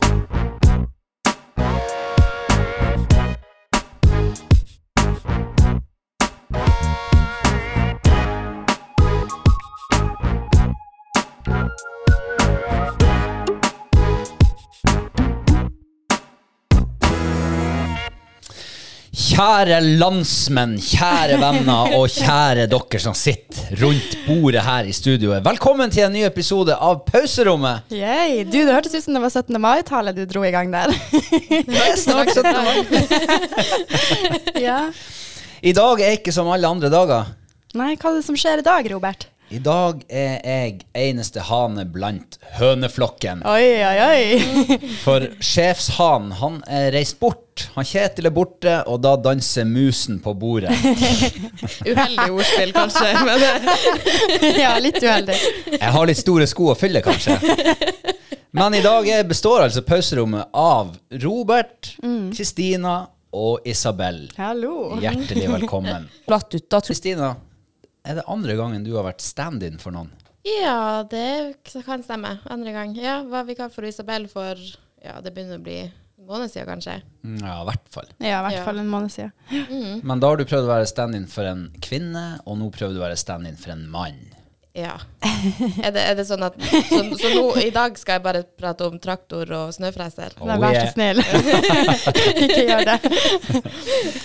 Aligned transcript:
you 0.00 0.31
Kjære 19.42 19.80
landsmenn, 19.98 20.76
kjære 20.78 21.34
venner 21.42 21.96
og 21.96 22.04
kjære 22.14 22.68
dere 22.70 22.98
som 23.02 23.14
sitter 23.18 23.72
rundt 23.80 24.12
bordet 24.22 24.62
her 24.62 24.86
i 24.86 24.92
studioet. 24.94 25.42
Velkommen 25.42 25.90
til 25.90 26.04
en 26.04 26.14
ny 26.14 26.20
episode 26.28 26.76
av 26.76 27.00
Pauserommet. 27.08 27.90
Yay. 27.90 28.44
Du, 28.46 28.60
det 28.60 28.70
hørtes 28.70 28.94
ut 28.94 29.02
som 29.02 29.18
det 29.18 29.24
var 29.24 29.34
17. 29.34 29.58
mai-tallet 29.58 30.14
du 30.14 30.22
dro 30.30 30.44
i 30.46 30.52
gang 30.54 30.70
der. 30.70 30.94
Det 31.50 31.74
er 31.74 31.98
snart 31.98 32.30
17. 32.30 32.54
mai. 32.54 33.02
ja. 34.68 34.78
I 35.58 35.74
dag 35.74 36.06
er 36.06 36.20
ikke 36.20 36.38
som 36.38 36.46
alle 36.54 36.70
andre 36.70 36.92
dager. 36.94 37.34
Nei, 37.74 37.96
hva 37.96 38.12
er 38.12 38.20
det 38.20 38.26
som 38.28 38.38
skjer 38.38 38.62
i 38.62 38.68
dag, 38.70 38.86
Robert? 38.94 39.26
I 39.52 39.58
dag 39.60 39.98
er 40.08 40.38
jeg 40.48 40.76
eneste 40.96 41.42
hane 41.44 41.82
blant 41.92 42.38
høneflokken. 42.56 43.42
Oi, 43.44 43.66
oi, 43.84 43.98
oi. 44.00 44.78
For 45.04 45.26
sjefshanen, 45.44 46.30
han 46.38 46.56
er 46.72 46.88
reist 46.94 47.18
bort. 47.20 47.66
Han 47.74 47.84
Kjetil 47.84 48.30
er 48.30 48.32
borte, 48.32 48.78
og 48.88 49.02
da 49.04 49.12
danser 49.20 49.68
musen 49.68 50.22
på 50.24 50.32
bordet. 50.40 50.72
Uheldig 51.90 52.30
ordspill, 52.32 52.72
kanskje. 52.72 53.12
Men 53.28 54.56
ja, 54.56 54.72
litt 54.80 55.02
uheldig. 55.02 55.36
Jeg 55.76 55.92
har 55.98 56.08
litt 56.08 56.22
store 56.22 56.48
sko 56.48 56.72
å 56.72 56.78
fylle, 56.78 57.04
kanskje. 57.04 57.36
Men 58.56 58.80
i 58.80 58.82
dag 58.84 59.12
består 59.28 59.66
altså 59.66 59.84
pauserommet 59.84 60.48
av 60.56 60.96
Robert, 61.20 61.92
Kristina 62.32 63.02
og 63.36 63.68
Isabel. 63.68 64.30
Hallo. 64.40 64.94
Hjertelig 65.04 65.48
velkommen. 65.58 66.08
flatt 66.24 66.56
ut, 66.56 66.70
da. 66.72 66.80
Kristina, 66.88 67.34
er 68.04 68.14
det 68.20 68.24
andre 68.28 68.56
gangen 68.58 68.84
du 68.84 68.92
har 68.96 69.04
vært 69.06 69.20
stand-in 69.24 69.78
for 69.78 69.94
noen? 69.94 70.10
Ja, 70.44 71.02
det 71.06 71.56
kan 71.86 72.02
stemme. 72.02 72.38
Andre 72.50 72.72
gang. 72.74 72.96
Ja, 72.98 73.20
var 73.30 73.44
vikar 73.46 73.70
for 73.70 73.84
Isabel 73.86 74.26
for 74.28 74.58
Ja, 75.04 75.20
det 75.20 75.32
begynner 75.34 75.58
å 75.58 75.62
bli 75.62 75.76
en 75.82 76.26
måned 76.26 76.50
siden, 76.50 76.66
kanskje. 76.68 77.00
Mm, 77.24 77.40
Ja, 77.42 77.62
i 77.62 77.66
hvert 77.66 77.88
fall. 77.90 78.06
Ja, 78.20 78.38
i 78.38 78.42
hvert 78.46 78.58
Ja. 78.58 78.64
fall 78.64 78.78
en 78.78 78.88
måned 78.90 79.10
siden. 79.10 79.32
Men 80.04 80.20
da 80.20 80.28
har 80.28 80.36
du 80.36 80.44
prøvd 80.44 80.66
å 80.68 80.74
være 80.78 80.86
stand-in 80.86 81.26
for 81.26 81.42
en 81.44 81.70
kvinne, 81.80 82.38
og 82.46 82.58
nå 82.58 82.70
prøver 82.70 82.94
du 82.94 83.00
å 83.00 83.06
være 83.08 83.18
stand-in 83.18 83.56
for 83.56 83.70
en 83.72 83.88
mann. 83.90 84.20
Ja. 84.72 84.94
Er 85.84 85.90
det, 85.92 86.00
er 86.00 86.14
det 86.16 86.24
sånn 86.24 86.40
at 86.46 86.54
Så, 86.88 87.02
så 87.20 87.28
nå 87.34 87.42
i 87.60 87.68
dag 87.74 87.92
skal 88.00 88.14
jeg 88.16 88.22
bare 88.24 88.40
prate 88.56 88.86
om 88.88 88.94
traktor 89.02 89.50
og 89.52 89.72
snøfreser? 89.76 90.32
Oh, 90.40 90.48
vær 90.62 90.78
så 90.78 90.86
snill. 90.94 91.20
Ikke 92.46 92.62
gjør 92.70 92.80
det. 92.88 92.96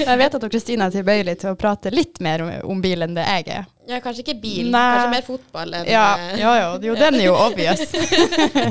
Jeg 0.05 0.17
vet 0.21 0.37
at 0.39 0.45
Kristina 0.53 0.87
er 0.87 0.95
tilbøyelig 0.95 1.35
til 1.43 1.51
å 1.51 1.57
prate 1.59 1.91
litt 1.91 2.21
mer 2.23 2.45
om, 2.45 2.53
om 2.71 2.79
bil 2.85 3.03
enn 3.03 3.17
det 3.19 3.25
jeg 3.27 3.43
er. 3.57 3.67
Ja, 3.91 3.99
kanskje 4.03 4.23
ikke 4.23 4.37
bil. 4.43 4.71
Nei. 4.71 4.85
Kanskje 4.95 5.11
mer 5.17 5.25
fotball 5.27 5.75
enn 5.81 5.85
Ja, 5.91 6.05
eh, 6.19 6.39
ja, 6.39 6.55
ja. 6.59 6.71
Jo, 6.83 6.95
den 6.99 7.19
er 7.19 7.25
jo 7.27 7.35
obvious. 7.47 7.83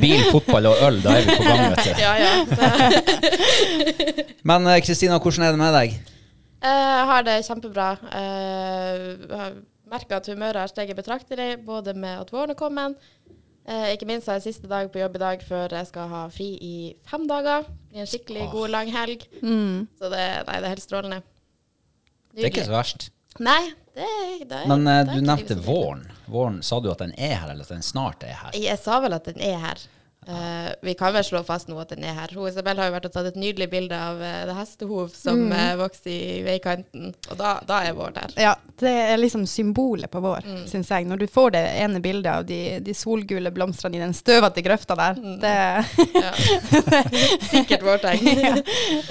Bil, 0.00 0.24
fotball 0.32 0.68
og 0.72 0.80
øl, 0.88 0.98
da 1.04 1.14
er 1.20 1.28
vi 1.28 1.36
på 1.36 1.44
gang, 1.44 1.60
vet 1.72 1.84
du. 1.84 1.92
ja, 2.00 2.12
ja. 2.24 2.32
Men 4.48 4.66
eh, 4.72 4.80
Kristina, 4.84 5.20
hvordan 5.20 5.44
er 5.48 5.52
det 5.56 5.60
med 5.60 5.76
deg? 5.76 5.96
Eh, 6.64 6.84
Jeg 6.96 7.06
har 7.12 7.24
det 7.28 7.38
kjempebra. 7.48 7.88
Eh, 8.16 9.48
Merka 9.86 10.18
at 10.18 10.26
humøret 10.26 10.58
har 10.58 10.70
steget 10.70 10.98
betraktelig, 10.98 11.60
både 11.66 11.94
med 11.94 12.24
at 12.24 12.32
våren 12.34 12.50
er 12.50 12.58
kommet. 12.58 12.96
Eh, 13.66 13.92
ikke 13.94 14.06
minst 14.06 14.28
har 14.30 14.38
jeg 14.38 14.48
siste 14.48 14.68
dag 14.70 14.90
på 14.92 15.00
jobb 15.00 15.16
i 15.18 15.22
dag 15.22 15.42
før 15.42 15.72
jeg 15.74 15.88
skal 15.88 16.10
ha 16.10 16.22
fri 16.30 16.52
i 16.62 16.76
fem 17.10 17.26
dager. 17.26 17.66
Det 17.66 17.90
blir 17.90 18.04
en 18.04 18.10
skikkelig 18.10 18.46
god, 18.52 18.68
lang 18.74 18.92
helg. 18.94 19.26
Mm. 19.42 19.86
Så 19.98 20.10
det, 20.12 20.22
nei, 20.46 20.60
det 20.60 20.68
er 20.68 20.74
helt 20.74 20.86
strålende. 20.86 21.20
Det 22.34 22.44
er 22.44 22.52
ikke 22.52 22.66
så 22.68 22.76
verst. 22.76 23.08
Nei, 23.42 23.62
det, 23.96 24.06
det 24.48 24.60
er 24.62 24.70
Men 24.70 24.86
eh, 24.86 25.00
det 25.00 25.00
er 25.00 25.08
du 25.08 25.16
ikke 25.16 25.28
nevnte 25.30 25.56
livet 25.56 25.64
som 25.64 25.74
våren. 25.74 26.06
Våren, 26.26 26.62
Sa 26.66 26.80
du 26.82 26.90
at 26.92 27.02
den 27.02 27.14
er 27.18 27.34
her, 27.40 27.50
eller 27.52 27.66
at 27.66 27.74
den 27.74 27.86
snart 27.86 28.26
er 28.26 28.38
her? 28.42 28.58
Jeg 28.58 28.78
sa 28.82 29.00
vel 29.02 29.18
at 29.18 29.26
den 29.30 29.42
er 29.42 29.58
her. 29.62 29.86
Eh, 30.28 30.72
vi 30.82 30.94
kan 30.98 31.12
vel 31.14 31.22
slå 31.22 31.44
fast 31.46 31.68
nå 31.70 31.76
at 31.78 31.92
den 31.94 32.02
er 32.02 32.14
her. 32.16 32.32
Hun 32.34 32.48
Isabel 32.48 32.76
har 32.80 32.88
jo 32.88 32.94
vært 32.96 33.04
og 33.06 33.12
tatt 33.14 33.28
et 33.30 33.36
nydelig 33.38 33.68
bilde 33.70 33.94
av 33.94 34.18
uh, 34.18 34.40
det 34.48 34.56
hestehov 34.58 35.12
som 35.14 35.36
Mm. 35.46 35.52
uh, 35.52 35.76
vokser 35.84 36.10
i 36.10 36.42
veikanten, 36.42 37.12
og 37.30 37.36
da, 37.38 37.52
da 37.68 37.78
er 37.86 37.94
vår 37.94 38.16
her. 38.18 38.32
Ja, 38.42 38.54
det 38.80 38.90
er 39.12 39.20
liksom 39.20 39.44
symbolet 39.46 40.10
på 40.10 40.18
vår, 40.24 40.42
Mm. 40.46 40.64
syns 40.66 40.90
jeg. 40.90 41.06
Når 41.06 41.18
du 41.22 41.26
får 41.30 41.52
det 41.54 41.62
ene 41.84 42.00
bildet 42.02 42.32
av 42.32 42.44
de, 42.48 42.80
de 42.82 42.94
solgule 42.94 43.52
blomstene 43.54 43.94
i 43.96 44.02
den 44.02 44.14
støvete 44.18 44.64
grøfta 44.66 44.96
der. 44.98 45.14
Mm. 45.22 45.38
Det, 45.40 45.54
Ja. 46.16 46.32
Sikkert 47.52 47.82
vårtegn. 47.86 48.26
ja. 48.46 48.56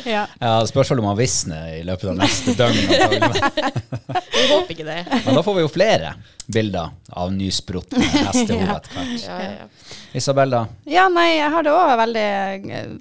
Ja, 0.06 0.28
ja 0.42 0.54
spørsmålet 0.68 1.00
om 1.06 1.10
han 1.14 1.18
visner 1.20 1.72
i 1.80 1.84
løpet 1.88 2.10
av 2.12 2.18
neste 2.20 2.56
døgn. 2.60 2.76
Vi 4.36 4.48
håper 4.52 4.74
ikke 4.76 4.86
det. 4.88 5.00
Men 5.26 5.36
da 5.40 5.42
får 5.44 5.56
vi 5.56 5.64
jo 5.64 5.70
flere 5.72 6.12
bilder 6.48 6.90
av 7.10 7.32
nysprutne 7.34 8.04
hestehov 8.28 8.76
etter 8.78 8.98
hvert. 9.00 9.24
Ja, 9.26 9.38
ja, 9.44 9.52
ja. 9.64 9.68
Isabel, 10.16 10.54
da? 10.54 10.66
ja, 10.90 11.08
nei, 11.12 11.28
jeg 11.38 11.52
har 11.52 11.66
det 11.66 11.74
òg 11.74 11.94
veldig, 12.00 12.28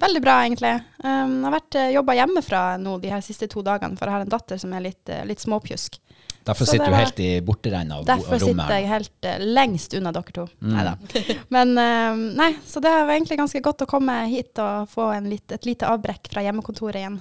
veldig 0.01 0.21
bra, 0.23 0.39
egentlig. 0.45 0.73
Um, 1.03 1.37
jeg 1.39 1.45
har 1.45 1.55
vært 1.59 1.77
jobba 1.95 2.17
hjemmefra 2.21 2.63
nå 2.81 2.97
de 3.03 3.13
her 3.13 3.21
siste 3.25 3.47
to 3.51 3.63
dagene, 3.65 3.95
for 3.99 4.09
jeg 4.09 4.17
har 4.17 4.25
en 4.25 4.33
datter 4.33 4.59
som 4.61 4.73
er 4.75 4.83
litt, 4.89 5.03
eh, 5.09 5.23
litt 5.29 5.43
småpjusk. 5.43 6.01
Derfor 6.45 6.65
Så 6.65 6.75
sitter 6.75 6.85
du 6.85 6.91
var- 6.91 6.99
helt 7.07 7.19
i 7.19 7.29
borterennet 7.41 7.95
av 7.95 8.03
Derfor 8.05 8.37
rommet. 8.37 8.41
Derfor 8.41 8.51
sitter 8.51 8.75
jeg 8.77 8.89
helt 8.91 9.25
uh, 9.25 9.45
lengst 9.55 9.95
unna 9.97 10.11
dere 10.13 10.35
to. 10.35 10.43
Mm. 10.61 10.73
Neida. 10.75 11.37
Men 11.49 11.71
uh, 11.77 12.19
nei, 12.37 12.51
så 12.67 12.81
det 12.85 12.91
var 12.93 13.13
egentlig 13.15 13.39
ganske 13.39 13.61
godt 13.65 13.81
å 13.81 13.87
komme 13.89 14.19
hit 14.29 14.61
og 14.61 14.89
få 14.91 15.07
en 15.15 15.29
litt, 15.31 15.49
et 15.51 15.65
lite 15.65 15.89
avbrekk 15.89 16.29
fra 16.33 16.43
hjemmekontoret 16.45 17.01
igjen. 17.01 17.17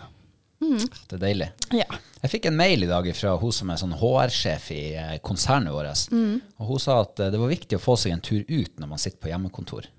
Mm. 0.64 0.80
Det 1.10 1.16
er 1.18 1.22
deilig. 1.22 1.48
Ja. 1.76 1.86
Jeg 2.24 2.32
fikk 2.32 2.46
en 2.48 2.56
mail 2.56 2.86
i 2.86 2.88
dag 2.90 3.06
fra 3.18 3.34
hun 3.40 3.52
som 3.52 3.70
er 3.74 3.80
sånn 3.80 3.92
HR-sjef 4.00 4.70
i 4.74 4.82
eh, 4.96 5.16
konsernet 5.24 5.74
vårt. 5.74 6.06
Mm. 6.14 6.38
Og 6.62 6.70
hun 6.72 6.80
sa 6.82 7.00
at 7.04 7.20
eh, 7.20 7.30
det 7.34 7.40
var 7.42 7.52
viktig 7.52 7.76
å 7.78 7.82
få 7.84 7.96
seg 8.00 8.14
en 8.16 8.24
tur 8.24 8.42
ut 8.48 8.80
når 8.80 8.90
man 8.94 9.02
sitter 9.02 9.20
på 9.22 9.30
hjemmekontor. 9.32 9.90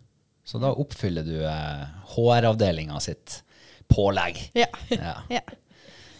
Så 0.45 0.59
da 0.61 0.73
oppfyller 0.73 1.25
du 1.25 1.37
eh, 1.45 1.85
HR-avdelinga 2.15 2.99
sitt 3.03 3.39
pålegg. 3.93 4.41
Ja. 4.57 4.67
Ja. 4.89 5.15
ja. 5.37 5.43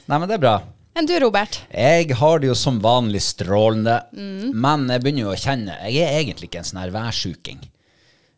Nei, 0.06 0.18
men 0.22 0.30
det 0.30 0.38
er 0.38 0.44
bra. 0.46 0.56
Enn 0.96 1.10
du, 1.10 1.16
Robert? 1.20 1.58
Jeg 1.76 2.14
har 2.22 2.40
det 2.40 2.48
jo 2.48 2.56
som 2.56 2.78
vanlig 2.80 3.20
strålende, 3.26 3.98
Mm. 4.16 4.54
men 4.64 4.86
jeg 4.94 5.02
begynner 5.04 5.26
jo 5.26 5.32
å 5.34 5.40
kjenne 5.42 5.74
Jeg 5.92 6.06
er 6.06 6.20
egentlig 6.22 6.48
ikke 6.48 6.62
en 6.62 6.68
sånn 6.70 6.80
her 6.86 6.94
værsjuking. 6.96 7.66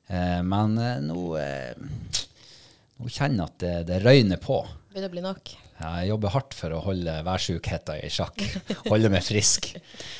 Eh, 0.09 0.39
men 0.47 0.74
eh, 0.81 0.95
nå, 1.06 1.25
eh, 1.38 2.24
nå 2.97 3.12
kjenner 3.13 3.44
jeg 3.44 3.45
at 3.51 3.57
det, 3.62 3.74
det 3.91 4.00
røyner 4.07 4.39
på. 4.41 4.63
Begynner 4.89 5.12
å 5.12 5.13
bli 5.13 5.25
nok. 5.28 5.51
Ja, 5.78 5.92
jeg 6.02 6.10
jobber 6.10 6.34
hardt 6.34 6.56
for 6.58 6.74
å 6.74 6.82
holde 6.88 7.20
værsjukheta 7.26 8.00
i 8.02 8.10
sjakk. 8.10 8.42
Holde 8.90 9.12
meg 9.14 9.26
frisk. 9.26 9.70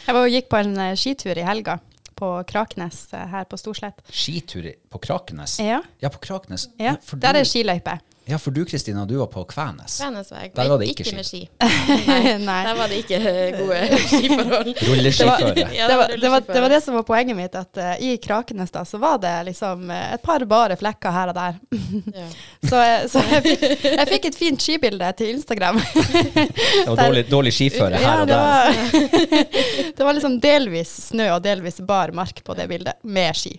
Jeg 0.06 0.34
gikk 0.36 0.52
på 0.54 0.60
en 0.62 0.76
eh, 0.84 0.98
skitur 1.00 1.34
i 1.38 1.46
helga 1.48 1.80
på 2.18 2.30
Kraknes 2.50 3.08
eh, 3.14 3.26
her 3.32 3.48
på 3.50 3.58
Storslett. 3.58 4.04
Skitur 4.10 4.70
på 4.94 5.02
Kraknes? 5.02 5.58
Ja. 5.64 5.82
Ja, 6.04 6.12
på 6.14 6.22
Kraknes. 6.22 6.68
Ja, 6.82 6.96
der 7.22 7.42
er 7.42 7.50
skiløype. 7.50 7.98
Ja, 8.30 8.38
for 8.40 8.52
du 8.52 8.66
Kristina, 8.66 9.06
du 9.06 9.16
var 9.18 9.28
på 9.32 9.44
Kvænes. 9.44 10.02
Kvænesveg. 10.02 10.52
Der 10.56 10.70
var 10.70 10.78
det 10.82 10.88
ikke 10.92 11.16
med 11.16 11.26
ski. 11.26 11.46
Nei. 12.08 12.38
Nei, 12.44 12.58
Der 12.68 12.76
var 12.76 12.90
det 12.92 12.98
ikke 13.00 13.20
eh, 13.22 13.56
gode 13.56 13.78
skiforhold. 14.10 14.72
Rulleskiføre. 14.90 15.68
Ja, 15.76 15.88
det, 15.88 15.98
var, 15.98 16.08
det, 16.12 16.42
det 16.54 16.64
var 16.66 16.74
det 16.74 16.82
som 16.84 16.98
var 16.98 17.06
poenget 17.08 17.38
mitt, 17.38 17.56
at 17.56 17.80
uh, 17.80 17.94
i 18.04 18.18
Krakenes 18.20 18.74
da, 18.76 18.84
så 18.86 19.00
var 19.00 19.22
det 19.24 19.32
liksom 19.48 19.88
eh, 19.92 20.14
et 20.18 20.24
par 20.26 20.44
bare 20.50 20.76
flekker 20.80 21.16
her 21.16 21.32
og 21.32 21.38
der. 21.38 21.56
Ja. 22.18 22.26
så 22.70 22.82
så 23.08 23.24
jeg, 23.32 23.44
fikk, 23.46 23.86
jeg 23.88 24.08
fikk 24.12 24.28
et 24.32 24.40
fint 24.42 24.68
skibilde 24.68 25.12
til 25.20 25.32
Instagram. 25.38 25.80
Det 25.80 26.88
var 26.90 27.00
dårlig, 27.06 27.24
dårlig 27.32 27.56
skiføre 27.56 28.02
her 28.02 28.04
Ja, 28.04 28.22
og 28.22 28.28
der. 28.28 28.36
var, 28.36 28.68
det 29.98 30.10
var 30.10 30.20
liksom 30.20 30.38
delvis 30.44 30.92
snø 31.08 31.30
og 31.38 31.42
delvis 31.48 31.80
bar 31.88 32.12
mark 32.16 32.44
på 32.44 32.58
det 32.60 32.68
bildet, 32.72 33.00
med 33.08 33.40
ski. 33.40 33.56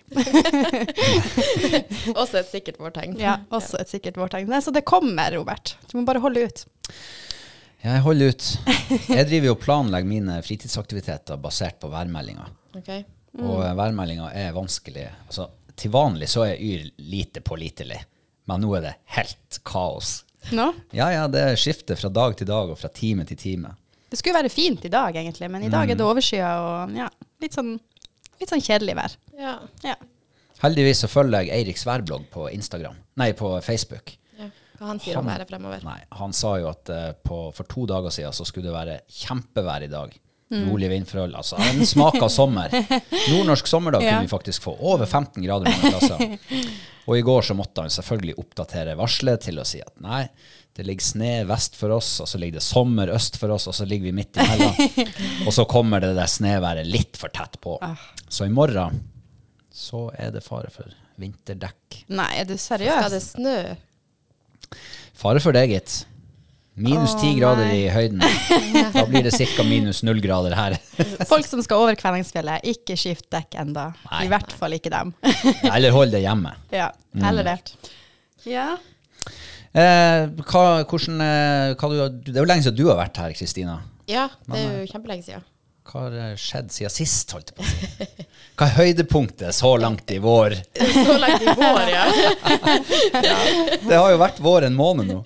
Også 2.13 2.43
et 2.43 2.53
sikkert 2.53 2.79
vårtegn. 2.81 3.17
Ja, 3.19 3.39
også 3.49 3.81
et 3.81 3.89
sikkert 3.91 4.17
vårtegn. 4.19 4.58
Nei, 4.59 4.63
Så 4.65 4.71
det 4.75 4.81
kommer, 4.83 5.31
Robert. 5.31 5.77
Du 5.87 5.95
må 5.95 6.03
bare 6.03 6.19
holde 6.19 6.41
ut. 6.43 6.65
Jeg 7.79 8.01
holder 8.03 8.33
ut. 8.33 8.47
Jeg 9.07 9.27
driver 9.29 9.47
jo 9.47 9.53
og 9.55 9.61
planlegger 9.63 10.09
mine 10.09 10.35
fritidsaktiviteter 10.43 11.39
basert 11.39 11.77
på 11.79 11.87
værmeldinga. 11.93 12.49
Ok. 12.75 12.89
Og 13.39 13.61
eh, 13.63 13.75
værmeldinga 13.79 14.33
er 14.35 14.51
vanskelig. 14.57 15.05
Altså, 15.29 15.45
til 15.79 15.93
vanlig 15.95 16.27
så 16.27 16.43
er 16.49 16.59
Yr 16.59 16.89
lite 17.07 17.39
pålitelig, 17.45 18.01
men 18.51 18.65
nå 18.65 18.73
er 18.75 18.83
det 18.89 18.93
helt 19.15 19.61
kaos. 19.63 20.25
Nå? 20.51 20.67
Ja, 20.91 21.07
ja, 21.13 21.23
det 21.31 21.45
skifter 21.63 21.95
fra 21.95 22.11
dag 22.11 22.35
til 22.35 22.51
dag 22.51 22.75
og 22.75 22.81
fra 22.83 22.91
time 22.91 23.23
til 23.31 23.39
time. 23.39 23.71
Det 24.11 24.19
skulle 24.19 24.41
være 24.41 24.51
fint 24.51 24.83
i 24.83 24.91
dag, 24.91 25.15
egentlig, 25.15 25.47
men 25.47 25.63
i 25.63 25.71
dag 25.71 25.87
er 25.87 25.95
det 25.95 26.03
overskya 26.03 26.51
og 26.65 26.99
ja, 26.99 27.07
litt 27.39 27.55
sånn, 27.55 27.77
litt 28.41 28.51
sånn 28.51 28.63
kjedelig 28.67 28.99
vær. 28.99 29.19
Ja. 29.39 29.55
Ja. 29.87 29.95
Heldigvis 30.59 31.05
så 31.05 31.07
følger 31.07 31.45
jeg 31.47 31.61
Eiriks 31.61 31.85
værblogg 31.87 32.25
på 32.33 32.49
Instagram, 32.51 32.99
nei, 33.21 33.31
på 33.39 33.55
Facebook. 33.63 34.18
Hva 34.79 34.87
han 34.93 34.99
sier 35.03 35.19
om 35.19 35.27
været 35.27 35.49
fremover. 35.49 35.83
Nei, 35.83 35.99
han 36.21 36.33
sa 36.35 36.55
jo 36.61 36.69
at 36.71 36.89
uh, 36.93 37.11
på, 37.25 37.39
for 37.55 37.67
to 37.69 37.85
dager 37.89 38.13
siden 38.15 38.33
så 38.35 38.45
skulle 38.47 38.69
det 38.71 38.75
være 38.77 38.99
kjempevær 39.21 39.85
i 39.85 39.91
dag. 39.91 40.17
Rolig 40.49 40.87
vindforhold. 40.89 41.35
Altså, 41.37 41.59
en 41.61 41.83
smak 41.85 42.15
av 42.25 42.29
sommer. 42.33 42.71
Nordnorsk 43.29 43.67
sommerdag 43.69 44.01
Ja. 44.01 44.15
kunne 44.15 44.25
vi 44.25 44.31
faktisk 44.31 44.63
få. 44.65 44.71
Over 44.81 45.05
15 45.05 45.43
grader 45.45 45.69
mange 45.69 45.91
plasser. 45.91 46.39
Og 47.05 47.17
i 47.19 47.21
går 47.21 47.45
så 47.45 47.53
måtte 47.57 47.83
han 47.85 47.93
selvfølgelig 47.93 48.33
oppdatere 48.41 48.95
varselet 48.97 49.43
til 49.45 49.61
å 49.61 49.65
si 49.67 49.77
at 49.83 49.93
nei, 50.01 50.23
det 50.73 50.85
ligger 50.87 51.05
sne 51.05 51.29
vest 51.49 51.77
for 51.77 51.93
oss, 51.93 52.15
og 52.23 52.29
så 52.31 52.39
ligger 52.41 52.57
det 52.57 52.65
sommer 52.65 53.11
øst 53.13 53.37
for 53.41 53.53
oss, 53.53 53.67
og 53.69 53.75
så 53.77 53.85
ligger 53.85 54.09
vi 54.09 54.15
midt 54.23 54.39
imellom. 54.41 55.05
og 55.47 55.53
så 55.53 55.67
kommer 55.69 56.01
det 56.01 56.15
der 56.17 56.29
snøværet 56.29 56.87
litt 56.89 57.19
for 57.19 57.29
tett 57.35 57.59
på. 57.61 57.75
Så 58.29 58.47
i 58.47 58.53
morgen 58.53 59.03
så 59.69 60.07
er 60.17 60.33
det 60.33 60.41
fare 60.45 60.71
for 60.73 60.89
vinterdekk. 61.19 62.05
Nei, 62.09 62.29
er 62.41 62.49
du 62.49 62.55
Skal 62.57 62.81
det 62.81 62.89
seriøs? 62.89 63.29
snø? 63.35 63.57
Fare 65.19 65.41
for 65.43 65.55
det, 65.55 65.65
gitt. 65.67 65.95
Minus 66.79 67.11
ti 67.19 67.33
grader 67.35 67.67
nei. 67.67 67.79
i 67.81 67.87
høyden. 67.91 68.21
Da 68.93 69.01
blir 69.09 69.25
det 69.25 69.33
ca. 69.35 69.65
minus 69.67 69.99
null 70.07 70.21
grader 70.23 70.55
her. 70.55 70.77
Folk 71.31 71.47
som 71.49 71.59
skal 71.65 71.83
over 71.83 71.97
Kvænangsfjellet, 71.99 72.63
ikke 72.71 72.95
skift 72.99 73.27
dekk 73.35 73.57
enda. 73.59 73.89
Nei. 74.07 74.21
I 74.27 74.31
hvert 74.31 74.55
fall 74.55 74.77
ikke 74.77 74.93
dem. 74.93 75.11
Eller 75.67 75.91
hold 75.91 76.15
det 76.15 76.23
hjemme. 76.23 76.53
ja, 76.79 76.87
eller 77.11 77.27
heller 77.27 77.49
det. 77.49 77.91
Ja. 78.47 78.69
Eh, 79.75 80.31
hva, 80.39 80.63
hvordan, 80.87 81.19
eh, 81.25 81.75
hva 81.75 81.91
du, 81.91 81.99
det 82.23 82.37
er 82.37 82.45
jo 82.45 82.49
lenge 82.53 82.69
siden 82.69 82.79
du 82.79 82.85
har 82.87 83.01
vært 83.01 83.19
her, 83.19 83.35
Kristina. 83.35 83.81
Ja, 84.09 84.29
det 84.47 84.63
er 84.63 84.77
jo 84.79 84.87
kjempelenge 84.93 85.27
siden. 85.27 85.43
Hva 85.89 86.05
har 86.05 86.15
eh, 86.21 86.33
skjedd 86.37 86.69
siden 86.73 86.93
sist? 86.93 87.31
holdt 87.33 87.49
jeg 87.51 87.57
på 87.57 87.65
å 87.65 87.69
si? 87.69 88.25
Hva 88.59 88.67
er 88.67 88.75
høydepunktet 88.75 89.55
så 89.55 89.71
langt 89.81 90.11
i 90.13 90.19
vår? 90.21 90.53
Så 90.99 91.15
langt 91.17 91.41
i 91.41 91.53
vår, 91.57 91.89
ja. 91.89 92.03
Det 93.87 93.95
har 93.95 94.11
jo 94.11 94.19
vært 94.19 94.41
vår 94.43 94.67
en 94.67 94.75
måned 94.77 95.09
nå. 95.09 95.21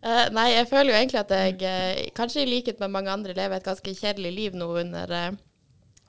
Eh, 0.00 0.26
nei, 0.32 0.46
jeg 0.54 0.64
føler 0.70 0.94
jo 0.94 0.96
egentlig 0.96 1.18
at 1.20 1.32
jeg, 1.36 1.58
eh, 1.68 1.98
kanskje 2.16 2.40
i 2.40 2.48
likhet 2.48 2.78
med 2.80 2.88
mange 2.94 3.12
andre, 3.12 3.34
lever 3.36 3.60
et 3.60 3.66
ganske 3.66 3.92
kjedelig 3.98 4.30
liv 4.32 4.56
nå 4.56 4.70
under 4.80 5.12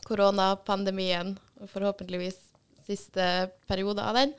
koronapandemien. 0.08 1.34
Og 1.60 1.70
forhåpentligvis 1.70 2.38
siste 2.88 3.28
periode 3.70 4.02
av 4.02 4.16
den. 4.18 4.32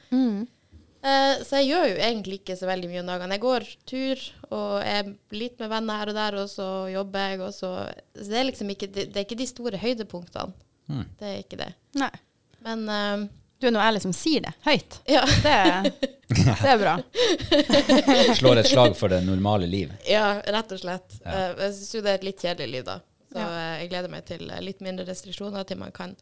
Eh, 1.02 1.40
så 1.43 1.58
jeg 1.58 1.72
gjør 1.72 1.87
jo 1.90 1.96
egentlig 2.06 2.37
ikke 2.40 2.54
så 2.60 2.69
veldig 2.70 2.88
mye 2.93 3.00
om 3.02 3.08
dagene. 3.10 3.34
Jeg 3.34 3.43
går 3.43 3.64
tur 3.90 4.20
og 4.54 4.75
er 4.87 5.08
litt 5.34 5.58
med 5.58 5.70
venner 5.72 5.99
her 6.02 6.12
og 6.12 6.19
der, 6.20 6.37
og 6.44 6.50
så 6.52 6.66
jobber 6.93 7.28
jeg. 7.32 7.40
Og 7.43 7.54
så, 7.56 7.70
så 8.14 8.26
det 8.31 8.38
er 8.38 8.49
liksom 8.52 8.70
ikke, 8.75 8.87
det, 8.94 9.08
det 9.10 9.20
er 9.22 9.26
ikke 9.26 9.40
de 9.43 9.49
store 9.50 9.81
høydepunktene. 9.82 10.54
Mm. 10.93 11.06
Det 11.19 11.28
er 11.32 11.38
ikke 11.43 11.58
det. 11.58 11.70
Nei. 11.99 12.10
Men 12.62 12.84
eh, 12.94 13.25
Du 13.62 13.66
er 13.69 13.75
nå 13.75 13.82
ærlig 13.82 14.02
som 14.04 14.12
sier 14.14 14.43
det 14.46 14.52
høyt. 14.66 15.00
ja. 15.10 15.22
Det, 15.43 15.93
det 16.62 16.70
er 16.70 16.78
bra. 16.81 16.94
Slår 18.38 18.62
et 18.62 18.70
slag 18.70 18.94
for 18.99 19.10
det 19.12 19.20
normale 19.26 19.66
liv. 19.70 19.90
Ja, 20.08 20.38
rett 20.54 20.70
og 20.75 20.81
slett. 20.82 21.19
Ja. 21.25 21.32
Eh, 21.52 21.64
jeg 21.66 21.75
syns 21.78 21.94
jo 21.99 22.02
det 22.06 22.12
er 22.14 22.20
et 22.20 22.28
litt 22.31 22.43
kjedelig 22.46 22.72
liv, 22.78 22.84
da. 22.88 23.00
Så 23.32 23.38
Ja. 23.40 23.49
eh, 23.58 23.75
jeg 23.82 23.90
gleder 23.93 24.12
meg 24.12 24.25
til 24.28 24.50
eh, 24.50 24.60
litt 24.64 24.81
mindre 24.84 25.06
restriksjoner, 25.08 25.64
til 25.66 25.78
man 25.82 25.93
kan 25.94 26.14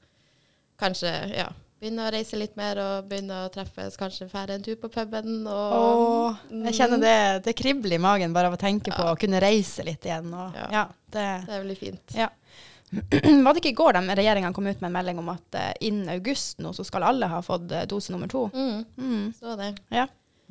kanskje 0.80 1.10
ja, 1.36 1.48
begynne 1.80 2.04
å 2.06 2.10
reise 2.12 2.36
litt 2.36 2.56
mer 2.60 2.78
og 2.82 3.06
begynne 3.08 3.38
å 3.46 3.50
treffes, 3.52 3.96
kanskje 3.96 4.28
fære 4.30 4.58
en 4.58 4.62
tur 4.66 4.76
på 4.80 4.90
puben. 4.92 5.46
Og, 5.48 5.76
Åh, 5.78 6.42
jeg 6.66 6.74
kjenner 6.76 7.00
det, 7.00 7.14
det 7.46 7.54
kribler 7.56 7.96
i 7.96 8.02
magen 8.02 8.34
bare 8.36 8.50
av 8.50 8.56
å 8.58 8.60
tenke 8.60 8.92
på 8.92 9.06
å 9.12 9.16
kunne 9.20 9.40
reise 9.40 9.84
litt 9.86 10.04
igjen. 10.04 10.28
Og, 10.34 10.54
Ja. 10.58 10.68
ja. 10.72 10.84
det, 11.10 11.26
Det 11.48 11.62
blir 11.64 11.76
fint. 11.80 12.14
ja. 12.18 12.28
Var 12.90 13.54
det 13.54 13.60
ikke 13.62 13.70
i 13.70 13.78
går 13.78 13.92
de 13.94 14.14
regjeringa 14.18 14.48
kom 14.52 14.66
ut 14.66 14.80
med 14.82 14.88
en 14.88 14.94
melding 14.96 15.18
om 15.22 15.28
at 15.30 15.54
eh, 15.54 15.72
innen 15.86 16.08
august 16.10 16.58
nå 16.58 16.72
så 16.74 16.82
skal 16.84 17.04
alle 17.06 17.28
ha 17.30 17.38
fått 17.46 17.70
eh, 17.70 17.84
dose 17.86 18.10
nummer 18.10 18.26
to? 18.26 18.48
Mm, 18.50 18.80
Mm. 18.98 19.28
så 19.38 19.54
det. 19.56 19.68
Ja, 19.94 20.08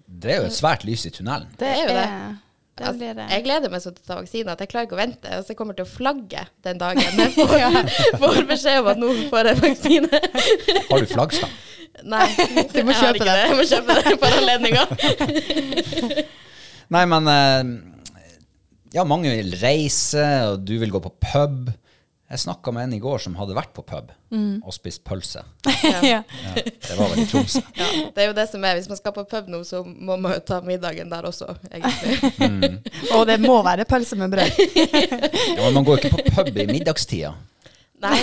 Det 0.07 0.31
er 0.31 0.37
jo 0.39 0.45
et 0.47 0.55
svært 0.55 0.85
lys 0.87 1.03
i 1.05 1.11
tunnelen. 1.11 1.49
det, 1.59 1.67
er 1.67 1.81
jo 1.83 1.97
det. 1.97 2.37
Det 2.79 2.87
Altså, 2.87 2.99
blir, 3.01 3.13
det. 3.19 3.25
jeg 3.35 3.43
gleder 3.45 3.71
meg 3.73 3.81
så 3.83 3.91
til 3.93 4.01
å 4.03 4.07
ta 4.09 4.17
vaksine 4.21 4.53
at 4.55 4.61
jeg 4.63 4.71
klarer 4.71 4.87
ikke 4.89 4.97
å 4.97 5.01
vente. 5.03 5.33
Og 5.37 5.43
så 5.45 5.53
jeg 5.53 5.59
kommer 5.59 5.77
til 5.77 5.85
å 5.87 5.91
flagge 5.91 6.45
den 6.65 6.79
dagen 6.81 7.19
jeg 7.23 7.33
får, 7.35 7.57
får 8.23 8.39
beskjed 8.49 8.79
om 8.81 8.89
at 8.93 9.01
nå 9.03 9.09
får 9.31 9.51
jeg 9.51 9.61
vaksine. 9.65 10.21
Har 10.89 11.03
du 11.03 11.11
flaggstang? 11.13 11.53
Nei, 12.13 12.25
Du 12.75 12.79
må 12.87 12.93
kjøpe 12.95 13.25
det. 13.27 13.37
Jeg 13.43 13.55
må 13.59 13.65
kjøpe 13.67 13.95
det 13.99 14.15
for 14.21 14.39
anledninga. 14.39 14.83
Nei, 16.95 17.03
men 17.11 17.27
eh, 17.33 17.73
Ja, 18.95 19.03
mange 19.05 19.29
vil 19.35 19.51
reise, 19.61 20.23
og 20.49 20.63
du 20.65 20.77
vil 20.81 20.89
gå 20.93 21.01
på 21.03 21.11
pub. 21.27 21.69
Jeg 22.29 22.43
snakka 22.43 22.71
med 22.75 22.83
en 22.85 22.93
i 22.93 22.99
går 23.01 23.21
som 23.23 23.33
hadde 23.39 23.55
vært 23.57 23.71
på 23.73 23.81
pub 23.89 24.11
og 24.37 24.73
spist 24.75 25.01
pølse. 25.07 25.41
ja. 26.05 26.19
Ja, 26.21 26.51
det 26.53 26.97
var 26.99 27.09
vel 27.09 27.23
i 27.23 27.25
Tromsø. 27.31 27.61
Ja, 27.73 27.87
det 28.13 28.21
er 28.21 28.27
jo 28.29 28.35
det 28.37 28.45
som 28.51 28.65
er. 28.69 28.77
Hvis 28.77 28.89
man 28.91 28.99
skal 28.99 29.15
på 29.15 29.23
pub 29.31 29.49
nå, 29.49 29.63
så 29.65 29.81
må 29.81 30.13
man 30.21 30.35
jo 30.35 30.43
ta 30.45 30.59
middagen 30.61 31.09
der 31.09 31.25
også, 31.25 31.55
egentlig. 31.73 32.83
Og 33.17 33.25
det 33.29 33.39
må 33.41 33.57
være 33.65 33.87
pølse 33.89 34.19
med 34.19 34.35
brød. 34.35 34.61
Ja, 35.59 35.63
men 35.65 35.79
man 35.79 35.87
går 35.87 35.97
jo 35.97 36.11
ikke 36.11 36.21
på 36.29 36.35
pub 36.37 36.59
i 36.61 36.67
middagstida. 36.69 37.33
Nei, 37.99 38.19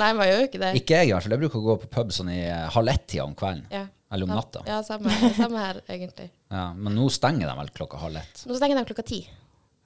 Nei 0.00 0.08
man 0.16 0.26
gjør 0.26 0.40
jo 0.40 0.46
ikke 0.48 0.60
det. 0.62 0.72
Ikke 0.80 0.96
jeg, 0.96 1.10
i 1.10 1.12
hvert 1.14 1.26
fall. 1.26 1.36
Jeg 1.36 1.42
bruker 1.44 1.60
å 1.60 1.66
gå 1.68 1.76
på 1.84 1.90
pub 1.98 2.14
sånn 2.14 2.32
i 2.32 2.40
eh, 2.48 2.64
halv 2.74 2.90
ett-tida 2.94 3.28
om 3.28 3.36
kvelden. 3.38 3.66
Ja. 3.74 3.84
Eller 4.10 4.24
om 4.24 4.32
natta. 4.32 4.62
Ja, 4.66 4.80
samme, 4.86 5.12
samme 5.36 5.60
her, 5.60 5.82
egentlig. 5.92 6.30
Ja, 6.48 6.70
men 6.72 6.96
nå 6.96 7.10
stenger 7.12 7.50
de 7.50 7.56
vel 7.60 7.70
klokka 7.76 8.00
halv 8.00 8.22
ett. 8.22 8.42
Nå 8.48 8.56
stenger 8.56 8.80
de 8.80 8.88
klokka 8.88 9.04
ti. 9.06 9.20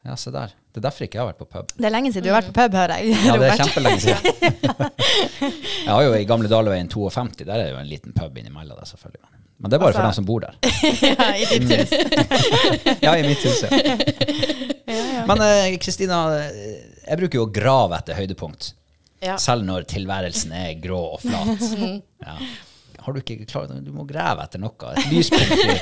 Ja, 0.05 0.17
se 0.19 0.33
der. 0.35 0.51
Det 0.73 0.81
er 0.81 0.85
derfor 0.89 1.05
ikke 1.07 1.19
jeg 1.19 1.23
har 1.23 1.29
vært 1.31 1.39
på 1.45 1.47
pub. 1.53 1.69
Det 1.79 1.87
er 1.87 1.93
lenge 1.95 2.11
siden 2.11 2.25
du 2.27 2.31
har 2.33 2.41
vært 2.43 2.49
på 2.51 2.57
pub, 2.59 2.75
hører 2.75 2.95
jeg. 2.99 3.13
Ja, 3.27 3.37
det 3.39 3.51
er 3.53 3.61
kjempelenge 3.63 4.01
siden. 4.03 4.23
Jeg 5.83 5.91
har 5.91 6.03
jo 6.07 6.13
i 6.17 6.25
Gamle 6.27 6.49
Dalveien 6.51 6.89
52, 6.91 7.45
der 7.45 7.53
er 7.55 7.63
det 7.67 7.73
jo 7.75 7.79
en 7.83 7.89
liten 7.91 8.15
pub 8.17 8.37
innimellom 8.39 8.79
der, 8.79 8.89
selvfølgelig. 8.89 9.23
Men 9.63 9.71
det 9.71 9.77
er 9.77 9.83
bare 9.83 9.93
for 9.95 10.03
Altså- 10.03 10.09
dem 10.09 10.17
som 10.19 10.27
bor 10.27 10.41
der. 10.43 10.55
ja, 11.13 11.29
I 11.39 11.45
ditt 11.51 11.71
hus. 11.71 11.91
Ja, 13.03 13.13
i 13.15 13.23
mitt 13.27 13.43
hus, 13.47 13.63
ja. 13.63 13.71
Men 15.29 15.43
eh, 15.47 15.77
Kristina, 15.83 16.19
eh, 16.41 16.81
jeg 17.07 17.21
bruker 17.23 17.39
jo 17.39 17.45
å 17.47 17.53
grave 17.55 17.99
etter 18.01 18.19
høydepunkt. 18.19 18.73
Ja. 19.23 19.37
Selv 19.39 19.63
når 19.69 19.87
tilværelsen 19.93 20.51
er 20.59 20.73
grå 20.83 20.99
og 21.15 21.21
flat. 21.23 21.63
Ja. 22.27 22.39
Har 23.03 23.15
du 23.17 23.21
ikke 23.23 23.45
klart 23.51 23.73
Du 23.85 23.91
må 23.95 24.05
grave 24.09 24.45
etter 24.45 24.63
noe. 24.63 24.93
Et 24.97 25.11
lyspunkt 25.13 25.65
i, 25.67 25.77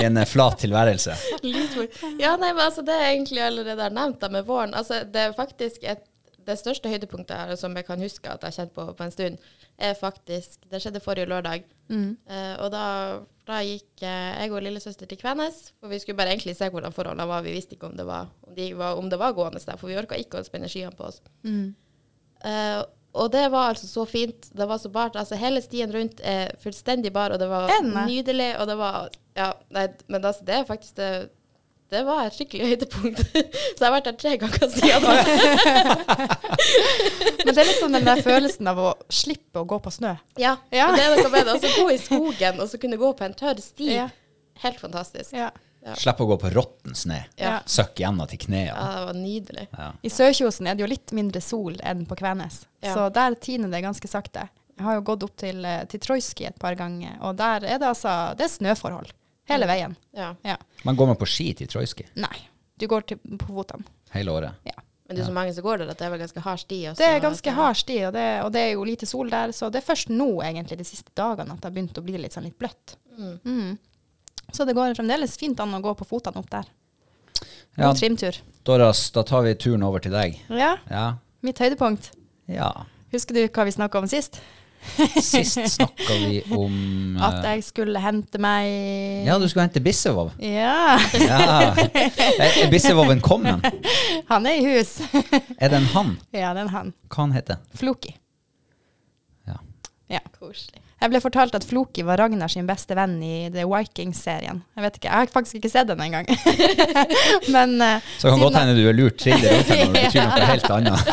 i 0.00 0.04
en 0.06 0.16
eh, 0.20 0.26
flat 0.28 0.58
tilværelse. 0.62 1.14
Ja, 2.20 2.34
nei, 2.40 2.52
men 2.52 2.64
altså, 2.66 2.84
det 2.86 2.94
er 2.96 3.12
egentlig 3.12 3.42
allerede 3.46 3.90
nevnt 3.94 4.20
da, 4.22 4.30
med 4.32 4.46
våren. 4.48 4.74
Altså, 4.76 5.04
det 5.04 5.28
er 5.28 5.36
faktisk 5.36 5.84
et, 5.86 6.04
det 6.46 6.58
største 6.60 6.90
høydepunktet 6.90 7.36
her, 7.36 7.54
som 7.58 7.74
jeg 7.76 7.86
kan 7.88 8.02
huske 8.02 8.30
at 8.30 8.42
jeg 8.44 8.52
har 8.52 8.58
kjent 8.60 8.74
på 8.76 8.84
på 8.98 9.06
en 9.06 9.14
stund, 9.14 9.38
er 9.76 9.96
faktisk 9.98 10.62
Det 10.70 10.78
skjedde 10.80 11.02
forrige 11.04 11.28
lørdag. 11.28 11.64
Eh, 12.32 12.54
og 12.64 12.70
da, 12.72 12.84
da 13.46 13.58
gikk 13.66 14.02
eh, 14.02 14.38
jeg 14.40 14.52
og 14.54 14.62
lillesøster 14.64 15.06
til 15.10 15.18
Kvenes, 15.20 15.58
for 15.80 15.92
vi 15.92 15.98
skulle 16.00 16.16
bare 16.16 16.32
egentlig 16.32 16.56
se 16.56 16.68
hvordan 16.72 16.94
forholdene 16.96 17.26
var. 17.28 17.42
Vi 17.44 17.52
visste 17.52 17.76
ikke 17.76 17.90
om 17.90 17.96
det 17.98 18.06
var, 18.08 18.30
om 18.46 18.54
de 18.56 18.70
var, 18.78 18.96
om 18.96 19.10
det 19.12 19.18
var 19.20 19.34
gående 19.36 19.60
der, 19.60 19.76
for 19.76 19.90
vi 19.92 19.98
orka 20.00 20.16
ikke 20.16 20.40
å 20.40 20.46
spenne 20.46 20.70
skiene 20.72 20.94
på 20.96 21.10
oss. 21.10 21.20
Eh, 22.46 22.80
og 23.16 23.30
det 23.32 23.46
var 23.52 23.70
altså 23.72 23.86
så 23.88 24.04
fint. 24.08 24.48
Det 24.56 24.66
var 24.68 24.78
så 24.82 24.88
bart. 24.92 25.16
Altså, 25.16 25.34
hele 25.40 25.62
stien 25.64 25.92
rundt 25.94 26.20
er 26.24 26.52
fullstendig 26.62 27.12
bar, 27.14 27.32
og 27.34 27.40
det 27.42 27.48
var 27.50 27.70
Enne. 27.80 28.06
nydelig. 28.10 28.52
Og 28.60 28.66
det 28.70 28.76
var 28.80 29.08
Ja, 29.36 29.50
nei, 29.70 29.88
men 30.08 30.24
altså, 30.24 30.44
det 30.48 30.54
er 30.60 30.64
faktisk 30.68 30.96
det 31.00 31.10
det 31.86 32.00
var 32.02 32.24
et 32.26 32.34
skikkelig 32.34 32.66
høydepunkt. 32.66 33.20
så 33.76 33.78
jeg 33.78 33.84
har 33.86 33.92
vært 33.94 34.08
der 34.08 34.16
tre 34.18 34.32
ganger 34.42 34.70
siden. 34.74 35.04
Men 37.46 37.52
det 37.54 37.60
er 37.62 37.68
liksom 37.68 37.92
den 37.94 38.06
der 38.08 38.22
følelsen 38.26 38.66
av 38.70 38.80
å 38.82 38.88
slippe 39.12 39.62
å 39.62 39.68
gå 39.70 39.78
på 39.84 39.92
snø. 39.94 40.16
Ja, 40.40 40.56
Ja. 40.74 40.88
og 40.90 40.96
det 40.98 41.04
er 41.04 41.14
noe 41.14 41.30
med 41.30 41.46
det. 41.46 41.54
Og 41.54 41.62
så 41.62 41.70
gå 41.76 41.86
i 41.94 42.00
skogen 42.02 42.58
og 42.60 42.66
så 42.72 42.80
kunne 42.82 42.98
gå 42.98 43.12
på 43.14 43.24
en 43.28 43.36
tørr 43.38 43.62
sti. 43.62 43.92
Ja. 44.00 44.08
Helt 44.64 44.80
fantastisk. 44.82 45.30
Ja. 45.36 45.52
Ja. 45.86 45.94
Slipp 45.94 46.18
å 46.20 46.26
gå 46.26 46.36
på 46.42 46.50
råtten 46.50 46.96
snø. 46.98 47.20
Ja. 47.38 47.60
Søkk 47.70 48.00
gjennom 48.02 48.26
til 48.28 48.40
knærne. 48.42 48.74
det 48.74 49.04
var 49.06 49.14
nydelig. 49.14 49.66
Ja. 49.78 49.92
I 50.02 50.10
Sørkjosen 50.10 50.66
er 50.66 50.74
det 50.74 50.82
jo 50.82 50.88
litt 50.90 51.12
mindre 51.14 51.40
sol 51.44 51.76
enn 51.86 52.04
på 52.10 52.16
Kvenes, 52.18 52.64
Ja. 52.82 52.94
så 52.94 53.04
der 53.14 53.36
tiner 53.38 53.70
det 53.70 53.84
ganske 53.84 54.08
sakte. 54.10 54.48
Jeg 54.76 54.84
har 54.84 54.94
jo 54.98 55.04
gått 55.06 55.22
opp 55.22 55.36
til, 55.36 55.64
eh, 55.64 55.84
til 55.86 56.00
Troiski 56.00 56.44
et 56.48 56.58
par 56.58 56.74
ganger, 56.74 57.16
og 57.22 57.36
der 57.38 57.64
er 57.64 57.78
det 57.78 57.86
altså 57.86 58.36
det 58.36 58.44
er 58.44 58.52
snøforhold 58.58 59.12
hele 59.48 59.66
veien. 59.70 59.94
Ja. 60.12 60.34
Ja. 60.44 60.56
Men 60.84 60.96
går 60.96 61.06
man 61.06 61.16
på 61.16 61.26
ski 61.30 61.52
til 61.54 61.66
Troiski 61.68 62.04
Nei, 62.16 62.36
du 62.76 62.86
går 62.88 63.06
til, 63.06 63.16
på 63.38 63.46
fotene. 63.54 63.84
hele 64.10 64.30
året? 64.34 64.52
Ja. 64.66 64.72
Men 65.08 65.16
det 65.16 65.22
er 65.22 65.28
så 65.30 65.32
mange 65.38 65.54
som 65.54 65.62
går 65.62 65.78
der 65.78 65.90
at 65.90 65.98
det 65.98 66.04
er 66.04 66.10
vel 66.10 66.18
ganske 66.18 66.42
hard 66.42 66.58
sti 66.58 66.80
også. 66.90 66.96
Det 66.98 67.06
er 67.06 67.20
ganske 67.22 67.52
hard 67.54 67.76
sti, 67.78 67.98
og 68.08 68.12
det, 68.12 68.42
og 68.42 68.50
det 68.52 68.60
er 68.60 68.72
jo 68.74 68.82
lite 68.84 69.06
sol 69.06 69.30
der, 69.30 69.52
så 69.54 69.70
det 69.70 69.78
er 69.84 69.86
først 69.94 70.08
nå, 70.10 70.42
egentlig, 70.42 70.78
de 70.78 70.84
siste 70.84 71.12
dagene, 71.14 71.52
at 71.54 71.60
det 71.62 71.64
har 71.70 71.70
begynt 71.76 72.00
å 72.00 72.02
bli 72.02 72.18
litt 72.18 72.32
sånn 72.34 72.42
litt 72.42 72.58
bløtt. 72.58 72.96
Mm. 73.16 73.38
Mm. 73.44 73.78
Så 74.56 74.64
det 74.64 74.72
går 74.76 74.94
fremdeles 74.96 75.36
fint 75.36 75.60
an 75.60 75.74
å 75.76 75.82
gå 75.84 75.92
på 75.98 76.06
fotene 76.08 76.40
opp 76.40 76.48
der. 76.50 76.64
Ja, 77.76 77.90
trimtur. 77.92 78.38
Doras, 78.64 79.10
da 79.12 79.22
tar 79.28 79.42
vi 79.44 79.52
turen 79.60 79.82
over 79.84 80.00
til 80.00 80.14
deg. 80.16 80.38
Ja, 80.48 80.76
Ja. 80.90 81.06
mitt 81.44 81.58
høydepunkt. 81.60 82.10
ja. 82.48 82.72
Husker 83.12 83.34
du 83.36 83.42
hva 83.46 83.64
vi 83.68 83.70
snakka 83.76 84.00
om 84.00 84.06
sist? 84.10 84.40
Sist 85.22 85.60
snakka 85.76 86.14
vi 86.20 86.40
om 86.54 87.16
At 87.22 87.38
eh, 87.44 87.52
jeg 87.56 87.64
skulle 87.64 88.00
hente 88.02 88.38
meg 88.42 88.66
Ja, 89.26 89.36
du 89.38 89.46
skulle 89.48 89.64
hente 89.68 89.80
Bissevov. 89.82 90.32
Ja. 90.42 90.98
Ja. 91.20 91.72
Er 91.76 92.58
er 92.64 92.70
Bissevoven 92.70 93.20
kommet? 93.24 93.64
Han 94.30 94.46
er 94.46 94.58
i 94.58 94.64
hus. 94.76 94.96
Er 95.62 95.70
det 95.72 95.80
en 95.80 95.88
han? 95.94 96.16
ja, 96.32 96.52
det 96.54 96.60
er 96.60 96.64
en 96.66 96.74
han. 96.74 96.92
Hva 97.08 97.24
han 97.26 97.32
heter 97.36 97.62
Floki. 97.78 98.14
Ja. 99.46 99.56
Ja. 100.10 100.20
Koselig. 100.38 100.82
Jeg 100.96 101.12
ble 101.12 101.20
fortalt 101.20 101.52
at 101.58 101.64
Floki 101.68 102.00
var 102.08 102.16
Ragnar 102.16 102.48
sin 102.48 102.64
beste 102.66 102.96
venn 102.96 103.18
i 103.20 103.50
The 103.52 103.66
Vikings-serien. 103.68 104.62
Jeg 104.78 104.84
vet 104.86 104.94
ikke, 104.96 105.10
jeg 105.10 105.18
har 105.26 105.32
faktisk 105.32 105.58
ikke 105.58 105.68
sett 105.68 105.90
den 105.90 106.00
engang. 106.00 106.24
Men 107.54 107.74
uh, 107.84 108.06
Så 108.16 108.30
kan 108.32 108.40
godt 108.40 108.56
hende 108.56 108.76
du 108.78 108.80
er 108.88 108.96
lurt 108.96 109.18
triller 109.20 109.58
når 109.60 109.82
det 109.82 109.90
betyr 109.92 110.24
noe 110.24 110.46
helt 110.48 110.70
annet. 110.72 111.10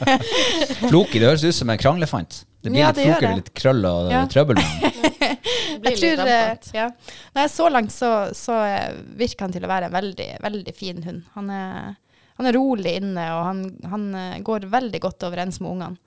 Floki, 0.88 1.20
det 1.20 1.28
høres 1.28 1.44
ut 1.44 1.58
som 1.58 1.70
en 1.74 1.80
kranglefant. 1.80 2.42
Det 2.62 2.70
blir 2.70 2.80
Ja, 2.84 2.88
litt 2.92 3.00
det 3.02 3.04
gjør 3.08 3.18
floker, 3.20 3.36
litt 3.42 3.50
krøll 3.58 3.84
og 3.90 4.10
Ja. 4.14 4.22
trøbbel 4.30 4.60
jeg 4.62 5.96
tror, 5.98 6.16
rampant. 6.22 6.68
ja. 6.76 6.86
Nei, 7.34 7.46
så 7.50 7.66
langt 7.74 7.92
så, 7.92 8.10
så 8.38 8.54
eh, 8.64 8.94
virker 9.18 9.44
han 9.48 9.52
til 9.56 9.66
å 9.66 9.70
være 9.70 9.88
en 9.90 9.96
veldig, 9.96 10.28
veldig 10.44 10.74
fin 10.78 11.02
hund. 11.04 11.24
Han 11.34 11.50
er, 11.52 11.96
han 12.38 12.48
er 12.48 12.56
rolig 12.56 12.96
inne, 13.00 13.24
og 13.34 13.44
han, 13.48 13.62
han 13.90 14.06
går 14.46 14.68
veldig 14.72 15.00
godt 15.02 15.26
overens 15.28 15.58
med 15.60 15.74
ungene. 15.74 15.98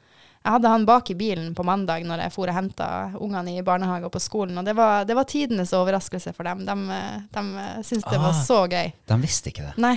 Jeg 0.46 0.54
hadde 0.60 0.70
han 0.70 0.84
bak 0.86 1.08
i 1.10 1.16
bilen 1.18 1.56
på 1.58 1.64
mandag 1.66 2.04
når 2.06 2.22
jeg 2.22 2.30
for 2.36 2.46
og 2.52 2.54
henta 2.54 2.88
ungene 3.18 3.56
i 3.58 3.64
barnehage 3.66 4.06
og 4.06 4.12
på 4.14 4.20
skolen, 4.22 4.54
og 4.62 4.66
det 4.68 4.76
var, 4.78 5.02
det 5.10 5.16
var 5.18 5.26
tidenes 5.26 5.72
overraskelse 5.74 6.36
for 6.38 6.46
dem. 6.46 6.62
De, 6.68 6.76
eh, 6.94 7.16
de 7.34 7.42
eh, 7.64 7.80
syntes 7.82 8.06
det 8.12 8.20
var 8.22 8.30
Ah. 8.30 8.44
så 8.46 8.60
gøy. 8.70 8.92
De 9.10 9.18
visste 9.24 9.50
ikke 9.50 9.66
det. 9.66 9.74
Nei, 9.82 9.96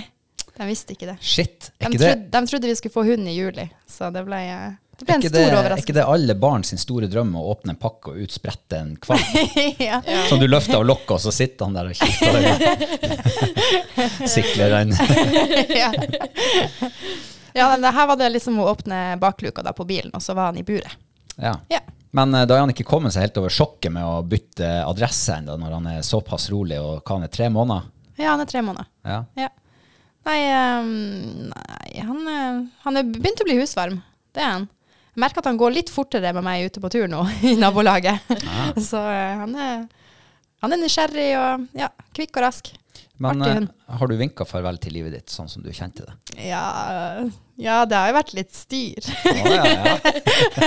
de 0.57 0.65
visste 0.71 0.95
ikke 0.97 1.05
det. 1.11 1.19
Shit. 1.21 1.69
Er 1.77 1.85
De 1.85 1.93
ikke 1.93 2.01
det, 2.01 2.31
de 2.33 2.41
trodde 2.49 2.65
vi 2.71 2.73
skulle 2.81 2.95
få 2.97 3.05
hund 3.11 3.29
i 3.29 3.35
juli, 3.37 3.67
så 3.85 4.09
det 4.15 4.25
ble, 4.25 4.39
eh, 4.41 4.73
det 4.97 5.05
ble 5.05 5.13
en 5.19 5.25
stor 5.29 5.37
det, 5.37 5.61
er 5.69 5.77
ikke 5.85 5.97
det 6.01 6.07
alle 6.17 6.33
barn 6.41 6.65
sin 6.65 6.81
store 6.81 7.05
drøm 7.13 7.29
å 7.37 7.45
åpne 7.53 7.77
en 7.77 7.81
pakke 7.85 8.09
og 8.15 8.19
utsprette 8.25 8.73
en 8.81 8.95
kvalm? 8.97 9.21
ja. 9.91 10.01
Som 10.33 10.41
du 10.41 10.49
løfter 10.49 10.81
av 10.81 10.85
lokket, 10.89 11.13
og 11.19 11.21
så 11.27 11.31
sitter 11.43 11.61
han 11.69 11.77
der 11.77 11.85
og 11.85 11.93
kikker 11.93 12.33
deg. 12.41 12.57
Sikler 14.35 14.69
den. 14.79 14.89
ja. 17.53 17.61
ja, 17.61 17.69
men 17.77 17.93
her 17.95 18.07
var 18.11 18.17
det 18.19 18.29
liksom 18.33 18.59
å 18.61 18.67
åpne 18.71 19.17
bakluka 19.21 19.63
da 19.65 19.73
på 19.75 19.85
bilen, 19.89 20.11
og 20.13 20.21
så 20.23 20.35
var 20.37 20.51
han 20.51 20.57
i 20.61 20.65
buret. 20.67 20.95
Ja. 21.39 21.55
Ja. 21.71 21.79
Men 22.11 22.33
eh, 22.33 22.45
da 22.49 22.55
er 22.57 22.63
han 22.65 22.73
ikke 22.73 22.87
kommet 22.89 23.13
seg 23.13 23.27
helt 23.27 23.37
over 23.41 23.53
sjokket 23.53 23.93
med 23.93 24.05
å 24.05 24.19
bytte 24.25 24.67
adresse 24.87 25.35
ennå, 25.39 25.55
når 25.61 25.75
han 25.77 25.87
er 25.97 26.01
såpass 26.05 26.49
rolig, 26.53 26.79
og 26.81 27.03
hva 27.05 27.19
han 27.19 27.27
er, 27.27 27.33
tre 27.33 27.49
måneder? 27.53 27.87
Ja, 28.19 28.31
han 28.33 28.41
er 28.43 28.49
tre 28.49 28.61
måneder. 28.65 28.89
Ja. 29.07 29.19
Ja. 29.39 29.49
Nei, 30.27 30.39
um, 30.81 30.89
nei 31.53 32.01
han, 32.03 32.17
er- 32.27 32.65
han 32.83 32.99
er 32.99 33.07
begynt 33.07 33.39
å 33.41 33.47
bli 33.47 33.55
husvarm. 33.61 34.01
Det 34.35 34.41
er 34.43 34.51
han. 34.57 34.65
Jeg 35.15 35.21
merker 35.23 35.41
at 35.41 35.47
han 35.49 35.57
går 35.59 35.73
litt 35.73 35.89
fortere 35.93 36.33
med 36.35 36.43
meg 36.45 36.67
ute 36.67 36.81
på 36.83 36.89
tur 36.93 37.07
nå, 37.11 37.23
i 37.49 37.55
nabolaget. 37.59 38.27
Så 38.83 38.99
eh, 38.99 39.39
han 39.39 39.55
er, 39.55 39.87
han 40.65 40.75
er 40.75 40.81
nysgjerrig 40.83 41.29
og 41.39 41.79
ja, 41.79 41.87
kvikk 42.17 42.35
og 42.41 42.45
rask. 42.49 42.69
Men 43.19 43.41
eh, 43.43 43.63
har 43.99 44.07
du 44.07 44.15
vinka 44.19 44.45
farvel 44.47 44.77
til 44.79 44.93
livet 44.95 45.11
ditt, 45.17 45.31
sånn 45.33 45.49
som 45.51 45.63
du 45.65 45.69
kjente 45.75 46.05
det? 46.07 46.13
Ja, 46.47 46.61
ja, 47.59 47.81
det 47.89 47.97
har 47.99 48.11
jo 48.11 48.15
vært 48.15 48.31
litt 48.37 48.53
styr. 48.55 49.09
Oh, 49.27 49.49
ja, 49.51 49.65
ja. 49.67 49.95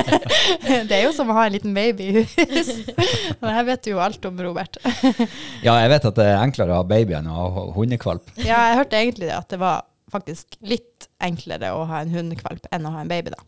det 0.90 0.98
er 0.98 1.04
jo 1.06 1.12
som 1.16 1.30
å 1.32 1.36
ha 1.38 1.46
en 1.48 1.54
liten 1.56 1.72
baby 1.76 2.10
i 2.10 2.24
hus. 2.26 2.72
Det 3.42 3.54
her 3.56 3.64
vet 3.66 3.82
du 3.86 3.90
jo 3.94 4.02
alt 4.04 4.24
om, 4.28 4.36
Robert. 4.44 4.76
ja, 5.66 5.78
jeg 5.80 5.88
vet 5.94 6.04
at 6.10 6.18
det 6.20 6.26
er 6.28 6.42
enklere 6.42 6.76
å 6.76 6.82
ha 6.82 6.88
baby 6.92 7.16
enn 7.18 7.30
å 7.32 7.46
ha 7.56 7.64
hundekvalp. 7.76 8.28
Ja, 8.44 8.60
jeg 8.70 8.82
hørte 8.82 9.00
egentlig 9.00 9.32
at 9.34 9.48
det 9.52 9.58
var 9.62 9.86
faktisk 10.12 10.58
litt 10.68 11.08
enklere 11.24 11.72
å 11.72 11.86
ha 11.88 12.02
en 12.04 12.12
hundekvalp 12.12 12.68
enn 12.74 12.84
å 12.86 12.92
ha 12.94 13.00
en 13.06 13.10
baby, 13.10 13.32
da. 13.32 13.40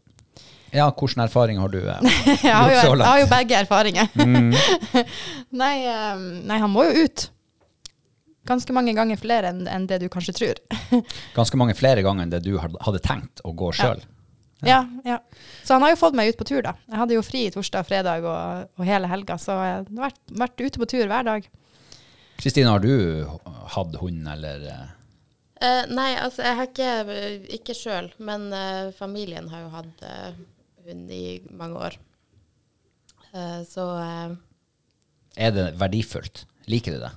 Ja, 0.74 0.88
hvilken 0.90 1.22
erfaring 1.22 1.60
har 1.62 1.70
du? 1.70 1.78
eh, 1.86 2.00
Jeg 2.42 2.50
har 2.50 2.72
jo, 2.72 2.74
gjort 2.80 2.88
så 2.88 2.96
jeg 2.96 3.06
har 3.06 3.20
jo 3.20 3.28
begge 3.30 3.60
erfaringer. 3.60 4.08
Mm. 4.18 4.48
nei, 5.60 5.74
eh, 5.86 6.24
nei, 6.48 6.58
han 6.64 6.72
må 6.72 6.88
jo 6.88 7.04
ut. 7.04 7.28
Ganske 8.48 8.74
mange 8.76 8.94
ganger 8.96 9.20
flere 9.20 9.52
enn 9.52 9.68
enn 9.70 9.86
det 9.90 10.00
du 10.02 10.08
kanskje 10.12 10.36
tror. 10.36 10.60
Ganske 11.38 11.60
mange 11.60 11.76
flere 11.78 12.04
ganger 12.04 12.26
enn 12.26 12.34
det 12.34 12.42
du 12.44 12.56
hadde 12.58 13.02
tenkt 13.04 13.44
å 13.44 13.54
gå 13.56 13.70
sjøl. 13.76 14.02
Ja, 14.64 14.84
ja. 15.04 15.18
Så 15.64 15.76
han 15.76 15.84
har 15.84 15.92
jo 15.92 16.00
fått 16.00 16.16
meg 16.16 16.30
ut 16.32 16.38
på 16.40 16.46
tur, 16.48 16.62
da. 16.64 16.72
Jeg 16.88 16.96
hadde 16.96 17.16
jo 17.18 17.24
fri 17.26 17.46
torsdag, 17.52 17.84
fredag 17.88 18.24
og, 18.24 18.70
og 18.78 18.88
hele 18.88 19.10
helga, 19.10 19.36
så 19.40 19.58
jeg 19.60 19.74
har 19.76 19.88
vært, 19.98 20.20
vært 20.44 20.62
ute 20.62 20.80
på 20.80 20.88
tur 20.88 21.08
hver 21.10 21.26
dag. 21.26 21.48
Kristine, 22.40 22.70
har 22.72 22.80
du 22.80 23.26
hatt 23.74 23.98
hund, 24.00 24.24
eller 24.30 24.64
eh, 24.70 24.86
Eh, 25.64 25.84
nei, 25.94 26.10
altså 26.18 26.42
jeg 26.44 26.58
har 26.58 26.68
ikke, 26.68 26.88
ikke 27.56 27.76
sjøl, 27.78 28.10
men 28.26 28.48
uh, 28.52 28.90
familien 28.96 29.46
har 29.52 29.64
jo 29.64 29.70
hatt 29.72 30.02
uh, 30.04 30.34
hund 30.84 31.12
i 31.14 31.38
mange 31.54 31.78
år. 31.88 31.96
Eh, 33.34 33.60
så 33.66 33.86
er 35.34 35.54
det 35.54 35.70
verdifullt? 35.80 36.44
Liker 36.70 36.96
du 36.96 37.00
det? 37.02 37.12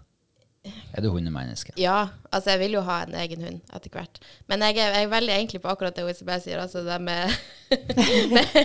Er 0.93 1.03
du 1.03 1.09
hundemenneske? 1.13 1.73
ja, 1.77 2.07
altså 2.31 2.53
jeg 2.53 2.61
vil 2.63 2.77
jo 2.77 2.81
ha 2.87 2.99
en 3.05 3.15
egen 3.21 3.43
hund 3.45 3.73
etter 3.75 3.93
hvert. 3.93 4.19
Men 4.51 4.63
jeg 4.65 4.77
er, 4.77 4.93
jeg 4.97 5.07
er 5.07 5.11
veldig 5.11 5.33
egentlig 5.35 5.61
på 5.63 5.71
akkurat 5.71 5.95
det 5.97 6.05
OECB 6.05 6.31
sier, 6.43 6.61
altså 6.63 6.83
det 6.85 6.99
med, 7.01 7.33
med, 8.35 8.61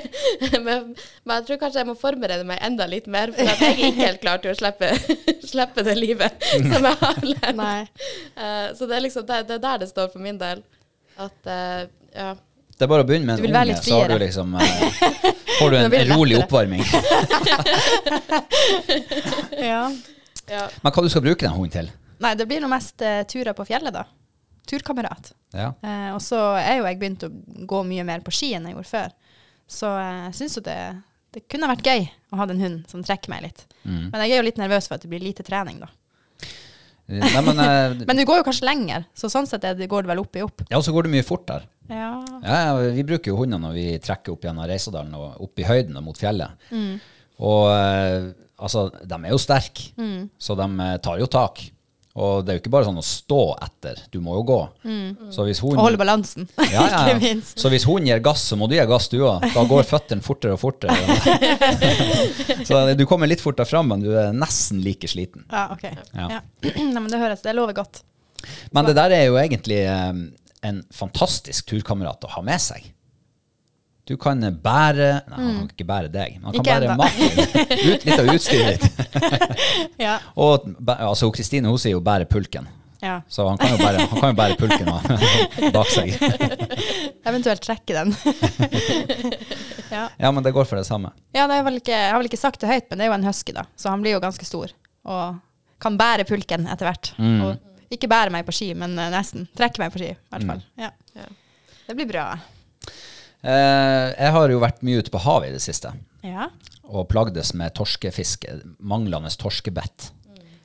med 0.66 0.92
Men 1.25 1.35
jeg 1.37 1.47
tror 1.49 1.62
kanskje 1.64 1.82
jeg 1.82 1.90
må 1.90 1.97
forberede 1.99 2.47
meg 2.49 2.62
enda 2.64 2.87
litt 2.90 3.09
mer, 3.11 3.35
for 3.37 3.49
at 3.49 3.62
jeg 3.62 3.73
er 3.73 3.82
ikke 3.88 4.06
helt 4.06 4.23
klar 4.25 4.42
til 4.44 4.54
å 4.54 4.59
slippe, 4.59 4.92
slippe 5.52 5.87
det 5.87 5.97
livet 5.99 6.47
som 6.52 6.88
jeg 6.90 6.97
har 7.02 7.26
levd. 7.26 7.59
Nei. 7.59 7.80
Eh, 8.37 8.68
så 8.78 8.88
det 8.88 8.99
er 8.99 9.06
liksom 9.09 9.26
det, 9.28 9.42
det 9.50 9.59
er 9.59 9.66
der 9.66 9.85
det 9.85 9.92
står 9.92 10.12
for 10.14 10.23
min 10.25 10.40
del. 10.40 10.62
At 11.21 11.47
uh, 11.47 11.85
ja. 12.14 12.32
Det 12.73 12.87
er 12.87 12.90
bare 12.90 13.04
å 13.04 13.06
begynne 13.06 13.28
med 13.28 13.44
en 13.44 13.52
unge, 13.52 13.76
så 13.85 13.99
har 14.00 14.11
du 14.11 14.16
liksom 14.23 14.54
uh, 14.56 14.62
Får 15.59 15.71
du 15.71 15.76
en 15.82 16.14
rolig 16.16 16.38
oppvarming. 16.40 16.82
Ja. 19.61 19.85
Ja. 20.51 20.67
Men 20.83 20.95
hva 20.95 21.05
du 21.05 21.11
skal 21.13 21.25
bruke 21.25 21.45
den 21.45 21.55
hunden 21.55 21.75
til? 21.75 21.93
Nei, 22.23 22.35
det 22.39 22.47
blir 22.51 22.63
nå 22.63 22.71
mest 22.71 23.03
uh, 23.03 23.23
turer 23.29 23.55
på 23.59 23.67
fjellet, 23.69 23.95
da. 23.95 24.07
Turkamerat. 24.71 25.33
Ja. 25.55 25.73
Uh, 25.83 26.11
og 26.15 26.21
så 26.25 26.41
er 26.61 26.79
jo 26.79 26.87
jeg 26.87 27.01
begynt 27.01 27.27
å 27.27 27.33
gå 27.69 27.83
mye 27.89 28.07
mer 28.07 28.23
på 28.25 28.35
ski 28.35 28.53
enn 28.57 28.69
jeg 28.69 28.77
gjorde 28.77 28.93
før. 28.93 29.17
Så 29.71 29.91
jeg 29.91 30.21
jeg 30.33 30.39
syns 30.39 30.59
jo 30.59 30.63
det, 30.67 30.79
det 31.37 31.43
kunne 31.51 31.69
vært 31.71 31.89
gøy 31.89 32.07
å 32.33 32.39
ha 32.41 32.47
en 32.49 32.63
hund 32.63 32.87
som 32.91 33.03
trekker 33.05 33.33
meg 33.33 33.45
litt. 33.47 33.67
Mm. 33.83 34.07
Men 34.13 34.23
jeg 34.25 34.33
er 34.33 34.41
jo 34.41 34.47
litt 34.47 34.61
nervøs 34.61 34.89
for 34.89 34.97
at 34.97 35.05
det 35.05 35.11
blir 35.13 35.23
lite 35.25 35.45
trening, 35.47 35.83
da. 35.83 35.91
Nei, 37.13 37.43
men, 37.45 37.59
eh, 37.61 37.95
Men 38.09 38.17
du 38.17 38.25
går 38.25 38.41
jo 38.41 38.47
kanskje 38.47 38.69
lenger, 38.69 39.05
så 39.19 39.29
sånn 39.33 39.49
sett 39.49 39.65
det, 39.65 39.89
går 39.91 40.07
det 40.07 40.13
vel 40.13 40.23
opp 40.23 40.39
i 40.39 40.45
opp. 40.45 40.63
ja, 40.69 40.79
og 40.79 40.85
så 40.87 40.95
går 40.95 41.09
det 41.09 41.15
mye 41.17 41.27
fortere. 41.27 41.69
Ja. 41.91 42.13
Ja, 42.45 42.59
ja, 42.71 42.93
vi 42.95 43.05
bruker 43.05 43.33
jo 43.33 43.41
hundene 43.41 43.67
når 43.67 43.75
vi 43.77 43.87
trekker 44.01 44.37
opp 44.37 44.47
gjennom 44.47 44.69
Reisadalen 44.71 45.17
og 45.19 45.43
opp 45.45 45.61
i 45.61 45.67
høyden 45.67 45.99
og 45.99 46.07
mot 46.07 46.21
fjellet. 46.21 46.63
Og 47.43 47.67
eh, 47.75 48.31
altså, 48.62 48.88
de 49.02 49.19
er 49.19 49.33
jo 49.35 49.38
sterke, 49.42 49.90
så 50.38 50.57
de 50.59 50.69
eh, 50.87 50.99
tar 51.04 51.23
jo 51.23 51.31
tak. 51.31 51.64
Og 52.12 52.42
det 52.45 52.52
er 52.52 52.57
jo 52.59 52.61
ikke 52.61 52.73
bare 52.75 52.85
sånn 52.85 53.00
å 53.00 53.04
stå 53.07 53.38
etter, 53.64 54.00
du 54.12 54.19
må 54.21 54.35
jo 54.37 54.42
gå. 54.50 54.59
Så 55.33 55.47
hvis 55.49 55.62
hun 55.64 55.78
Og 55.78 55.87
holde 55.87 56.00
balansen, 56.00 56.45
ja, 56.59 56.83
ja, 56.85 56.99
ikke 57.07 57.23
minst. 57.23 57.54
Så 57.61 57.71
hvis 57.73 57.87
hun 57.88 58.04
gir 58.04 58.21
gass, 58.25 58.42
så 58.50 58.59
må 58.61 58.69
du 58.69 58.75
gi 58.76 58.85
gass 58.90 59.09
du 59.09 59.16
òg. 59.25 59.47
Da 59.54 59.64
går 59.71 59.87
føttene 59.88 60.25
fortere 60.25 60.59
og 60.59 60.61
fortere. 60.61 60.92
så 62.69 62.83
du 62.99 63.07
kommer 63.09 63.31
litt 63.31 63.40
fortere 63.40 63.69
fram, 63.69 63.88
men 63.95 64.04
du 64.04 64.11
er 64.12 64.37
nesten 64.37 64.83
like 64.85 65.09
sliten. 65.09 65.47
Ja, 65.49 65.71
ok. 65.73 65.88
Ja. 66.12 66.28
Ja. 66.37 66.42
Nei, 66.76 67.00
men 67.00 67.09
det 67.09 67.23
høres, 67.23 67.45
det 67.47 67.57
lover 67.57 67.81
godt. 67.81 68.02
Men 68.76 68.90
det 68.90 68.99
der 68.99 69.16
er 69.16 69.25
jo 69.31 69.40
egentlig 69.40 69.81
eh, 69.88 70.12
en 70.69 70.85
fantastisk 70.92 71.73
turkamerat 71.73 72.28
å 72.28 72.35
ha 72.37 72.45
med 72.45 72.61
seg. 72.61 72.92
Du 74.09 74.16
kan 74.18 74.40
bære 74.42 75.09
Nei, 75.30 75.37
han 75.38 75.59
kan 75.61 75.68
ikke 75.71 75.87
bære 75.87 76.09
deg, 76.11 76.38
han 76.42 76.50
kan 76.50 76.59
Ikke 76.59 76.75
bære 76.75 76.97
maten. 76.99 77.23
Ut, 77.92 78.04
litt 78.06 78.18
av 78.18 78.30
utstyret 78.35 78.82
ditt. 78.82 78.94
Ja. 80.06 80.16
Og 80.35 80.64
altså, 80.90 81.28
Kristine 81.35 81.71
hun 81.71 81.78
sier 81.78 81.94
jo 81.94 82.00
'bære 82.02 82.26
pulken'. 82.26 82.66
ja. 83.02 83.21
Så 83.28 83.47
han 83.49 83.59
kan 83.59 83.71
jo 83.71 83.78
bære, 83.78 84.06
han 84.11 84.21
kan 84.21 84.32
jo 84.32 84.37
bære 84.40 84.56
pulken 84.59 84.90
bak 85.76 85.87
seg. 85.94 86.11
Eventuelt 87.25 87.62
trekke 87.62 87.94
den. 87.94 88.14
ja. 89.97 90.09
Ja, 90.18 90.30
men 90.35 90.42
det 90.42 90.52
går 90.54 90.64
for 90.66 90.76
det 90.80 90.87
samme. 90.87 91.12
Ja, 91.35 91.47
det 91.47 91.61
er 91.61 91.66
vel 91.66 91.78
ikke, 91.78 91.92
jeg 91.94 92.11
har 92.11 92.18
vel 92.18 92.30
ikke 92.30 92.40
sagt 92.42 92.61
det 92.62 92.71
høyt, 92.71 92.88
men 92.90 92.99
det 92.99 93.06
er 93.06 93.12
jo 93.12 93.18
en 93.21 93.26
husky, 93.28 93.54
da. 93.54 93.64
Så 93.76 93.90
han 93.92 94.02
blir 94.02 94.16
jo 94.16 94.23
ganske 94.23 94.44
stor. 94.49 94.73
Og 95.06 95.38
kan 95.82 95.99
bære 95.99 96.26
pulken 96.26 96.66
etter 96.71 96.88
hvert. 96.90 97.12
Mm. 97.18 97.38
Og 97.47 97.94
ikke 97.94 98.09
bære 98.11 98.30
meg 98.35 98.47
på 98.49 98.54
ski, 98.56 98.73
men 98.78 98.99
eh, 98.99 99.11
nesten. 99.14 99.47
Trekke 99.59 99.82
meg 99.82 99.92
på 99.94 100.02
ski, 100.02 100.11
i 100.14 100.35
hvert 100.35 100.49
fall. 100.49 100.62
Ja. 100.80 100.90
Ja. 101.18 101.26
Det 101.87 101.97
blir 101.99 102.09
bra. 102.11 102.26
Eh, 103.43 104.09
jeg 104.15 104.35
har 104.37 104.53
jo 104.55 104.61
vært 104.63 104.83
mye 104.87 105.03
ute 105.03 105.13
på 105.13 105.21
havet 105.25 105.51
i 105.51 105.57
det 105.57 105.63
siste. 105.65 105.93
Ja. 106.23 106.49
Og 106.87 107.09
plagdes 107.11 107.53
med 107.59 107.75
torskefiske. 107.75 108.61
Manglende 108.79 109.33
torskebett. 109.39 110.11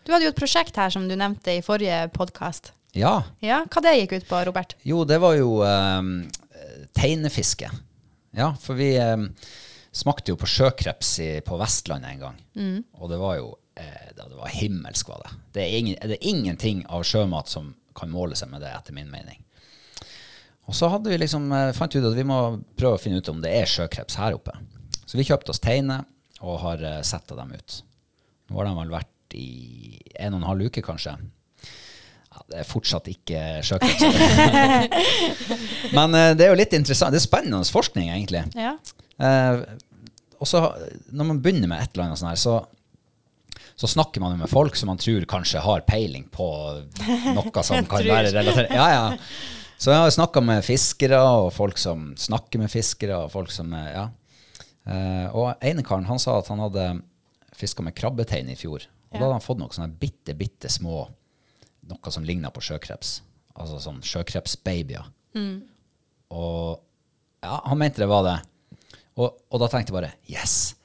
Du 0.06 0.14
hadde 0.14 0.28
jo 0.28 0.32
et 0.32 0.40
prosjekt 0.40 0.78
her 0.80 0.94
som 0.94 1.08
du 1.10 1.16
nevnte 1.20 1.58
i 1.58 1.64
forrige 1.66 2.06
podkast. 2.16 2.72
Ja. 2.96 3.20
Ja, 3.44 3.64
hva 3.68 3.84
det 3.84 3.98
gikk 3.98 4.14
ut 4.22 4.28
på, 4.30 4.40
Robert? 4.48 4.78
Jo, 4.88 5.04
det 5.10 5.18
var 5.22 5.36
jo 5.38 5.60
eh, 5.66 6.12
teinefiske. 6.98 7.72
Ja, 8.38 8.52
for 8.62 8.78
vi 8.80 8.94
eh, 9.02 9.18
smakte 9.92 10.34
jo 10.34 10.40
på 10.40 10.50
sjøkreps 10.50 11.16
i, 11.26 11.32
på 11.46 11.58
Vestlandet 11.60 12.14
en 12.14 12.24
gang. 12.28 12.40
Og 13.02 13.10
det 13.12 13.20
var 13.22 13.40
jo 13.42 13.52
eh, 13.80 14.14
det 14.14 14.30
det 14.30 14.38
var 14.38 14.54
himmelsk, 14.54 15.10
var 15.10 15.26
det. 15.26 15.34
Det 15.58 15.66
er, 15.66 15.76
ingen, 15.82 16.00
det 16.04 16.18
er 16.20 16.30
ingenting 16.30 16.86
av 16.94 17.06
sjømat 17.08 17.50
som 17.50 17.74
kan 17.98 18.12
måle 18.14 18.38
seg 18.38 18.52
med 18.54 18.62
det, 18.62 18.70
etter 18.78 18.94
min 18.94 19.10
mening. 19.10 19.42
Og 20.68 20.76
så 20.76 20.90
vi 21.06 21.18
liksom, 21.18 21.48
eh, 21.56 21.72
fant 21.76 21.96
vi 21.96 22.02
ut 22.02 22.10
at 22.10 22.18
vi 22.18 22.28
må 22.28 22.40
prøve 22.78 22.98
å 22.98 23.02
finne 23.02 23.22
ut 23.22 23.30
om 23.32 23.40
det 23.44 23.54
er 23.56 23.70
sjøkreps 23.72 24.20
her 24.20 24.36
oppe. 24.36 24.56
Så 25.08 25.16
vi 25.16 25.26
kjøpte 25.28 25.54
oss 25.54 25.64
teiner 25.64 26.04
og 26.44 26.60
har 26.62 26.84
uh, 26.84 27.00
setta 27.08 27.38
dem 27.38 27.54
ut. 27.56 27.80
Nå 28.52 28.60
har 28.60 28.68
de 28.68 28.76
vel 28.78 28.92
vært 28.92 29.38
i 29.40 29.48
en 30.20 30.36
og 30.36 30.42
en 30.42 30.50
halv 30.52 30.68
uke, 30.68 30.84
kanskje. 30.86 31.16
Ja, 32.28 32.44
det 32.52 32.62
er 32.62 32.68
fortsatt 32.68 33.08
ikke 33.12 33.42
sjøkreps. 33.66 34.04
Men 35.98 36.16
eh, 36.16 36.34
det 36.38 36.46
er 36.46 36.52
jo 36.52 36.60
litt 36.60 36.76
interessant. 36.78 37.16
Det 37.16 37.22
er 37.22 37.26
spennende 37.26 37.64
forskning, 37.66 38.12
egentlig. 38.14 38.44
Ja. 38.60 38.76
Eh, 39.18 39.64
og 40.38 40.48
så 40.48 40.68
når 41.10 41.32
man 41.32 41.42
begynner 41.42 41.72
med 41.72 41.82
et 41.82 41.96
eller 41.96 42.10
annet 42.10 42.22
sånt 42.22 42.36
her, 42.36 42.42
så 42.44 42.60
så 43.78 43.86
snakker 43.86 44.22
man 44.24 44.34
jo 44.34 44.40
med 44.42 44.50
folk 44.50 44.74
som 44.78 44.90
man 44.90 44.98
tror 44.98 45.26
kanskje 45.30 45.62
har 45.62 45.84
peiling 45.86 46.24
på 46.34 46.46
noe 47.36 47.64
som 47.64 47.86
kan 47.92 48.08
være 48.08 48.32
relatert. 48.34 48.72
Ja, 48.74 48.88
ja. 48.90 49.04
Så 49.78 49.94
jeg 49.94 50.02
har 50.02 50.14
snakka 50.14 50.42
med 50.42 50.66
fiskere, 50.66 51.20
og 51.22 51.52
folk 51.54 51.78
som 51.78 52.10
snakker 52.18 52.62
med 52.64 52.72
fiskere, 52.74 53.18
og 53.24 53.32
folk 53.34 53.52
som 53.54 53.74
Ja. 53.74 54.10
Eh, 54.88 55.28
og 55.36 55.60
ene 55.62 55.84
karen 55.84 56.06
han 56.08 56.20
sa 56.20 56.38
at 56.40 56.48
han 56.48 56.60
hadde 56.64 57.02
fiska 57.54 57.84
med 57.84 57.96
krabbetein 57.96 58.50
i 58.50 58.56
fjor. 58.56 58.86
Og 59.12 59.18
da 59.20 59.26
hadde 59.26 59.38
han 59.38 59.44
fått 59.44 59.60
noen 59.60 59.74
sånne 59.76 60.00
bitte, 60.00 60.36
bitte 60.38 60.70
små 60.72 61.08
Noe 61.88 62.12
som 62.12 62.26
ligna 62.28 62.50
på 62.52 62.60
sjøkreps. 62.60 63.22
Altså 63.56 63.78
sånn 63.80 64.02
sjøkrepsbabyer. 64.04 65.06
Og 66.36 66.82
ja, 67.40 67.62
han 67.64 67.80
mente 67.80 68.02
det 68.02 68.10
var 68.12 68.26
det. 68.26 68.34
Og, 69.16 69.38
og 69.48 69.62
da 69.62 69.70
tenkte 69.72 69.94
jeg 69.94 69.96
bare 69.96 70.10
yes! 70.28 70.76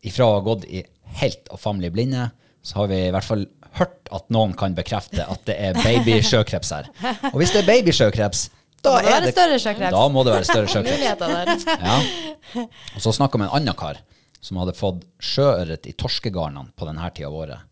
Ifra 0.00 0.24
å 0.24 0.38
ha 0.38 0.44
gått 0.46 0.64
i 0.64 0.80
helt 1.20 1.50
og 1.52 1.60
famlig 1.60 1.90
blinde, 1.92 2.30
så 2.64 2.80
har 2.80 2.88
vi 2.88 3.02
i 3.04 3.12
hvert 3.12 3.26
fall 3.28 3.44
hørt 3.78 4.10
at 4.14 4.28
noen 4.34 4.54
kan 4.58 4.74
bekrefte 4.76 5.26
at 5.26 5.42
det 5.48 5.56
er 5.68 5.78
babysjøkreps 5.80 6.72
her. 6.76 6.90
Og 7.32 7.40
hvis 7.40 7.54
det 7.54 7.62
er 7.62 7.68
babysjøkreps, 7.70 8.48
da, 8.86 8.92
må 9.02 9.18
det 9.24 9.32
større 9.34 9.58
sjøkreps. 9.58 9.94
Da 9.94 10.02
må 10.12 10.22
det 10.26 10.34
være 10.36 10.46
større 10.46 10.70
sjøkreps. 10.70 11.64
Ja. 11.66 12.64
Og 12.94 13.02
så 13.02 13.14
snakka 13.16 13.40
med 13.40 13.48
en 13.48 13.56
annen 13.60 13.78
kar 13.78 13.98
som 14.46 14.60
hadde 14.60 14.76
fått 14.78 15.02
sjøørret 15.18 15.88
i 15.90 15.94
torskegarnene 15.98 16.70
på 16.78 16.86
denne 16.86 17.08
tida 17.10 17.30
av 17.30 17.38
året, 17.40 17.64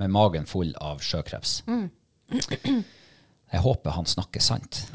med 0.00 0.12
magen 0.14 0.46
full 0.48 0.72
av 0.80 1.02
sjøkreps. 1.04 1.58
Jeg 3.54 3.62
håper 3.62 3.94
han 3.94 4.08
snakker 4.08 4.42
sant. 4.42 4.86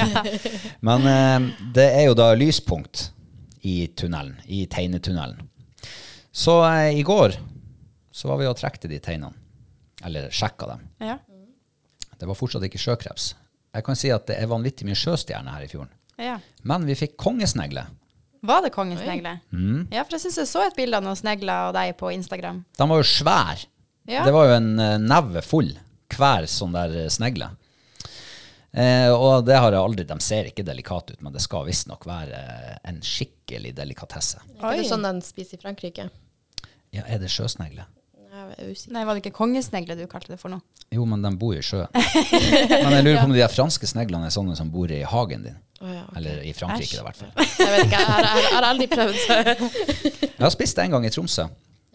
Men 0.86 1.08
eh, 1.10 1.48
det 1.74 1.86
er 1.96 2.04
jo 2.10 2.18
da 2.18 2.28
lyspunkt 2.38 3.08
i 3.66 3.88
tunnelen, 3.98 4.36
i 4.46 4.66
tegnetunnelen. 4.70 5.48
Så 6.30 6.60
eh, 6.68 7.00
i 7.00 7.02
går 7.06 7.34
så 8.14 8.30
var 8.30 8.38
vi 8.38 8.50
og 8.50 8.58
trekte 8.60 8.90
de 8.90 9.00
teinene. 9.02 9.34
Eller 10.04 10.30
sjekka 10.34 10.66
dem. 10.70 10.84
Ja. 11.04 11.18
Det 12.20 12.28
var 12.28 12.36
fortsatt 12.36 12.64
ikke 12.66 12.80
sjøkreps. 12.80 13.34
Jeg 13.74 13.86
kan 13.86 13.96
si 13.96 14.10
at 14.12 14.26
det 14.28 14.36
er 14.40 14.48
vanvittig 14.50 14.86
mye 14.88 14.98
sjøstjerner 14.98 15.56
her 15.56 15.64
i 15.66 15.70
fjorden. 15.70 15.92
ja. 16.20 16.38
Men 16.62 16.84
vi 16.88 16.94
fikk 16.98 17.16
kongesnegle. 17.20 17.86
Var 18.44 18.62
det 18.64 18.70
kongesnegle? 18.72 19.34
Mm. 19.52 19.86
Ja, 19.92 20.02
for 20.04 20.16
jeg 20.16 20.24
syns 20.24 20.38
jeg 20.40 20.48
så 20.48 20.62
et 20.64 20.76
bilde 20.76 20.96
av 20.96 21.04
noen 21.04 21.16
snegler 21.16 21.68
og 21.68 21.74
deg 21.76 21.92
på 22.00 22.10
Instagram. 22.12 22.62
De 22.76 22.86
var 22.88 23.00
jo 23.00 23.06
svære. 23.08 23.66
Ja. 24.08 24.24
Det 24.24 24.32
var 24.32 24.48
jo 24.48 24.54
en 24.56 24.70
eh, 24.80 24.96
neve 25.00 25.42
full 25.44 25.74
hver 26.16 26.46
sånn 26.48 26.72
der 26.76 26.94
eh, 27.04 27.10
snegle. 27.12 27.50
Eh, 28.72 29.10
og 29.12 29.44
det 29.48 29.56
har 29.58 29.74
jeg 29.74 29.82
aldri 29.82 30.04
De 30.06 30.16
ser 30.22 30.46
ikke 30.46 30.62
delikate 30.62 31.16
ut, 31.16 31.22
men 31.26 31.34
det 31.34 31.42
skal 31.42 31.66
visstnok 31.66 32.04
være 32.08 32.38
eh, 32.38 32.76
en 32.90 33.00
skikkelig 33.04 33.72
delikatesse. 33.76 34.40
Er 34.60 34.78
det 34.78 34.88
sånn 34.88 35.04
den 35.04 35.20
spiser 35.26 35.58
i 35.58 35.62
Frankrike? 35.64 36.08
Ja, 36.94 37.04
er 37.06 37.20
det 37.22 37.30
sjøsnegle? 37.32 37.84
Jeg 38.40 38.70
er. 38.70 38.84
Nei, 38.94 39.02
var 39.06 39.16
det 39.16 39.22
ikke 39.24 39.36
kongesnegle 39.36 39.96
du 39.98 40.06
kalte 40.10 40.32
det 40.32 40.38
for 40.40 40.52
noe? 40.52 40.64
Jo, 40.94 41.04
men 41.08 41.22
de 41.24 41.30
bor 41.38 41.56
i 41.56 41.62
sjøen. 41.64 41.90
men 42.84 42.96
jeg 42.96 43.04
lurer 43.06 43.20
på 43.20 43.26
om 43.28 43.34
de 43.36 43.44
franske 43.52 43.90
sneglene 43.90 44.30
er 44.30 44.34
sånne 44.34 44.56
som 44.58 44.72
bor 44.72 44.90
i 44.90 45.02
hagen 45.06 45.46
din. 45.46 45.58
Oh, 45.80 45.88
ja, 45.88 46.02
okay. 46.06 46.16
Eller 46.20 46.42
i 46.44 46.54
Frankrike, 46.56 46.98
i 46.98 47.04
hvert 47.04 47.20
fall. 47.20 47.30
Jeg 47.36 47.70
vet 47.72 47.86
ikke, 47.86 48.00
jeg 48.00 48.08
har, 48.10 48.26
jeg 48.26 48.50
har, 48.54 48.66
aldri 48.68 48.88
prøvd. 48.90 49.20
Så. 49.22 49.38
Jeg 50.26 50.42
har 50.42 50.52
spist 50.52 50.80
det 50.80 50.88
en 50.88 50.96
gang 50.96 51.06
i 51.08 51.12
Tromsø, 51.14 51.46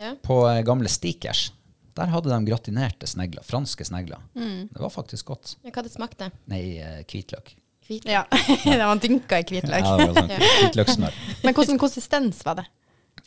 Ja. 0.02 0.16
på 0.25 0.40
eh, 0.50 0.64
gamle 0.68 0.90
Stikers. 0.92 1.50
Der 1.96 2.10
hadde 2.12 2.32
de 2.32 2.40
gratinerte 2.50 3.08
snegler. 3.08 3.46
Franske 3.48 3.86
snegler. 3.88 4.24
Det 4.36 4.82
var 4.82 4.92
faktisk 4.92 5.30
godt. 5.32 5.54
Ja, 5.64 5.72
Hva 5.72 5.86
det 5.86 5.94
smakte? 5.94 6.32
Nei, 6.52 6.64
hvitløk. 7.08 7.54
hvitløk. 7.54 7.62
Hvit? 7.86 8.08
Ja. 8.10 8.24
det 8.66 8.82
var 8.82 9.00
dynka 9.00 9.40
i 9.40 9.46
hvitløk. 9.46 9.86
Ja, 9.86 9.98
det 10.02 10.08
var 10.10 10.18
sånn 10.18 10.34
hvitløkssmør. 10.42 11.20
Men 11.46 11.56
hvordan 11.56 11.80
konsistens 11.82 12.42
var 12.48 12.58
det? 12.60 12.66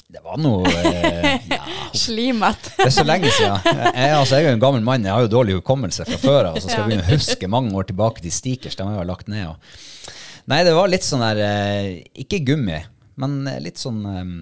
Det 0.08 0.22
var 0.24 0.38
noe 0.40 0.64
eh, 0.88 1.42
ja, 1.52 1.58
Slimete. 1.92 2.70
Det 2.78 2.86
er 2.86 2.94
så 2.96 3.04
lenge 3.04 3.28
siden. 3.36 3.58
Jeg, 3.66 4.12
altså, 4.16 4.38
jeg 4.38 4.46
er 4.46 4.48
jo 4.48 4.56
en 4.56 4.62
gammel 4.62 4.84
mann, 4.86 5.04
jeg 5.04 5.12
har 5.12 5.26
jo 5.26 5.30
dårlig 5.34 5.58
hukommelse 5.58 6.06
fra 6.08 6.16
før 6.22 6.48
av. 6.50 6.56
Så 6.56 6.70
skal 6.70 6.80
jeg 6.80 6.88
begynne 6.94 7.04
å 7.04 7.12
huske 7.18 7.50
mange 7.52 7.74
år 7.76 7.88
tilbake 7.90 8.24
til 8.24 8.32
Stikers. 8.32 8.78
De 8.78 8.86
har 8.86 8.94
jeg 8.96 9.02
jo 9.04 9.08
lagt 9.10 9.28
ned. 9.28 9.50
Og. 9.50 10.14
Nei, 10.48 10.62
det 10.64 10.72
var 10.78 10.88
litt 10.88 11.04
sånn 11.04 11.20
der 11.26 11.42
eh, 11.44 11.90
Ikke 12.24 12.40
gummi, 12.48 12.78
men 13.20 13.36
litt 13.60 13.76
sånn 13.82 14.00
eh, 14.08 14.32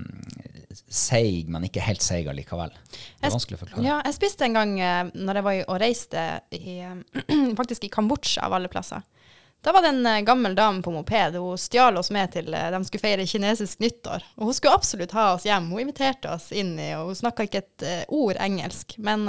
seig, 0.87 1.49
men 1.51 1.67
ikke 1.67 1.83
helt 1.83 2.05
seig 2.05 2.29
allikevel. 2.31 2.71
Det 2.93 3.27
er 3.27 3.35
vanskelig 3.35 3.59
å 3.59 3.65
forklare. 3.65 3.85
Ja, 3.89 3.99
jeg 4.07 4.15
spiste 4.21 4.47
en 4.47 4.55
gang 4.61 4.77
eh, 4.79 5.03
når 5.19 5.41
jeg 5.41 5.47
var 5.49 5.59
i- 5.59 5.67
og 5.67 5.81
reiste 5.83 6.29
i, 6.55 6.79
eh, 6.87 7.27
faktisk 7.59 7.89
i 7.89 7.93
Kambodsja, 7.93 8.47
av 8.47 8.55
alle 8.61 8.71
plasser. 8.71 9.03
Da 9.67 9.73
var 9.73 9.83
det 9.83 9.89
en 9.89 10.07
eh, 10.07 10.21
gammel 10.21 10.55
dame 10.55 10.83
på 10.83 10.91
moped. 10.91 11.35
Hun 11.35 11.59
stjal 11.59 11.97
oss 11.97 12.11
med 12.15 12.31
til 12.33 12.55
eh, 12.55 12.69
de 12.71 12.79
skulle 12.87 13.03
feire 13.03 13.25
kinesisk 13.27 13.81
nyttår. 13.83 14.23
Og 14.39 14.47
hun 14.47 14.55
skulle 14.55 14.75
absolutt 14.79 15.11
ha 15.19 15.33
oss 15.33 15.47
hjem. 15.49 15.67
Hun 15.73 15.81
inviterte 15.83 16.31
oss 16.31 16.53
inn 16.55 16.77
i, 16.79 16.93
og 16.95 17.09
hun 17.09 17.19
snakka 17.19 17.49
ikke 17.49 17.65
et 17.65 17.83
eh, 17.83 18.05
ord 18.15 18.39
engelsk. 18.39 18.95
Men 19.03 19.27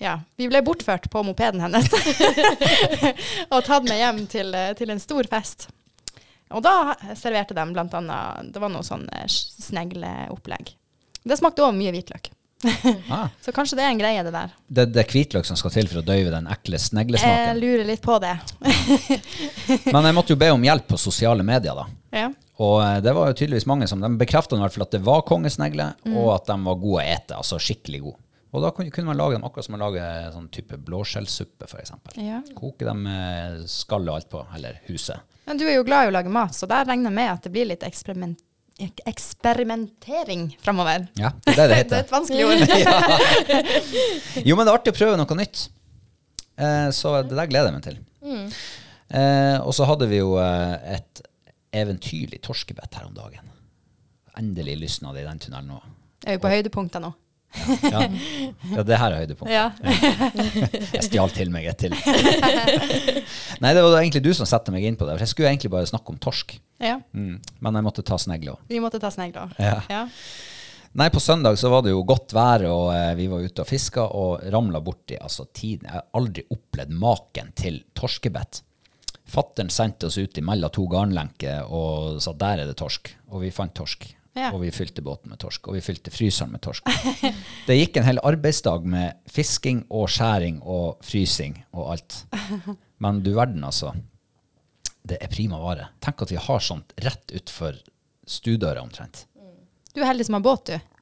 ja, 0.00 0.14
vi 0.40 0.48
ble 0.48 0.62
bortført 0.64 1.10
på 1.12 1.20
mopeden 1.28 1.60
hennes 1.60 1.84
og 3.52 3.60
tatt 3.68 3.84
med 3.84 4.00
hjem 4.00 4.24
til, 4.32 4.56
til 4.80 4.94
en 4.94 5.04
stor 5.04 5.28
fest. 5.28 5.68
Og 6.56 6.64
da 6.64 6.96
serverte 7.12 7.52
de 7.52 7.60
annet 7.60 8.56
Det 8.56 8.64
var 8.64 8.72
noe 8.72 8.88
sånn 8.88 9.04
snegleopplegg. 9.28 10.72
Det 11.28 11.36
smakte 11.36 11.68
òg 11.68 11.76
mye 11.76 11.92
hvitløk. 11.92 12.32
Ah, 13.12 13.28
Så 13.44 13.52
kanskje 13.52 13.76
det 13.76 13.84
er 13.84 13.90
en 13.92 13.98
greie, 14.00 14.22
det 14.24 14.32
der. 14.32 14.52
det, 14.68 14.84
det 14.94 15.02
er 15.04 15.10
hvitløk 15.12 15.44
som 15.46 15.58
skal 15.60 15.70
til 15.74 15.88
for 15.90 16.00
å 16.00 16.06
døyve 16.06 16.30
den 16.32 16.46
ekle 16.50 16.78
sneglesmaken? 16.80 17.50
Jeg 17.52 17.60
lurer 17.60 17.84
litt 17.90 18.02
på 18.02 18.16
det. 18.22 18.32
Men 19.92 20.08
jeg 20.08 20.16
måtte 20.16 20.32
jo 20.34 20.38
be 20.40 20.48
om 20.54 20.64
hjelp 20.64 20.86
på 20.90 20.98
sosiale 21.00 21.44
medier, 21.46 21.76
da. 21.76 21.86
Ja. 22.16 22.28
Og 22.64 22.78
eh, 22.82 23.00
det 23.04 23.12
var 23.16 23.28
jo 23.30 23.36
tydeligvis 23.36 23.66
mange 23.68 23.88
som 23.90 24.00
De 24.00 24.08
bekrefta 24.16 24.56
i 24.56 24.62
hvert 24.62 24.72
fall 24.72 24.86
at 24.86 24.94
det 24.96 25.02
var 25.04 25.24
kongesnegle, 25.28 25.90
Mm. 26.06 26.14
og 26.22 26.30
at 26.36 26.46
de 26.48 26.56
var 26.64 26.78
gode 26.80 27.02
å 27.02 27.06
ete. 27.16 27.36
Altså 27.36 27.58
skikkelig 27.60 28.00
gode. 28.06 28.20
Og 28.56 28.62
da 28.62 28.70
kunne, 28.72 29.04
man 29.04 29.18
lage 29.18 29.34
dem 29.36 29.44
akkurat 29.44 29.66
som 29.66 29.74
man 29.76 29.82
lager 29.84 30.30
sånn 30.32 30.46
type 30.54 30.78
blåskjellsuppe, 30.80 31.66
f.eks. 31.68 31.90
Ja. 32.22 32.38
Koke 32.56 32.86
dem 32.88 33.02
med 33.04 33.66
skall 33.68 34.06
og 34.08 34.14
alt 34.16 34.30
på, 34.32 34.40
eller 34.56 34.78
huset. 34.86 35.20
Men 35.46 35.58
du 35.60 35.66
er 35.68 35.74
jo 35.76 35.84
glad 35.84 36.06
i 36.06 36.08
å 36.08 36.14
lage 36.14 36.32
mat, 36.32 36.54
så 36.56 36.64
der 36.70 36.86
regner 36.88 37.10
jeg 37.10 37.16
med 37.18 37.32
at 37.34 37.44
det 37.44 37.52
blir 37.52 37.68
litt 37.68 37.84
eksperiment 37.84 38.38
ek- 38.40 38.45
eksperimentering 38.78 40.50
framover. 40.60 41.06
Ja, 41.16 41.30
det 41.46 41.54
er 41.56 41.70
det 41.70 41.76
det 41.76 41.84
Det 41.90 41.98
er 41.98 42.04
et 42.04 42.12
vanskelig 42.12 42.44
ord. 42.44 42.60
Jo, 44.48 44.56
men 44.56 44.66
det 44.66 44.70
er 44.72 44.76
artig 44.76 44.92
å 44.92 44.98
prøve 44.98 45.16
noe 45.20 45.38
nytt. 45.38 45.66
Eh, 46.56 46.88
så 46.96 47.14
det 47.22 47.36
der 47.36 47.50
gleder 47.50 47.70
jeg 47.70 47.76
meg 47.78 47.86
til. 47.86 47.98
Mm. 48.26 48.46
Eh, 49.16 49.58
og 49.62 49.72
så 49.76 49.86
hadde 49.88 50.08
vi 50.10 50.20
jo 50.20 50.36
eh, 50.42 50.96
et 50.96 51.22
eventyrlig 51.76 52.40
torskebett 52.44 52.98
her 52.98 53.08
om 53.08 53.14
dagen. 53.16 53.52
Endelig 54.36 54.76
lysna 54.82 55.14
det 55.16 55.24
i 55.24 55.28
den 55.28 55.40
tunnelen 55.40 55.72
nå. 55.72 55.80
Er 56.26 56.36
vi 56.36 56.42
på 56.42 56.52
høydepunktet 56.52 57.04
nå? 57.04 57.12
Ja, 57.94 58.02
ja 58.76 58.84
det 58.86 58.98
her 59.00 59.14
er 59.14 59.22
høydepunktet. 59.22 59.54
Ja. 59.54 59.70
Jeg 60.96 61.06
stjal 61.08 61.32
til 61.34 61.52
meg 61.54 61.68
et 61.70 61.80
til. 61.80 61.94
Nei, 63.62 63.72
det 63.72 63.82
var 63.82 63.98
egentlig 64.00 64.22
du 64.24 64.32
som 64.36 64.48
satte 64.48 64.74
meg 64.74 64.86
inn 64.86 64.98
på 64.98 65.08
det. 65.08 65.16
For 65.16 65.26
jeg 65.26 65.32
skulle 65.32 65.52
egentlig 65.52 65.72
bare 65.72 65.88
snakke 65.88 66.14
om 66.14 66.20
torsk. 66.22 66.58
ja. 66.82 66.98
Mm. 67.16 67.40
Men 67.60 67.80
jeg 67.80 67.86
måtte 67.86 68.04
ta 68.06 68.18
snegla. 68.20 68.56
Vi 68.68 68.82
måtte 68.82 69.00
ta. 69.02 69.12
Ja. 69.90 70.06
Nei, 70.96 71.10
på 71.12 71.20
søndag 71.20 71.58
så 71.60 71.68
var 71.68 71.82
det 71.84 71.92
jo 71.92 72.04
godt 72.08 72.32
vær, 72.32 72.62
og 72.72 72.86
eh, 72.94 73.10
vi 73.18 73.26
var 73.28 73.42
ute 73.44 73.60
og 73.60 73.68
fiska 73.68 74.06
og 74.16 74.46
ramla 74.52 74.80
borti 74.80 75.18
altså, 75.20 75.44
tiden. 75.52 75.84
Jeg 75.84 75.92
har 75.92 76.06
aldri 76.16 76.46
opplevd 76.48 76.94
maken 76.96 77.50
til 77.58 77.82
torskebett. 77.92 78.62
Fattern 79.28 79.68
sendte 79.74 80.08
oss 80.08 80.16
ut 80.16 80.38
imellom 80.40 80.72
to 80.72 80.86
garnlenker 80.88 81.68
og 81.68 82.22
sa 82.22 82.32
der 82.38 82.62
er 82.62 82.70
det 82.70 82.78
torsk. 82.80 83.10
Og 83.28 83.44
vi 83.44 83.52
fant 83.52 83.74
torsk. 83.76 84.06
Ja. 84.36 84.50
Og 84.52 84.60
vi 84.60 84.70
fylte 84.74 85.00
båten 85.04 85.32
med 85.32 85.40
torsk. 85.40 85.70
Og 85.70 85.78
vi 85.78 85.80
fylte 85.84 86.12
fryseren 86.12 86.52
med 86.52 86.60
torsk. 86.64 86.84
Det 87.66 87.76
gikk 87.78 87.96
en 87.96 88.04
hel 88.04 88.20
arbeidsdag 88.20 88.84
med 88.84 89.16
fisking 89.32 89.84
og 89.88 90.10
skjæring 90.12 90.58
og 90.62 91.00
frysing 91.06 91.56
og 91.72 91.94
alt. 91.94 92.18
Men 93.02 93.22
du 93.24 93.32
verden, 93.36 93.64
altså. 93.64 93.94
Det 95.06 95.16
er 95.22 95.32
prima 95.32 95.58
vare. 95.62 95.88
Tenk 96.04 96.26
at 96.26 96.34
vi 96.34 96.40
har 96.48 96.60
sånt 96.64 96.92
rett 97.00 97.32
utfor 97.38 97.78
stuedøra 98.26 98.82
omtrent. 98.84 99.24
Du 99.94 100.02
er 100.02 100.10
heldig 100.10 100.26
som 100.28 100.36
har 100.36 100.44
båt, 100.44 100.72
du. 100.74 100.92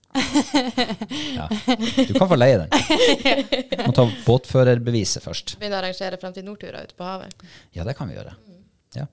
Ja. 1.35 1.49
Du 2.07 2.13
kan 2.15 2.29
få 2.31 2.37
leie 2.39 2.61
den. 2.61 2.69
Du 2.71 3.81
Må 3.89 3.95
ta 3.97 4.05
båtførerbeviset 4.27 5.25
først. 5.25 5.57
Begynne 5.59 5.81
å 5.81 5.83
arrangere 5.83 6.21
Framtid 6.23 6.47
Nordturer 6.47 6.87
ute 6.87 6.95
på 6.95 7.07
havet. 7.09 7.35
Ja, 7.75 7.83
det 7.89 7.97
kan 7.99 8.07
vi 8.11 8.15
gjøre. 8.15 8.37
Ja. 8.95 9.09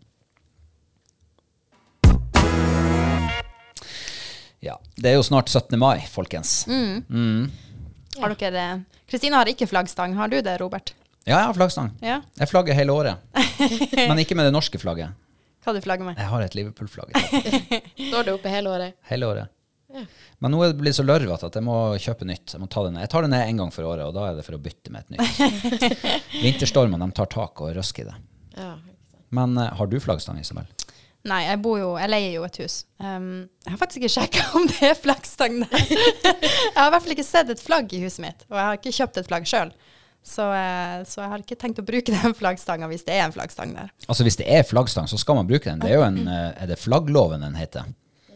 Ja. 4.62 4.78
Det 4.96 5.10
er 5.12 5.18
jo 5.18 5.24
snart 5.26 5.50
17. 5.50 5.78
mai, 5.82 6.04
folkens. 6.12 6.64
Har 8.22 8.36
dere 8.38 8.66
Kristina 9.10 9.42
har 9.42 9.50
ikke 9.52 9.68
flaggstang. 9.68 10.14
Har 10.16 10.30
du 10.32 10.38
det, 10.42 10.54
Robert? 10.62 10.94
Ja, 11.26 11.36
jeg 11.36 11.48
har 11.50 11.58
flaggstang. 11.58 11.90
Ja. 12.02 12.22
Jeg 12.40 12.50
flagger 12.50 12.78
hele 12.78 12.94
året. 12.96 13.18
Men 14.10 14.22
ikke 14.22 14.38
med 14.38 14.48
det 14.48 14.54
norske 14.56 14.80
flagget. 14.82 15.18
Hva 15.62 15.74
du 15.76 15.82
flagger 15.84 16.08
med? 16.08 16.18
Jeg 16.18 16.30
har 16.32 16.42
et 16.42 16.56
Liverpool-flagg 16.58 17.12
Står 18.08 18.24
det 18.26 18.34
oppe 18.34 18.50
hele 18.50 18.72
året? 18.72 18.96
hele 19.12 19.28
året. 19.30 19.52
Ja. 19.92 20.06
Men 20.42 20.56
nå 20.56 20.62
er 20.64 20.72
det 20.72 20.80
blitt 20.80 20.96
så 20.98 21.04
lørvete 21.06 21.50
at 21.52 21.58
jeg 21.60 21.66
må 21.68 21.76
kjøpe 22.02 22.26
nytt. 22.26 22.56
Jeg, 22.56 22.62
må 22.64 22.70
ta 22.72 22.86
det 22.86 22.94
ned. 22.96 23.04
jeg 23.04 23.12
tar 23.14 23.28
det 23.28 23.32
ned 23.34 23.44
en 23.44 23.60
gang 23.62 23.74
for 23.76 23.90
året, 23.92 24.06
og 24.08 24.16
da 24.16 24.30
er 24.30 24.40
det 24.40 24.46
for 24.48 24.58
å 24.58 24.62
bytte 24.64 24.94
med 24.94 25.04
et 25.04 25.18
nytt. 25.18 25.92
Vinterstormene 26.46 27.10
de 27.12 27.18
tar 27.20 27.30
tak 27.30 27.62
og 27.62 27.76
røsker 27.76 28.08
i 28.08 28.10
det. 28.10 28.16
Ja. 28.58 28.72
Men 29.36 29.54
uh, 29.60 29.68
har 29.78 29.92
du 29.92 30.00
flaggstang, 30.02 30.40
Isabel? 30.42 30.66
Nei, 31.30 31.44
jeg 31.46 31.60
bor 31.62 31.78
jo, 31.78 31.90
jeg 32.02 32.10
leier 32.10 32.32
jo 32.34 32.44
et 32.48 32.58
hus. 32.64 32.76
Um, 32.98 33.44
jeg 33.66 33.74
har 33.76 33.78
faktisk 33.78 34.02
ikke 34.02 34.14
sjekka 34.16 34.46
om 34.58 34.66
det 34.72 34.88
er 34.90 34.98
flaggstang 34.98 35.60
der. 35.62 35.84
jeg 35.92 36.78
har 36.80 36.88
i 36.88 36.94
hvert 36.96 37.06
fall 37.06 37.14
ikke 37.16 37.28
sett 37.28 37.52
et 37.54 37.62
flagg 37.62 37.94
i 37.94 38.02
huset 38.02 38.24
mitt, 38.26 38.46
og 38.50 38.58
jeg 38.58 38.66
har 38.68 38.80
ikke 38.80 38.96
kjøpt 38.98 39.22
et 39.22 39.30
flagg 39.30 39.46
sjøl. 39.50 39.74
Så, 40.22 40.46
eh, 40.54 41.00
så 41.10 41.24
jeg 41.24 41.32
har 41.32 41.42
ikke 41.42 41.58
tenkt 41.62 41.82
å 41.82 41.86
bruke 41.86 42.14
den 42.18 42.36
flaggstanga 42.38 42.90
hvis 42.90 43.06
det 43.08 43.18
er 43.18 43.28
en 43.28 43.34
flaggstang 43.36 43.74
der. 43.78 43.90
Altså 44.08 44.26
Hvis 44.26 44.38
det 44.42 44.50
er 44.50 44.66
flaggstang, 44.66 45.10
så 45.10 45.18
skal 45.22 45.38
man 45.38 45.50
bruke 45.50 45.70
den. 45.70 45.82
Det 45.82 45.90
er 45.94 46.00
jo 46.00 46.06
en, 46.06 46.22
eh, 46.26 46.52
er 46.62 46.70
det 46.74 46.78
flaggloven 46.82 47.46
den 47.46 47.58
heter? 47.58 47.90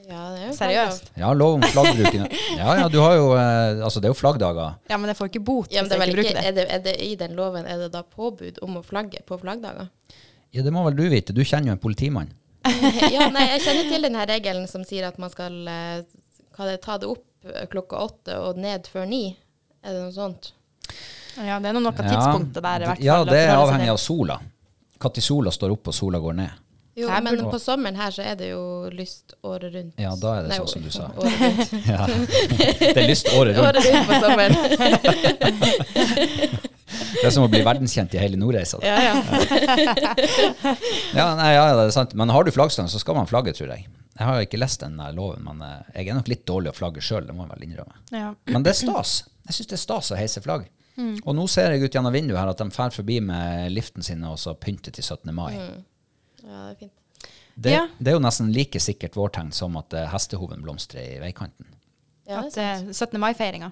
Ja, 0.06 0.22
det 0.30 0.42
er 0.44 0.48
jo 0.52 0.54
Seriøst? 0.54 1.08
Ja, 1.18 1.32
lov 1.34 1.56
om 1.58 1.64
flaggbruken. 1.66 2.28
Ja, 2.60 2.76
ja, 2.78 2.88
du 2.94 3.00
har 3.02 3.16
jo 3.18 3.32
eh, 3.34 3.82
Altså, 3.82 3.98
det 4.02 4.10
er 4.10 4.14
jo 4.14 4.18
flaggdager. 4.20 4.76
Ja, 4.90 5.00
men 5.02 5.10
jeg 5.10 5.18
får 5.18 5.32
ikke 5.32 5.42
bot 5.48 5.74
Ja, 5.74 5.82
hvis 5.82 5.94
er 5.96 6.04
jeg 6.04 6.12
ikke, 6.14 6.18
bruker 6.22 6.38
det. 6.38 6.46
er 6.46 6.58
det, 6.58 6.66
er 6.78 6.84
det 6.86 6.96
I 7.02 7.12
den 7.18 7.34
loven 7.38 7.66
er 7.66 7.82
det 7.82 7.90
da 7.96 8.04
påbud 8.06 8.62
om 8.66 8.78
å 8.78 8.86
flagge 8.86 9.24
på 9.26 9.40
flaggdager? 9.42 9.90
Ja, 10.54 10.62
det 10.62 10.72
må 10.74 10.86
vel 10.86 10.96
du 10.98 11.08
vite. 11.12 11.34
Du 11.34 11.42
kjenner 11.42 11.74
jo 11.74 11.78
en 11.80 11.82
politimann. 11.82 12.30
ja, 13.16 13.30
nei, 13.34 13.46
jeg 13.54 13.64
kjenner 13.66 13.90
til 13.92 14.08
denne 14.08 14.26
regelen 14.30 14.68
som 14.70 14.84
sier 14.88 15.08
at 15.10 15.18
man 15.22 15.32
skal 15.34 15.56
eh, 15.70 16.04
hva 16.56 16.70
det, 16.70 16.78
ta 16.86 16.98
det 17.02 17.10
opp 17.12 17.26
eh, 17.52 17.66
klokka 17.72 18.02
åtte 18.08 18.40
og 18.42 18.60
ned 18.62 18.90
før 18.92 19.06
ni. 19.10 19.24
Er 19.86 19.94
det 19.94 20.02
noe 20.02 20.16
sånt? 20.16 20.54
Ja, 21.36 21.60
det 21.60 21.70
er 21.70 21.74
noe 21.78 21.92
av 21.92 21.98
tidspunktet 22.00 22.62
der, 22.64 22.86
i 22.86 22.90
hvert 22.90 23.02
fall. 23.02 23.06
Ja, 23.06 23.24
det 23.28 23.40
er 23.44 23.56
avhengig 23.58 23.90
av 23.92 24.00
sola. 24.02 24.40
Når 25.06 25.22
sola 25.22 25.52
står 25.54 25.74
opp 25.76 25.92
og 25.92 25.96
sola 25.96 26.18
går 26.24 26.34
ned. 26.40 26.62
Jo, 26.96 27.10
men 27.22 27.42
på 27.52 27.60
sommeren 27.60 27.98
her 28.00 28.12
så 28.16 28.24
er 28.24 28.38
det 28.40 28.54
jo 28.54 28.88
lyst 28.96 29.34
året 29.44 29.74
rundt. 29.74 30.00
Ja, 30.00 30.14
da 30.16 30.38
er 30.38 30.46
det 30.48 30.56
sånn 30.62 30.70
som 30.72 30.82
du 30.86 30.92
sa. 30.96 31.10
Året 31.20 31.40
rundt. 31.44 31.74
Ja. 31.92 32.08
Det 32.80 32.96
er 32.96 33.08
lyst 33.10 33.28
året 33.36 33.58
rundt. 33.60 33.68
året 33.68 33.84
rundt 33.92 34.08
på 34.08 34.16
sommeren. 34.24 34.56
Det 37.14 37.26
er 37.28 37.34
som 37.36 37.46
å 37.46 37.50
bli 37.52 37.62
verdenskjent 37.66 38.14
i 38.16 38.20
hele 38.22 38.38
Nordreisa. 38.40 38.80
Ja, 38.84 38.96
ja. 39.02 39.16
Ja, 41.16 41.28
nei, 41.38 41.52
ja, 41.56 41.66
det 41.78 41.86
er 41.88 41.94
sant. 41.96 42.14
Men 42.18 42.32
har 42.34 42.46
du 42.48 42.52
flaggstang, 42.56 42.90
så 42.92 43.00
skal 43.02 43.18
man 43.18 43.30
flagge, 43.30 43.54
tror 43.56 43.72
jeg. 43.74 43.88
Jeg 44.16 44.28
har 44.30 44.42
ikke 44.46 44.60
lest 44.62 44.84
den 44.84 45.00
loven, 45.16 45.44
men 45.44 45.62
eh, 45.66 45.82
jeg 46.00 46.12
er 46.12 46.18
nok 46.20 46.30
litt 46.32 46.46
dårlig 46.48 46.72
å 46.72 46.76
flagge 46.78 47.04
sjøl, 47.04 47.26
det 47.28 47.36
må 47.36 47.46
jeg 47.46 47.54
vel 47.56 47.66
innrømme. 47.68 47.98
Ja. 48.16 48.30
Men 48.52 48.64
det 48.64 48.72
er 48.76 48.80
stas. 48.80 49.16
Jeg 49.50 49.58
syns 49.58 49.72
det 49.72 49.78
er 49.78 49.84
stas 49.84 50.12
å 50.16 50.20
heise 50.20 50.44
flagg. 50.44 50.68
Og 51.28 51.34
nå 51.36 51.44
ser 51.52 51.74
jeg 51.76 51.84
ut 51.90 51.96
gjennom 51.98 52.14
vinduet 52.16 52.40
her 52.40 52.54
at 52.54 52.62
de 52.62 52.70
drar 52.72 52.94
forbi 52.96 53.18
med 53.20 53.74
liften 53.76 54.06
sin 54.06 54.22
og 54.24 54.38
så 54.40 54.54
pynter 54.56 54.96
til 54.96 55.04
17. 55.04 55.34
mai. 55.36 55.50
ja, 55.58 55.66
det 56.46 56.62
er 56.70 56.78
fint. 56.86 56.94
Det, 57.56 57.72
Ja. 57.72 57.82
det 58.00 58.12
er 58.12 58.16
jo 58.18 58.24
nesten 58.24 58.50
like 58.56 58.80
sikkert 58.84 59.16
vårtegn 59.16 59.52
som 59.56 59.76
at 59.80 59.94
eh, 59.96 60.08
hestehoven 60.12 60.64
blomstrer 60.64 61.18
i 61.18 61.20
veikanten. 61.24 61.68
Ja, 62.28 62.42
det 62.48 62.64
er 62.64 62.80
det 62.88 62.96
er 62.96 62.96
17. 62.96 63.20
mai-feiringa. 63.20 63.72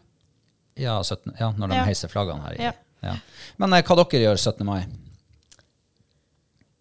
Ja, 0.79 0.97
17, 1.03 1.35
ja 1.39 1.51
når 1.55 1.71
de 1.71 1.79
Ja. 1.79 1.87
heiser 1.87 2.11
flaggene 2.11 2.43
her. 2.43 2.59
I, 2.59 2.73
Ja. 3.03 3.15
Men 3.61 3.75
eh, 3.75 3.83
hva 3.85 3.97
dere 3.99 4.21
gjør 4.25 4.39
17. 4.39 4.65
mai? 4.67 4.81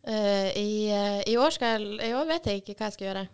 Uh, 0.02 0.48
i, 0.58 0.90
uh, 0.90 1.20
I 1.30 1.36
år 1.38 1.52
skal 1.54 1.76
jeg 1.76 2.08
I 2.08 2.14
år 2.18 2.24
vet 2.26 2.46
jeg 2.50 2.62
ikke 2.62 2.74
hva 2.74 2.88
jeg 2.88 2.96
skal 2.96 3.06
gjøre. 3.06 3.26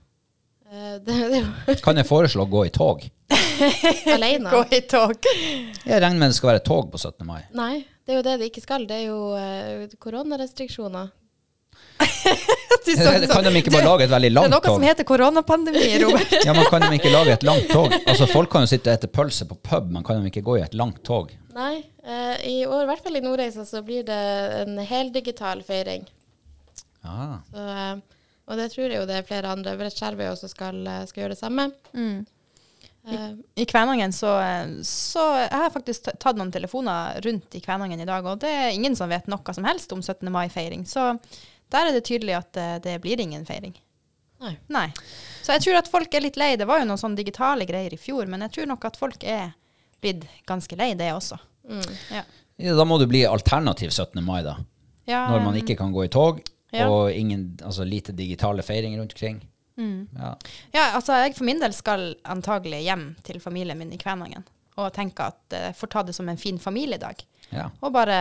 Uh, 0.68 0.96
det, 1.00 1.14
det 1.32 1.76
Kan 1.86 1.96
jeg 1.96 2.08
foreslå 2.08 2.44
å 2.44 2.50
gå 2.50 2.66
i 2.68 2.72
tog? 2.74 3.06
alene. 4.16 4.52
Gå 4.52 4.64
i 4.76 4.82
tog. 4.88 5.30
Jeg 5.84 6.02
regner 6.02 6.20
med 6.20 6.32
det 6.32 6.36
skal 6.36 6.52
være 6.52 6.64
tog 6.66 6.90
på 6.92 7.00
17. 7.00 7.24
mai. 7.28 7.40
Nei, 7.56 7.86
det 8.04 8.14
er 8.14 8.20
jo 8.20 8.26
det 8.26 8.36
det 8.42 8.50
ikke 8.52 8.64
skal. 8.64 8.84
Det 8.88 9.00
er 9.00 9.08
jo 9.08 9.98
koronarestriksjoner. 10.02 11.08
Du 12.88 12.94
Kan 13.28 13.44
de 13.44 13.52
ikke 13.58 13.72
bare 13.74 13.84
lage 13.84 14.06
et 14.06 14.10
veldig 14.10 14.30
langt 14.32 14.48
tog? 14.48 14.52
Det 14.52 14.54
er 14.54 14.54
noe 14.54 14.64
tog? 14.64 14.76
som 14.78 14.86
heter 14.86 15.06
koronapandemi, 15.08 15.88
Robert. 16.04 16.36
Ja, 16.46 16.54
men 16.56 16.68
Kan 16.70 16.86
de 16.86 16.90
ikke 16.96 17.12
lage 17.12 17.34
et 17.34 17.44
langt 17.44 17.68
tog? 17.72 17.92
Altså 17.98 18.28
Folk 18.30 18.52
kan 18.52 18.64
jo 18.64 18.70
sitte 18.70 18.94
og 18.94 19.00
spise 19.02 19.12
pølse 19.18 19.48
på 19.50 19.58
pub, 19.70 19.90
men 19.92 20.06
kan 20.06 20.22
de 20.22 20.32
ikke 20.32 20.44
gå 20.46 20.56
i 20.58 20.62
et 20.64 20.76
langt 20.78 21.02
tog? 21.06 21.34
Nei, 21.58 21.82
eh, 22.06 22.36
i 22.48 22.56
år, 22.66 22.84
i 22.84 22.88
hvert 22.92 23.04
fall 23.04 23.18
i 23.18 23.24
Nordreisa, 23.24 23.66
så 23.66 23.82
blir 23.84 24.06
det 24.08 24.22
en 24.62 24.78
heldigital 24.88 25.60
feiring. 25.66 26.06
Ah. 27.02 27.38
Så, 27.50 27.66
eh, 27.74 28.24
og 28.48 28.56
det 28.60 28.70
tror 28.72 28.86
jeg 28.86 29.02
jo 29.02 29.06
det 29.10 29.20
er 29.20 29.28
flere 29.28 29.52
andre. 29.52 29.76
Brett 29.76 29.96
Skjervøy 29.98 30.30
også 30.30 30.48
skal, 30.52 30.80
eh, 30.86 31.04
skal 31.10 31.24
gjøre 31.24 31.34
det 31.36 31.42
samme. 31.42 31.68
Mm. 31.92 32.26
I, 33.08 33.18
I 33.62 33.64
Kvænangen 33.64 34.12
så, 34.12 34.28
så 34.84 35.22
Jeg 35.38 35.60
har 35.62 35.70
faktisk 35.72 36.10
tatt 36.20 36.36
noen 36.36 36.50
telefoner 36.52 37.16
rundt 37.24 37.54
i 37.56 37.62
Kvænangen 37.64 38.02
i 38.04 38.08
dag, 38.08 38.26
og 38.26 38.42
det 38.42 38.50
er 38.52 38.74
ingen 38.76 38.96
som 38.98 39.08
vet 39.08 39.30
noe 39.32 39.54
som 39.56 39.64
helst 39.64 39.92
om 39.96 40.02
17. 40.02 40.28
mai-feiring. 40.32 40.84
Så 40.84 41.14
der 41.70 41.86
er 41.90 41.92
det 41.96 42.04
tydelig 42.08 42.34
at 42.38 42.56
eh, 42.56 42.78
det 42.84 43.00
blir 43.04 43.20
ingen 43.20 43.44
feiring. 43.46 43.74
nei. 44.40 44.56
Nei. 44.68 44.86
Så 45.42 45.52
jeg 45.56 45.62
tror 45.64 45.78
at 45.80 45.88
folk 45.90 46.14
er 46.14 46.20
litt 46.22 46.36
lei. 46.36 46.52
Det 46.56 46.66
var 46.68 46.78
jo 46.80 46.86
noen 46.88 47.00
sånne 47.00 47.16
digitale 47.18 47.66
greier 47.66 47.94
i 47.94 47.98
fjor, 48.00 48.26
men 48.30 48.40
jeg 48.46 48.52
tror 48.54 48.66
nok 48.70 48.84
at 48.84 48.96
folk 49.00 49.24
er 49.24 49.52
blitt 50.00 50.26
ganske 50.46 50.76
lei 50.78 50.92
det 50.94 51.08
også. 51.12 51.38
Mm. 51.68 51.88
Ja. 52.12 52.22
Ja, 52.58 52.74
da 52.74 52.84
må 52.84 52.98
du 52.98 53.06
bli 53.06 53.24
alternativ 53.26 53.90
17. 53.90 54.22
mai, 54.24 54.42
da. 54.42 54.56
Ja, 55.06 55.24
Når 55.30 55.44
man 55.44 55.56
ikke 55.56 55.76
kan 55.78 55.92
gå 55.92 56.04
i 56.04 56.08
tog, 56.12 56.40
Ja. 56.72 56.86
og 56.90 57.10
ingen, 57.12 57.56
altså 57.64 57.84
lite 57.84 58.12
digitale 58.12 58.62
feiringer 58.62 58.98
rundt 59.00 59.12
omkring. 59.14 59.38
Mm. 59.78 60.08
Ja. 60.18 60.34
Ja, 60.74 60.82
altså 60.98 61.14
jeg 61.22 61.34
for 61.36 61.44
min 61.48 61.60
del 61.62 61.72
skal 61.72 62.14
antagelig 62.28 62.82
hjem 62.84 63.16
til 63.24 63.40
familien 63.40 63.78
min 63.78 63.92
i 63.92 63.96
Kvænangen. 63.96 64.44
Og 64.78 64.92
tenker 64.94 65.32
at 65.32 65.56
jeg 65.58 65.74
får 65.74 65.90
ta 65.90 66.04
det 66.06 66.14
som 66.14 66.28
en 66.30 66.38
fin 66.38 66.58
familiedag. 66.62 67.24
ja. 67.50 67.70
Og 67.80 67.92
bare 67.92 68.16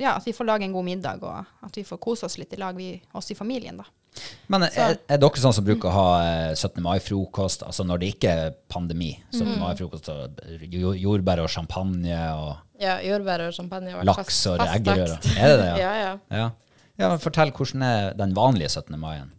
ja, 0.00 0.16
at 0.16 0.26
vi 0.26 0.32
får 0.34 0.48
lage 0.48 0.66
en 0.66 0.72
god 0.74 0.84
middag, 0.88 1.22
og 1.22 1.66
at 1.66 1.76
vi 1.76 1.84
får 1.86 2.00
kose 2.02 2.26
oss 2.26 2.38
litt 2.40 2.52
i 2.56 2.58
lag, 2.60 2.76
vi, 2.76 2.94
oss 3.14 3.30
i 3.30 3.36
familien, 3.38 3.78
da. 3.78 3.86
Men 4.50 4.64
er, 4.66 4.96
er 5.06 5.20
dere 5.22 5.38
sånn 5.38 5.54
som 5.54 5.64
bruker 5.64 5.86
å 5.86 5.92
ha 5.94 6.06
eh, 6.24 6.54
17. 6.56 6.80
mai-frokost, 6.82 7.62
altså 7.62 7.84
når 7.86 8.00
det 8.02 8.08
ikke 8.16 8.32
er 8.32 8.56
pandemi? 8.72 9.12
17. 9.30 9.44
Mm. 9.46 9.60
mai-frokost 9.62 10.08
og 10.10 10.40
jordbær 10.98 11.44
og 11.44 11.50
champagne 11.52 12.16
og 12.34 12.56
Ja, 12.80 12.96
jordbær 13.04 13.46
og 13.46 13.54
champagne. 13.54 13.94
og 13.94 14.08
laks 14.08 14.40
og 14.50 14.64
eggerøre. 14.64 15.20
Er 15.36 15.52
det 15.52 15.60
det, 15.60 15.68
ja? 15.68 15.76
ja, 15.84 15.92
ja. 16.00 16.16
ja. 16.40 16.48
Ja, 17.00 17.08
men 17.12 17.20
Fortell, 17.22 17.52
hvordan 17.54 17.84
er 17.86 18.10
den 18.18 18.34
vanlige 18.36 18.68
17. 18.72 18.98
maien? 19.00 19.30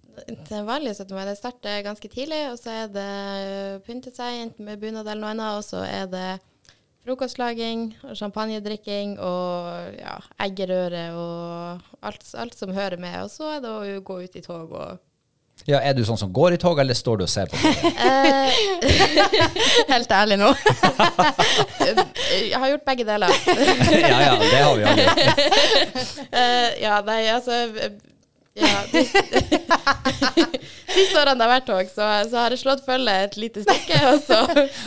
Den 0.49 0.65
vanlige 0.65 0.95
17. 1.03 1.15
mai 1.17 1.25
det 1.27 1.35
starter 1.37 1.81
ganske 1.85 2.07
tidlig, 2.13 2.39
og 2.53 2.57
så 2.61 2.71
er 2.85 2.87
det 2.93 3.83
pyntet 3.85 4.15
seg 4.17 4.39
enten 4.45 4.65
med 4.69 4.79
bunad 4.81 5.07
eller 5.07 5.21
noe 5.21 5.33
annet, 5.35 5.59
og 5.59 5.65
så 5.67 5.83
er 5.85 6.07
det 6.11 6.29
frokostlaging 7.05 7.87
og 8.05 8.17
champagnedrikking 8.17 9.15
og 9.19 9.95
ja, 9.97 10.17
eggerøre 10.45 11.05
og 11.17 12.03
alt, 12.05 12.27
alt 12.37 12.57
som 12.57 12.73
hører 12.75 12.99
med. 13.01 13.15
Og 13.23 13.31
så 13.33 13.55
er 13.55 13.63
det 13.63 13.71
å 13.71 14.03
gå 14.05 14.19
ut 14.25 14.35
i 14.37 14.43
tog 14.45 14.75
og 14.75 14.99
Ja, 15.69 15.77
Er 15.81 15.93
du 15.93 16.01
sånn 16.05 16.17
som 16.17 16.31
går 16.33 16.55
i 16.55 16.57
tog, 16.61 16.79
eller 16.81 16.97
står 16.97 17.19
du 17.19 17.23
og 17.27 17.29
ser 17.29 17.49
på 17.49 17.57
eh, 18.07 18.49
Helt 19.93 20.11
ærlig 20.17 20.37
nå. 20.41 20.53
Jeg 22.41 22.57
har 22.57 22.69
gjort 22.71 22.85
begge 22.87 23.05
deler. 23.05 23.33
ja, 23.45 24.21
ja, 24.25 24.37
det 24.39 24.61
har 24.61 24.77
vi 24.77 24.83
alle. 24.89 25.05
Eh, 26.31 26.69
ja, 26.81 27.01
nei, 27.05 27.19
altså 27.33 27.57
ja, 28.59 28.81
de, 28.91 29.01
Siste 30.91 31.15
årene 31.21 31.37
det 31.39 31.45
har 31.45 31.51
vært 31.53 31.67
tog, 31.69 31.87
så, 31.87 32.07
så 32.27 32.39
har 32.41 32.51
jeg 32.51 32.59
slått 32.65 32.81
følge 32.83 33.13
et 33.23 33.35
lite 33.39 33.61
stykke, 33.63 33.99
og 34.09 34.17
så 34.25 34.39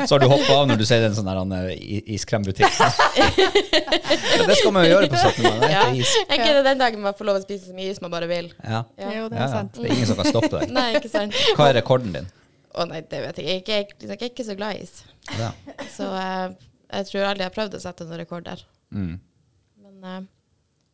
Så 0.05 0.11
har 0.13 0.21
du 0.21 0.27
hoppa 0.29 0.59
av 0.59 0.67
når 0.69 0.83
du 0.83 0.85
ser 0.89 1.07
en 1.07 1.15
sånn 1.17 1.29
der, 1.31 1.39
han, 1.41 1.55
i- 1.73 2.03
iskrembutikk. 2.17 2.69
ja, 2.77 4.45
det 4.45 4.59
skal 4.59 4.75
man 4.77 4.85
jo 4.85 4.93
gjøre 4.93 5.09
på 5.15 5.23
17. 5.23 5.41
mai. 5.47 5.49
ja, 5.49 5.57
det 5.65 5.71
er 5.79 5.97
is. 6.03 6.13
Ikke 6.27 6.51
det 6.59 6.63
den 6.69 6.83
dagen 6.85 7.01
man 7.07 7.17
får 7.17 7.31
lov 7.31 7.41
å 7.41 7.45
spise 7.47 7.71
så 7.71 7.77
mye 7.79 7.95
is 7.95 8.03
man 8.05 8.13
bare 8.13 8.29
vil? 8.29 8.53
Ja. 8.61 8.85
Ja. 9.01 9.11
Jo, 9.17 9.27
det 9.33 9.41
er 9.41 9.47
ja. 9.47 9.51
sant. 9.57 9.81
Det 9.81 9.89
er 9.89 9.97
ingen 9.97 10.13
som 10.13 10.21
kan 10.21 10.29
stoppe 10.29 10.53
deg. 10.59 10.77
Nei, 10.77 10.87
ikke 11.01 11.13
sant? 11.13 11.41
Hva 11.57 11.71
er 11.73 11.79
rekorden 11.81 12.17
din? 12.19 12.29
Å 12.75 12.89
nei, 12.91 13.01
det 13.09 13.25
vet 13.25 13.41
jeg 13.41 13.65
ikke. 13.65 13.81
Jeg, 13.81 13.91
jeg, 13.97 14.13
jeg 14.13 14.21
er 14.21 14.31
ikke 14.35 14.49
så 14.51 14.59
glad 14.61 14.77
i 14.77 14.85
is. 14.85 14.97
Ja. 15.41 15.53
Så 15.95 16.11
uh, 16.13 16.53
jeg 16.93 17.09
tror 17.11 17.31
aldri 17.31 17.47
jeg 17.47 17.53
har 17.53 17.57
prøvd 17.57 17.79
å 17.79 17.85
sette 17.89 18.05
noen 18.09 18.21
rekorder. 18.21 18.65
Mm. 18.93 19.15
Men 19.81 20.03
uh, 20.05 20.25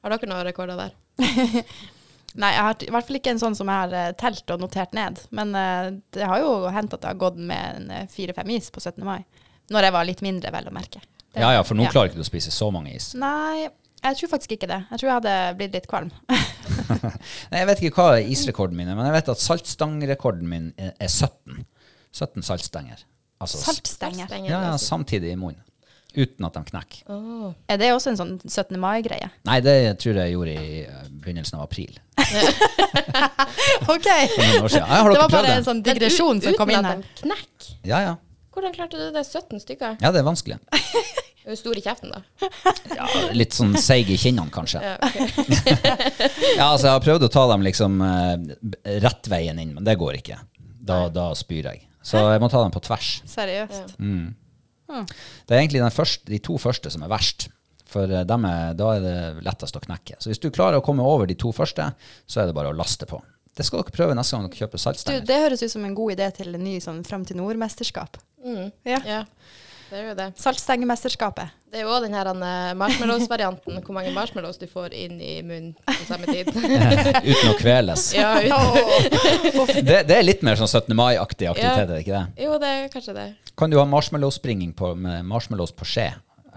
har 0.04 0.14
dere 0.14 0.30
noen 0.30 0.46
rekorder 0.52 0.86
der? 0.86 0.94
Nei, 2.38 2.52
jeg 2.54 2.62
har 2.62 2.84
i 2.86 2.90
hvert 2.94 3.06
fall 3.08 3.16
ikke 3.18 3.30
en 3.34 3.40
sånn 3.42 3.56
som 3.58 3.66
jeg 3.72 3.74
har 3.82 3.94
eh, 3.98 4.12
telt 4.20 4.50
og 4.54 4.60
notert 4.62 4.92
ned. 4.94 5.18
Men 5.34 5.54
eh, 5.58 5.88
det 6.14 6.28
har 6.30 6.38
jo 6.44 6.52
hendt 6.70 6.94
at 6.94 7.02
jeg 7.02 7.10
har 7.14 7.18
gått 7.18 7.36
med 7.40 7.80
en 7.80 7.90
eh, 7.90 8.06
fire-fem 8.12 8.50
is 8.54 8.68
på 8.70 8.78
17. 8.84 9.02
mai. 9.04 9.24
Når 9.70 9.86
jeg 9.88 9.92
var 9.96 10.06
litt 10.06 10.22
mindre, 10.22 10.52
vel 10.54 10.68
å 10.70 10.74
merke. 10.74 11.02
Det- 11.32 11.42
ja 11.42 11.52
ja, 11.56 11.62
for 11.66 11.74
nå 11.78 11.86
klarer 11.90 12.10
ikke 12.10 12.20
du 12.20 12.24
å 12.24 12.30
spise 12.30 12.50
så 12.54 12.70
mange 12.74 12.94
is. 12.94 13.12
Nei, 13.18 13.68
jeg 14.02 14.16
tror 14.20 14.30
faktisk 14.32 14.54
ikke 14.56 14.68
det. 14.70 14.78
Jeg 14.90 14.98
tror 15.02 15.08
jeg 15.10 15.18
hadde 15.18 15.34
blitt 15.58 15.74
litt 15.76 15.86
kvalm. 15.90 16.10
Nei, 17.50 17.58
Jeg 17.60 17.66
vet 17.68 17.82
ikke 17.84 17.98
hva 18.02 18.20
isrekorden 18.22 18.78
min 18.78 18.88
er, 18.90 18.96
men 18.98 19.06
jeg 19.10 19.16
vet 19.18 19.30
at 19.34 19.42
saltstangrekorden 19.42 20.48
min 20.50 20.70
er 20.78 20.94
er 20.98 21.08
17. 21.10 21.64
17 22.12 22.42
saltstenger. 22.46 23.04
Altså, 23.40 23.58
s- 23.58 23.66
Saltstenger. 23.70 24.26
Ja, 24.30 24.40
ja, 24.46 24.60
altså. 24.72 24.86
samtidig 24.94 25.30
i 25.34 25.38
munnen. 25.38 25.62
Uten 26.16 26.46
at 26.48 26.56
de 26.56 26.62
knekker. 26.70 27.02
Oh. 27.12 27.52
Er 27.70 27.78
det 27.80 27.92
også 27.94 28.12
en 28.12 28.18
sånn 28.18 28.32
17. 28.42 28.74
mai-greie? 28.82 29.30
Nei, 29.46 29.58
det 29.64 29.76
tror 30.02 30.18
jeg 30.18 30.30
jeg 30.30 30.36
gjorde 30.36 30.56
i 30.56 30.80
eh, 30.82 31.04
begynnelsen 31.22 31.60
av 31.60 31.66
april. 31.68 31.94
OK! 33.94 34.08
Det 34.08 35.20
var 35.20 35.30
bare 35.30 35.54
en 35.58 35.66
sånn 35.66 35.84
digresjon 35.86 36.42
som 36.42 36.58
kom 36.58 36.72
inn 36.74 36.82
her. 36.84 37.00
Uten 37.00 37.06
at 37.06 37.22
de 37.22 37.24
knekker. 37.24 37.72
Ja, 37.86 38.02
ja. 38.08 38.18
Hvordan 38.50 38.74
klarte 38.74 38.98
du 38.98 39.10
det? 39.14 39.24
17 39.24 39.62
stykker? 39.62 39.98
Ja, 40.02 40.10
det 40.10 40.22
er 40.22 40.30
vanskelig. 40.30 40.60
Du 41.40 41.48
er 41.54 41.56
stor 41.56 41.78
i 41.78 41.80
kjeften, 41.80 42.10
da. 42.12 42.48
Ja, 42.92 43.06
litt 43.32 43.54
sånn 43.56 43.72
seig 43.80 44.10
i 44.12 44.18
kinnene, 44.20 44.52
kanskje. 44.52 44.82
Ja, 44.84 44.98
ok. 45.00 45.14
Ja, 46.60 46.66
altså, 46.66 46.84
jeg 46.84 46.92
har 46.92 47.00
prøvd 47.00 47.24
å 47.24 47.30
ta 47.32 47.46
dem 47.48 47.64
liksom 47.64 47.96
eh, 48.04 48.34
rett 49.00 49.30
veien 49.32 49.58
inn, 49.62 49.72
men 49.78 49.86
det 49.86 49.96
går 49.98 50.18
ikke. 50.20 50.36
Da, 50.60 51.06
da 51.08 51.30
spyr 51.38 51.70
jeg. 51.72 51.86
Så 52.04 52.20
jeg 52.20 52.42
må 52.44 52.50
ta 52.52 52.60
dem 52.60 52.74
på 52.74 52.82
tvers. 52.84 53.08
Seriøst. 53.28 53.96
Mm. 54.04 54.34
Hmm. 54.90 55.06
Det 55.46 55.54
er 55.56 55.62
egentlig 55.62 55.82
den 55.84 55.94
første, 55.94 56.26
de 56.30 56.42
to 56.42 56.58
første 56.60 56.90
som 56.92 57.06
er 57.06 57.12
verst. 57.12 57.48
For 57.90 58.06
eh, 58.10 58.24
dem 58.26 58.44
er, 58.46 58.74
da 58.78 58.92
er 58.96 59.04
det 59.04 59.16
lettest 59.46 59.78
å 59.78 59.82
knekke. 59.82 60.18
Så 60.22 60.30
hvis 60.30 60.42
du 60.42 60.50
klarer 60.54 60.78
å 60.80 60.84
komme 60.86 61.06
over 61.06 61.30
de 61.30 61.38
to 61.38 61.52
første, 61.54 61.90
så 62.26 62.42
er 62.42 62.50
det 62.50 62.56
bare 62.58 62.70
å 62.74 62.76
laste 62.76 63.08
på. 63.10 63.22
Det 63.56 63.66
skal 63.66 63.82
dere 63.82 63.92
prøve 63.96 64.14
neste 64.16 64.36
gang 64.36 64.46
dere 64.46 64.60
kjøper 64.62 64.78
Du, 64.78 64.82
saltstenger. 64.84 65.24
det 65.26 65.40
høres 65.42 65.64
ut 65.66 65.72
som 65.72 65.82
en 65.84 65.96
god 65.98 66.14
idé 66.14 66.28
til 66.36 66.54
en 66.54 66.62
ny 66.64 66.76
sånn 66.80 67.02
Fram 67.04 67.26
til 67.26 67.36
nord-mesterskap. 67.40 68.20
Mm. 68.46 68.70
Ja. 68.88 69.00
Ja, 69.04 69.18
det 69.90 69.98
er 69.98 70.04
jo 70.06 70.14
det. 70.16 70.28
Saltstengemesterskapet. 70.38 71.50
Det 71.70 71.80
er 71.80 71.84
jo 71.84 71.90
òg 71.92 72.06
den 72.06 72.14
her 72.14 72.30
eh, 72.30 72.70
marshmallows-varianten, 72.78 73.80
hvor 73.84 73.96
mange 73.98 74.14
marshmallows 74.14 74.58
du 74.62 74.68
får 74.70 74.94
inn 74.96 75.18
i 75.18 75.34
munnen 75.42 75.74
på 75.86 76.06
samme 76.06 76.30
tid. 76.30 76.48
Uten 77.30 77.50
å 77.50 77.56
kveles. 77.58 78.06
ja, 78.14 78.30
uten. 78.38 79.82
Det, 79.86 80.04
det 80.08 80.16
er 80.16 80.24
litt 80.24 80.46
mer 80.46 80.58
sånn 80.62 80.70
17. 80.70 80.94
mai-aktig 80.98 81.50
aktivitet, 81.50 81.84
er 81.84 81.92
det 81.92 82.00
ikke 82.06 82.16
det? 82.16 82.46
Jo, 82.46 82.56
det 82.62 82.70
er 82.70 82.88
kanskje 82.94 83.16
det. 83.18 83.26
Kan 83.60 83.70
du 83.72 83.76
ha 83.78 83.84
marshmallow-springing 83.88 84.72
på- 84.78 84.94
med 84.96 85.24
marshmallows 85.28 85.72
på 85.76 85.84
skje? 85.88 86.08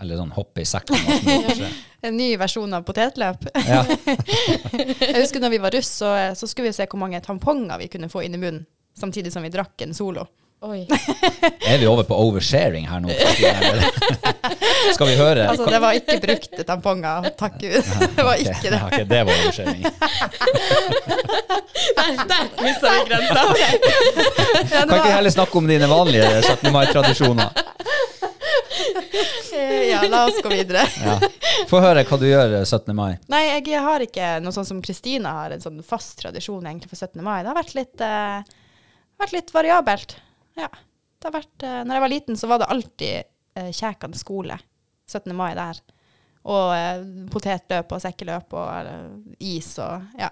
Eller 0.01 0.17
sånn 0.17 0.31
hoppe 0.33 0.63
i 0.63 0.67
sekk 0.67 0.89
med 0.95 1.03
marshmallows 1.05 1.49
på 1.51 1.57
skje? 1.63 1.73
En 2.03 2.17
ny 2.19 2.33
versjon 2.35 2.73
av 2.75 2.83
potetløp. 2.83 3.45
Ja. 3.63 3.83
Jeg 4.73 5.21
husker 5.21 5.39
når 5.39 5.53
vi 5.53 5.59
var 5.63 5.71
russ, 5.71 5.87
så, 6.01 6.09
så 6.35 6.49
skulle 6.51 6.67
vi 6.67 6.75
se 6.75 6.83
hvor 6.91 6.99
mange 6.99 7.21
tamponger 7.23 7.79
vi 7.79 7.87
kunne 7.93 8.09
få 8.11 8.25
inn 8.25 8.35
i 8.35 8.41
munnen, 8.41 8.65
samtidig 8.99 9.31
som 9.31 9.45
vi 9.45 9.51
drakk 9.53 9.85
en 9.85 9.93
solo. 9.95 10.25
Oi. 10.63 10.87
Er 11.67 11.77
vi 11.77 11.87
over 11.87 12.03
på 12.07 12.15
oversharing 12.15 12.85
her 12.87 13.01
nå? 13.03 13.11
Skal 14.95 15.09
vi 15.09 15.15
høre? 15.19 15.49
Altså, 15.51 15.65
det 15.67 15.81
var 15.83 15.97
ikke 15.97 16.15
brukte 16.23 16.63
tamponger, 16.63 17.27
takk 17.39 17.57
Gud. 17.59 17.89
Det 18.15 18.23
var 18.23 18.39
ikke 18.39 18.69
det. 18.71 18.77
Ja, 18.77 18.87
ok, 18.87 19.03
det 19.09 19.19
var 19.27 19.33
oversharing. 19.43 19.83
Der, 21.99 22.23
der 22.31 22.47
mista 22.63 22.93
vi 22.95 23.03
grensa. 23.09 23.43
Ja, 23.59 23.69
det 24.63 24.87
Kan 24.87 24.97
ikke 25.01 25.15
heller 25.17 25.35
snakke 25.35 25.59
om 25.59 25.67
dine 25.67 25.89
vanlige 25.91 26.31
17. 26.41 26.71
mai-tradisjoner? 26.71 27.63
ja, 29.91 30.01
la 30.09 30.25
oss 30.25 30.41
gå 30.43 30.49
videre. 30.49 30.87
Ja. 31.03 31.19
Få 31.69 31.83
høre 31.83 32.07
hva 32.07 32.19
du 32.21 32.27
gjør 32.29 32.59
17. 32.63 32.95
mai. 32.95 33.17
Nei, 33.31 33.45
jeg 33.51 33.83
har 33.83 34.03
ikke 34.03 34.35
noe 34.43 34.55
sånn 34.55 34.67
som 34.71 34.83
Kristina 34.85 35.41
har, 35.41 35.55
en 35.55 35.63
sånn 35.63 35.83
fast 35.83 36.21
tradisjon 36.23 36.63
egentlig 36.63 36.93
for 36.93 37.03
17. 37.03 37.19
mai. 37.25 37.41
Det 37.43 37.51
har 37.51 37.59
vært 37.59 37.75
litt, 37.77 37.97
uh, 37.99 38.39
vært 39.19 39.35
litt 39.41 39.51
variabelt. 39.55 40.21
Ja. 40.59 40.69
Det 41.19 41.29
har 41.29 41.35
vært, 41.37 41.63
eh, 41.63 41.81
når 41.87 41.95
jeg 41.97 42.03
var 42.03 42.11
liten, 42.11 42.37
så 42.39 42.49
var 42.51 42.59
det 42.61 42.69
alltid 42.73 43.23
eh, 43.55 43.69
Kjækan 43.71 44.15
skole 44.17 44.57
17. 45.07 45.35
mai 45.35 45.53
der. 45.55 45.79
Og 46.43 46.73
eh, 46.75 47.05
potetløp 47.31 47.93
og 47.95 48.01
sekkeløp 48.03 48.55
og 48.59 48.89
eh, 48.89 49.05
is 49.53 49.77
og 49.79 50.19
ja. 50.19 50.29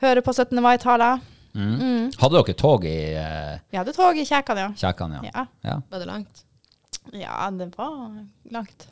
Høre 0.00 0.22
på 0.22 0.32
17. 0.32 0.54
mai-taler. 0.62 1.18
Mm. 1.58 1.72
Mm. 1.74 2.04
Hadde 2.20 2.36
dere 2.38 2.54
tog 2.54 2.84
i 2.86 2.98
eh, 3.18 3.56
Vi 3.72 3.78
hadde 3.80 3.92
tog 3.96 4.16
i 4.16 4.24
Kjækan, 4.24 4.60
ja. 4.62 4.68
Kjækan? 4.78 5.16
Ja. 5.18 5.32
ja. 5.34 5.46
Ja. 5.66 5.80
Var 5.90 5.98
det 5.98 6.06
langt? 6.06 6.44
Ja, 7.12 7.50
det 7.50 7.66
var 7.76 8.26
langt. 8.50 8.88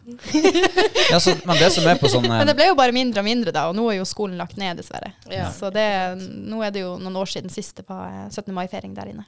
Ja, 1.11 1.21
så, 1.21 1.35
men 1.45 1.57
det 1.57 1.69
som 1.71 1.87
er 1.87 1.99
på 2.01 2.09
sånn 2.11 2.25
eh, 2.29 2.33
Men 2.41 2.49
det 2.51 2.55
ble 2.59 2.71
jo 2.71 2.77
bare 2.79 2.95
mindre 2.95 3.23
og 3.23 3.27
mindre 3.29 3.53
da, 3.55 3.67
og 3.71 3.77
nå 3.79 3.85
er 3.93 3.99
jo 4.01 4.07
skolen 4.09 4.39
lagt 4.41 4.57
ned, 4.59 4.81
dessverre. 4.81 5.13
Ja. 5.31 5.51
Så 5.55 5.71
det, 5.75 5.87
nå 6.19 6.63
er 6.65 6.73
det 6.75 6.83
jo 6.83 6.97
noen 6.99 7.19
år 7.21 7.31
siden 7.31 7.53
siste 7.53 7.85
på 7.87 7.95
eh, 7.95 8.25
17. 8.33 8.51
mai-feiring 8.57 8.97
der 8.97 9.13
inne. 9.13 9.27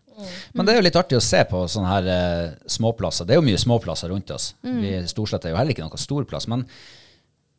Men 0.57 0.67
det 0.67 0.75
er 0.75 0.81
jo 0.81 0.87
litt 0.89 0.99
artig 0.99 1.21
å 1.21 1.25
se 1.25 1.45
på 1.51 1.63
sånne 1.71 1.93
her 1.93 2.11
eh, 2.15 2.57
småplasser. 2.79 3.29
Det 3.29 3.37
er 3.37 3.43
jo 3.43 3.47
mye 3.47 3.61
småplasser 3.61 4.11
rundt 4.13 4.33
oss. 4.35 4.55
Mm. 4.67 4.81
Vi 4.83 4.95
Storslett 5.13 5.47
er 5.47 5.55
jo 5.55 5.61
heller 5.61 5.77
ikke 5.77 5.87
noen 5.87 6.07
stor 6.09 6.27
plass, 6.31 6.49
men 6.51 6.65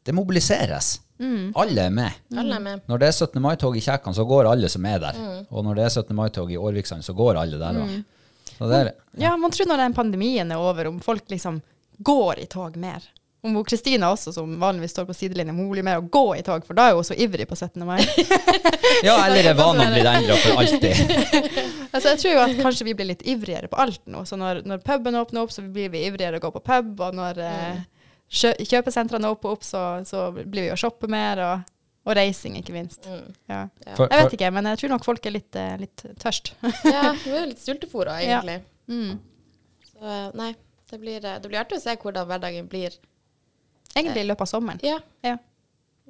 det 0.03 0.17
mobiliseres. 0.17 0.95
Mm. 1.21 1.51
Alle 1.61 1.85
er 1.85 1.93
med. 1.93 2.23
Alle 2.33 2.57
er 2.57 2.65
med. 2.65 2.87
Når 2.89 3.03
det 3.03 3.11
er 3.11 3.19
17. 3.19 3.37
mai-tog 3.45 3.77
i 3.77 3.83
Kjækan, 3.85 4.17
så 4.17 4.25
går 4.27 4.49
alle 4.49 4.71
som 4.73 4.85
er 4.89 5.03
der. 5.03 5.21
Og 5.53 5.63
når 5.63 5.77
det 5.77 5.85
er 5.85 5.93
17. 6.01 6.15
mai-tog 6.17 6.51
i 6.51 6.57
Årviksand, 6.57 7.05
så 7.05 7.13
går 7.15 7.37
alle 7.39 7.61
der 7.61 7.77
òg. 7.83 7.93
Det 8.69 8.77
er, 8.77 8.91
Ja, 9.17 9.33
man 9.37 9.51
tror 9.51 9.69
når 9.71 9.77
den 9.85 9.97
pandemien 9.97 10.51
er 10.51 10.61
over, 10.61 10.87
om 10.87 10.99
folk 11.01 11.29
liksom 11.31 11.61
går 11.97 12.39
i 12.39 12.45
tog 12.45 12.77
mer. 12.77 13.03
Om 13.43 13.55
hun 13.55 13.65
Kristina 13.65 14.11
også, 14.13 14.33
som 14.33 14.59
vanligvis 14.59 14.91
står 14.91 15.05
på 15.05 15.13
sidelinjen, 15.17 15.55
hun 15.57 15.69
blir 15.71 15.85
med 15.85 15.97
å 15.97 16.05
gå 16.13 16.35
i 16.37 16.43
tog, 16.45 16.65
for 16.65 16.77
da 16.77 16.89
er 16.89 16.97
hun 16.97 17.05
så 17.05 17.17
ivrig 17.17 17.47
på 17.49 17.57
17. 17.57 17.81
mai. 17.87 17.97
ja, 19.07 19.15
eller 19.25 19.49
er 19.49 19.57
vanen 19.57 19.89
blitt 19.95 20.09
endra 20.11 20.37
for 20.43 20.61
alltid. 20.61 21.01
altså, 21.93 22.11
jeg 22.11 22.19
tror 22.21 22.35
jo 22.35 22.43
at 22.43 22.61
kanskje 22.61 22.85
vi 22.85 22.95
blir 22.99 23.09
litt 23.09 23.25
ivrigere 23.25 23.71
på 23.71 23.79
alt 23.81 24.03
nå. 24.05 24.21
Så 24.29 24.37
når, 24.37 24.61
når 24.69 24.85
puben 24.85 25.17
åpner 25.17 25.41
opp, 25.41 25.55
så 25.55 25.65
blir 25.65 25.89
vi 25.89 26.05
ivrigere 26.05 26.37
å 26.37 26.45
gå 26.45 26.53
på 26.53 26.61
pub, 26.69 26.93
og 27.01 27.17
når 27.17 27.41
mm. 27.41 27.81
kjø 28.29 28.53
kjøpesentrene 28.61 29.33
åpner 29.33 29.57
opp, 29.57 29.65
så, 29.65 29.85
så 30.05 30.27
blir 30.37 30.67
vi 30.67 30.73
å 30.75 30.77
shoppe 30.77 31.09
mer, 31.09 31.41
og, 31.47 31.71
og 32.05 32.15
reising, 32.17 32.55
ikke 32.57 32.73
minst. 32.73 33.05
Mm. 33.05 33.27
Ja. 33.49 33.59
Ja. 33.85 33.95
For, 33.95 34.07
Jeg 34.09 34.23
vet 34.25 34.33
ikke, 34.39 34.51
men 34.55 34.65
jeg 34.71 34.79
tror 34.81 34.89
nok 34.95 35.05
folk 35.05 35.25
er 35.29 35.35
litt, 35.35 35.55
eh, 35.55 35.75
litt 35.77 36.03
tørst. 36.19 36.53
ja, 36.85 37.11
vi 37.23 37.35
er 37.37 37.45
litt 37.51 37.61
sultefòra, 37.61 38.19
Ja. 38.25 38.39
egentlig. 38.41 38.61
Mm. 38.89 39.19
Så 39.91 40.01
eh, 40.01 40.31
nei, 40.39 40.49
det 40.91 40.99
blir, 40.99 41.19
eh, 41.25 41.37
det 41.39 41.47
blir 41.51 41.59
artig 41.61 41.77
å 41.77 41.83
se 41.83 41.95
hvordan 42.01 42.27
hverdagen 42.27 42.67
blir. 42.71 42.97
Egentlig 43.95 44.23
i 44.23 44.27
løpet 44.29 44.41
av 44.47 44.47
sommeren, 44.47 44.79
Ja, 44.87 44.97
ja, 45.23 45.35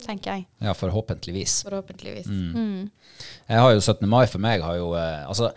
tenker 0.06 0.36
jeg. 0.38 0.46
ja, 0.62 0.74
forhåpentligvis. 0.78 1.64
forhåpentligvis. 1.66 2.28
Mm. 2.30 2.92
Jeg 3.50 3.58
har 3.60 3.72
jo 3.74 3.80
17. 3.82 4.08
mai 4.10 4.26
for 4.28 4.40
meg 4.40 4.62
har 4.62 4.78
jo 4.78 4.94
eh, 4.96 5.26
Altså, 5.28 5.52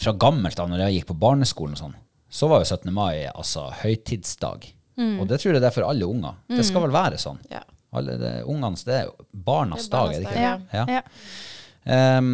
fra 0.00 0.12
gammelt 0.16 0.58
av, 0.58 0.68
når 0.72 0.86
jeg 0.86 0.94
gikk 1.00 1.10
på 1.12 1.18
barneskolen 1.20 1.76
og 1.76 1.82
sånn, 1.84 1.94
så 2.32 2.48
var 2.48 2.64
jo 2.64 2.68
17. 2.74 2.92
mai 2.92 3.26
altså 3.28 3.68
høytidsdag. 3.84 4.66
Mm. 4.96 5.20
Og 5.20 5.28
det 5.28 5.38
tror 5.42 5.52
jeg 5.54 5.60
det 5.62 5.68
er 5.68 5.74
for 5.76 5.84
alle 5.86 6.08
unger. 6.08 6.34
Det 6.48 6.64
skal 6.64 6.82
vel 6.86 6.90
være 6.94 7.18
sånn. 7.20 7.38
Ja. 7.52 7.60
Alle 7.94 8.16
det, 8.20 8.32
ungene, 8.48 8.76
det 8.86 8.96
er 9.04 9.10
barnas 9.30 9.86
dag, 9.92 10.12
er 10.12 10.22
det 10.22 10.26
ikke 10.26 10.40
det? 10.40 10.78
Ja. 10.78 10.86
ja. 10.98 12.18
Um, 12.18 12.30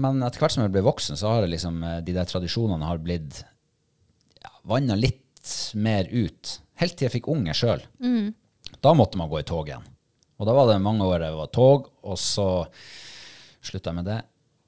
men 0.00 0.22
etter 0.26 0.42
hvert 0.42 0.54
som 0.54 0.64
jeg 0.64 0.72
ble 0.74 0.82
voksen, 0.86 1.18
så 1.18 1.30
har 1.30 1.46
liksom, 1.46 1.82
eh, 1.86 2.00
de 2.02 2.14
der 2.16 2.26
tradisjonene 2.26 2.88
har 2.88 3.02
blitt 3.02 3.44
ja, 4.42 4.50
vanna 4.66 4.96
litt 4.98 5.52
mer 5.78 6.08
ut. 6.10 6.56
Helt 6.80 6.96
til 6.96 7.06
jeg 7.06 7.20
fikk 7.20 7.28
unge 7.30 7.54
sjøl. 7.54 7.84
Da 8.82 8.94
måtte 8.96 9.20
man 9.20 9.30
gå 9.30 9.38
i 9.38 9.46
tog 9.46 9.68
igjen. 9.70 9.84
Og 10.40 10.48
da 10.48 10.54
var 10.56 10.66
det 10.66 10.80
mange 10.82 11.06
år 11.06 11.22
jeg 11.22 11.36
var 11.38 11.50
tog, 11.54 11.86
og 12.02 12.18
så 12.18 12.48
slutta 13.64 13.92
jeg 13.92 14.00
med 14.00 14.08
det. 14.10 14.20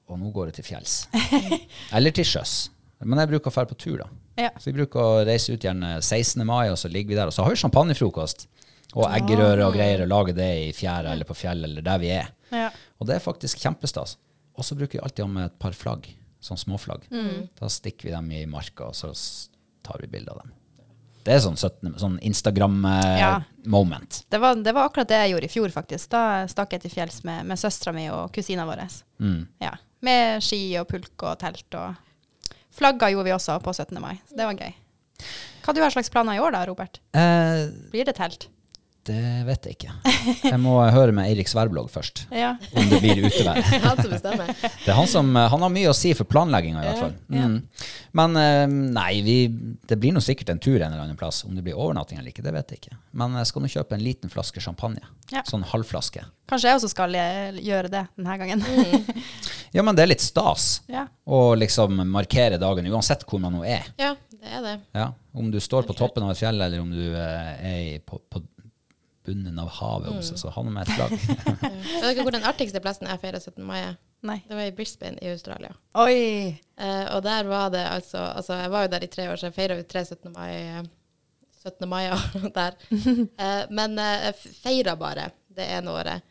Og 0.07 0.19
nå 0.21 0.31
går 0.31 0.49
jeg 0.49 0.61
til 0.61 0.67
fjells. 0.69 0.95
Eller 1.95 2.15
til 2.15 2.27
sjøs. 2.27 2.55
Men 3.03 3.19
jeg 3.21 3.33
bruker 3.33 3.51
å 3.51 3.55
dra 3.57 3.67
på 3.67 3.77
tur, 3.77 3.97
da. 3.99 4.07
Ja. 4.39 4.51
Så 4.55 4.69
vi 4.69 4.77
bruker 4.77 5.01
å 5.01 5.25
reise 5.27 5.53
ut 5.53 5.65
gjerne 5.65 5.97
16. 5.99 6.45
mai, 6.47 6.69
og 6.71 6.79
så 6.79 6.89
ligger 6.89 7.11
vi 7.11 7.19
der. 7.19 7.29
Og 7.29 7.35
så 7.35 7.43
har 7.43 7.51
vi 7.51 7.59
champagnefrokost. 7.59 8.47
Og 8.95 9.03
eggerøre 9.11 9.65
og 9.67 9.73
greier, 9.75 10.01
og 10.05 10.09
lage 10.13 10.33
det 10.37 10.51
i 10.67 10.71
fjæra 10.73 11.11
eller 11.13 11.27
på 11.27 11.35
fjellet 11.35 11.67
eller 11.69 11.81
der 11.85 11.99
vi 11.99 12.11
er. 12.15 12.29
Ja. 12.55 12.69
Og 12.99 13.07
det 13.09 13.17
er 13.17 13.23
faktisk 13.25 13.59
kjempestas. 13.59 14.15
Og 14.57 14.65
så 14.65 14.75
bruker 14.79 14.97
vi 14.97 15.03
alltid 15.03 15.25
ha 15.25 15.31
med 15.31 15.45
et 15.51 15.57
par 15.59 15.75
flagg, 15.75 16.07
sånn 16.41 16.57
småflagg. 16.57 17.03
Da 17.59 17.69
stikker 17.69 18.07
vi 18.07 18.15
dem 18.15 18.31
i 18.31 18.45
marka, 18.49 18.87
og 18.89 18.95
så 18.97 19.11
tar 19.85 19.99
vi 20.01 20.07
bilde 20.07 20.31
av 20.31 20.39
dem. 20.41 20.53
Det 21.27 21.35
er 21.35 21.41
sånn, 21.43 21.57
17, 21.59 21.97
sånn 21.99 22.15
Ja. 22.21 22.23
Instagram-moment. 22.29 24.23
Det 24.31 24.39
var, 24.39 24.55
det 24.55 24.71
var 24.73 24.87
akkurat 24.87 25.09
det 25.11 25.17
jeg 25.25 25.33
gjorde 25.33 25.45
i 25.49 25.51
fjor, 25.51 25.69
faktisk. 25.75 26.09
Da 26.13 26.21
stakk 26.47 26.71
jeg 26.77 26.85
til 26.85 26.93
fjells 26.93 27.19
med, 27.27 27.45
med 27.49 27.59
søstera 27.59 27.93
mi 27.93 28.07
og 28.09 28.31
kusina 28.35 28.65
vår. 28.65 28.85
Mm. 29.19 29.41
Ja. 29.59 29.73
Med 30.07 30.43
ski 30.45 30.61
og 30.79 30.87
pulk 30.87 31.27
og 31.27 31.37
telt. 31.43 31.67
Og 31.75 32.53
flagga 32.77 33.09
gjorde 33.11 33.27
vi 33.27 33.35
også 33.35 33.57
på 33.63 33.73
17. 33.75 33.99
mai. 34.01 34.15
Så 34.29 34.39
det 34.39 34.47
var 34.47 34.55
gøy. 34.55 34.73
Hva 35.65 35.75
du 35.75 35.81
har 35.83 35.91
slags 35.91 36.09
planer 36.13 36.37
i 36.37 36.39
år 36.39 36.53
da, 36.55 36.63
Robert? 36.69 37.01
Eh, 37.11 37.67
Blir 37.91 38.07
det 38.07 38.15
telt? 38.15 38.47
Det 39.07 39.21
vet 39.47 39.67
jeg 39.67 39.77
ikke. 39.77 39.93
Jeg 40.43 40.59
må 40.61 40.75
høre 40.93 41.13
med 41.15 41.29
Eirik 41.29 41.49
Sverblog 41.51 41.89
først, 41.91 42.25
Ja. 42.35 42.53
om 42.75 42.89
det 42.91 42.99
blir 43.03 43.23
utevær. 43.25 43.61
Han 43.87 44.01
som 44.01 44.11
bestemmer. 44.11 44.51
Det 44.61 44.91
er 44.91 44.97
han 44.97 45.09
som 45.09 45.29
han 45.35 45.63
har 45.63 45.71
mye 45.73 45.91
å 45.91 45.95
si 45.95 46.13
for 46.17 46.27
planlegginga, 46.29 46.83
i 46.83 46.87
hvert 46.89 47.01
fall. 47.01 47.15
Mm. 47.31 47.57
Men 48.19 48.39
eh, 48.41 48.63
nei, 48.97 49.11
vi, 49.25 49.37
det 49.87 49.97
blir 50.01 50.15
nå 50.15 50.23
sikkert 50.23 50.51
en 50.53 50.61
tur 50.63 50.77
en 50.77 50.89
eller 50.91 51.03
annen 51.05 51.19
plass. 51.19 51.43
Om 51.47 51.55
det 51.57 51.63
blir 51.65 51.77
overnatting 51.77 52.19
eller 52.19 52.31
ikke, 52.33 52.45
det 52.45 52.53
vet 52.55 52.73
jeg 52.73 52.81
ikke. 52.81 52.97
Men 53.19 53.35
jeg 53.39 53.49
skal 53.51 53.63
nå 53.63 53.71
kjøpe 53.73 53.97
en 53.97 54.03
liten 54.03 54.33
flaske 54.33 54.63
champagne. 54.63 55.03
Ja. 55.33 55.43
Sånn 55.47 55.65
halvflaske. 55.67 56.23
Kanskje 56.47 56.71
jeg 56.71 56.79
også 56.79 56.91
skal 56.93 57.15
eh, 57.19 57.59
gjøre 57.63 57.91
det 57.93 58.07
denne 58.15 58.39
gangen. 58.43 58.67
Ja, 59.75 59.83
men 59.83 59.97
det 59.97 60.05
er 60.05 60.09
litt 60.13 60.23
stas 60.23 60.81
ja. 60.87 61.03
å 61.27 61.51
liksom 61.59 61.99
markere 62.09 62.55
dagen, 62.61 62.87
uansett 62.87 63.25
hvor 63.27 63.41
man 63.43 63.57
nå 63.57 63.65
er. 63.67 63.83
Ja, 63.99 64.13
det 64.31 64.53
er 64.55 64.63
det. 64.63 64.75
Ja. 64.95 65.09
Om 65.37 65.51
du 65.51 65.59
står 65.61 65.83
på 65.85 65.93
toppen 65.97 66.23
av 66.25 66.31
et 66.31 66.39
fjell, 66.39 66.61
eller 66.63 66.81
om 66.81 66.87
du 66.93 67.03
eh, 67.11 67.49
er 67.67 67.99
på, 68.07 68.21
på 68.31 68.41
bunnen 69.27 69.59
av 69.61 69.69
havet, 69.77 70.09
om 70.15 70.21
seg, 70.25 70.39
så 70.39 70.49
ha 70.55 70.63
nå 70.63 70.71
med 70.73 70.87
et 70.87 70.95
flagg. 70.95 71.15
Vet 72.01 72.03
dere 72.07 72.23
hvor 72.25 72.33
den 72.35 72.47
artigste 72.47 72.81
plassen 72.83 73.09
jeg 73.11 73.19
feira 73.21 73.39
17. 73.43 73.59
mai? 73.67 73.81
Nei. 74.25 74.39
Det 74.47 74.55
var 74.57 74.65
i 74.69 74.73
Brisbane 74.73 75.19
i 75.21 75.29
Australia. 75.29 75.73
Oi! 76.01 76.15
Eh, 76.79 77.03
og 77.13 77.19
der 77.25 77.45
var 77.49 77.67
det 77.73 77.83
altså 77.85 78.23
Altså, 78.31 78.55
jeg 78.63 78.71
var 78.73 78.85
jo 78.87 78.91
der 78.95 79.05
i 79.05 79.09
tre 79.13 79.27
år, 79.29 79.37
så 79.37 79.49
jeg 79.51 79.57
feira 79.59 79.77
jo 79.77 79.85
tre 79.91 80.01
17. 80.07 80.31
mai. 80.33 80.53
eh, 80.55 80.87
17. 81.67 81.89
mai 81.91 82.03
der. 82.59 82.79
Eh, 83.43 83.63
men 83.69 83.99
eh, 83.99 84.29
jeg 84.29 84.55
feira 84.63 84.95
bare 84.97 85.29
det 85.57 85.67
ene 85.77 85.91
året. 85.93 86.25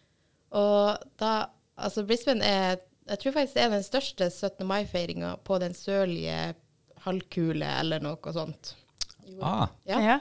Og 0.56 0.96
da 1.20 1.34
Altså, 1.76 2.06
Brisbane 2.08 2.40
er 2.40 2.78
Jeg 3.06 3.18
tror 3.20 3.32
faktisk 3.36 3.54
det 3.58 3.62
er 3.66 3.74
den 3.74 3.82
største 3.84 4.30
17. 4.32 4.64
mai-feiringa 4.66 5.34
på 5.44 5.58
den 5.62 5.74
sørlige 5.76 6.54
halvkule, 7.04 7.68
eller 7.80 8.00
noe 8.02 8.32
sånt. 8.34 8.72
ah, 9.42 9.68
Ja. 9.86 10.00
Ja. 10.02 10.16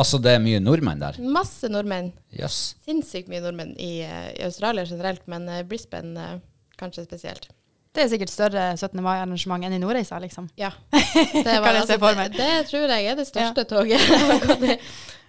Altså, 0.00 0.20
det 0.22 0.34
er 0.36 0.42
mye 0.42 0.60
nordmenn 0.62 1.02
der. 1.02 1.20
Masse 1.20 1.70
nordmenn. 1.70 2.10
Yes. 2.34 2.74
Sinnssykt 2.86 3.30
mye 3.30 3.42
nordmenn 3.44 3.76
i, 3.78 4.00
eh, 4.06 4.28
i 4.34 4.44
Australia 4.48 4.86
generelt, 4.88 5.26
men 5.30 5.48
eh, 5.48 5.64
Brisbane 5.68 6.26
eh, 6.26 6.36
kanskje 6.80 7.06
spesielt. 7.06 7.50
Det 7.90 8.04
er 8.04 8.10
sikkert 8.12 8.30
større 8.30 8.64
17. 8.76 9.00
mai-arrangement 9.02 9.66
enn 9.66 9.74
i 9.74 9.80
Nordreisa, 9.82 10.20
liksom. 10.22 10.46
Ja. 10.60 10.70
Det, 11.46 11.56
var, 11.58 11.74
jeg 11.74 11.88
se 11.88 11.96
for 11.98 12.14
meg. 12.18 12.30
det, 12.36 12.44
det 12.46 12.68
tror 12.70 12.92
jeg 12.94 13.08
er 13.10 13.16
det 13.18 13.26
største 13.26 13.64
toget. 13.66 13.98
jeg 13.98 14.28
har 14.28 14.44
gått 14.44 14.68
i. 14.68 14.76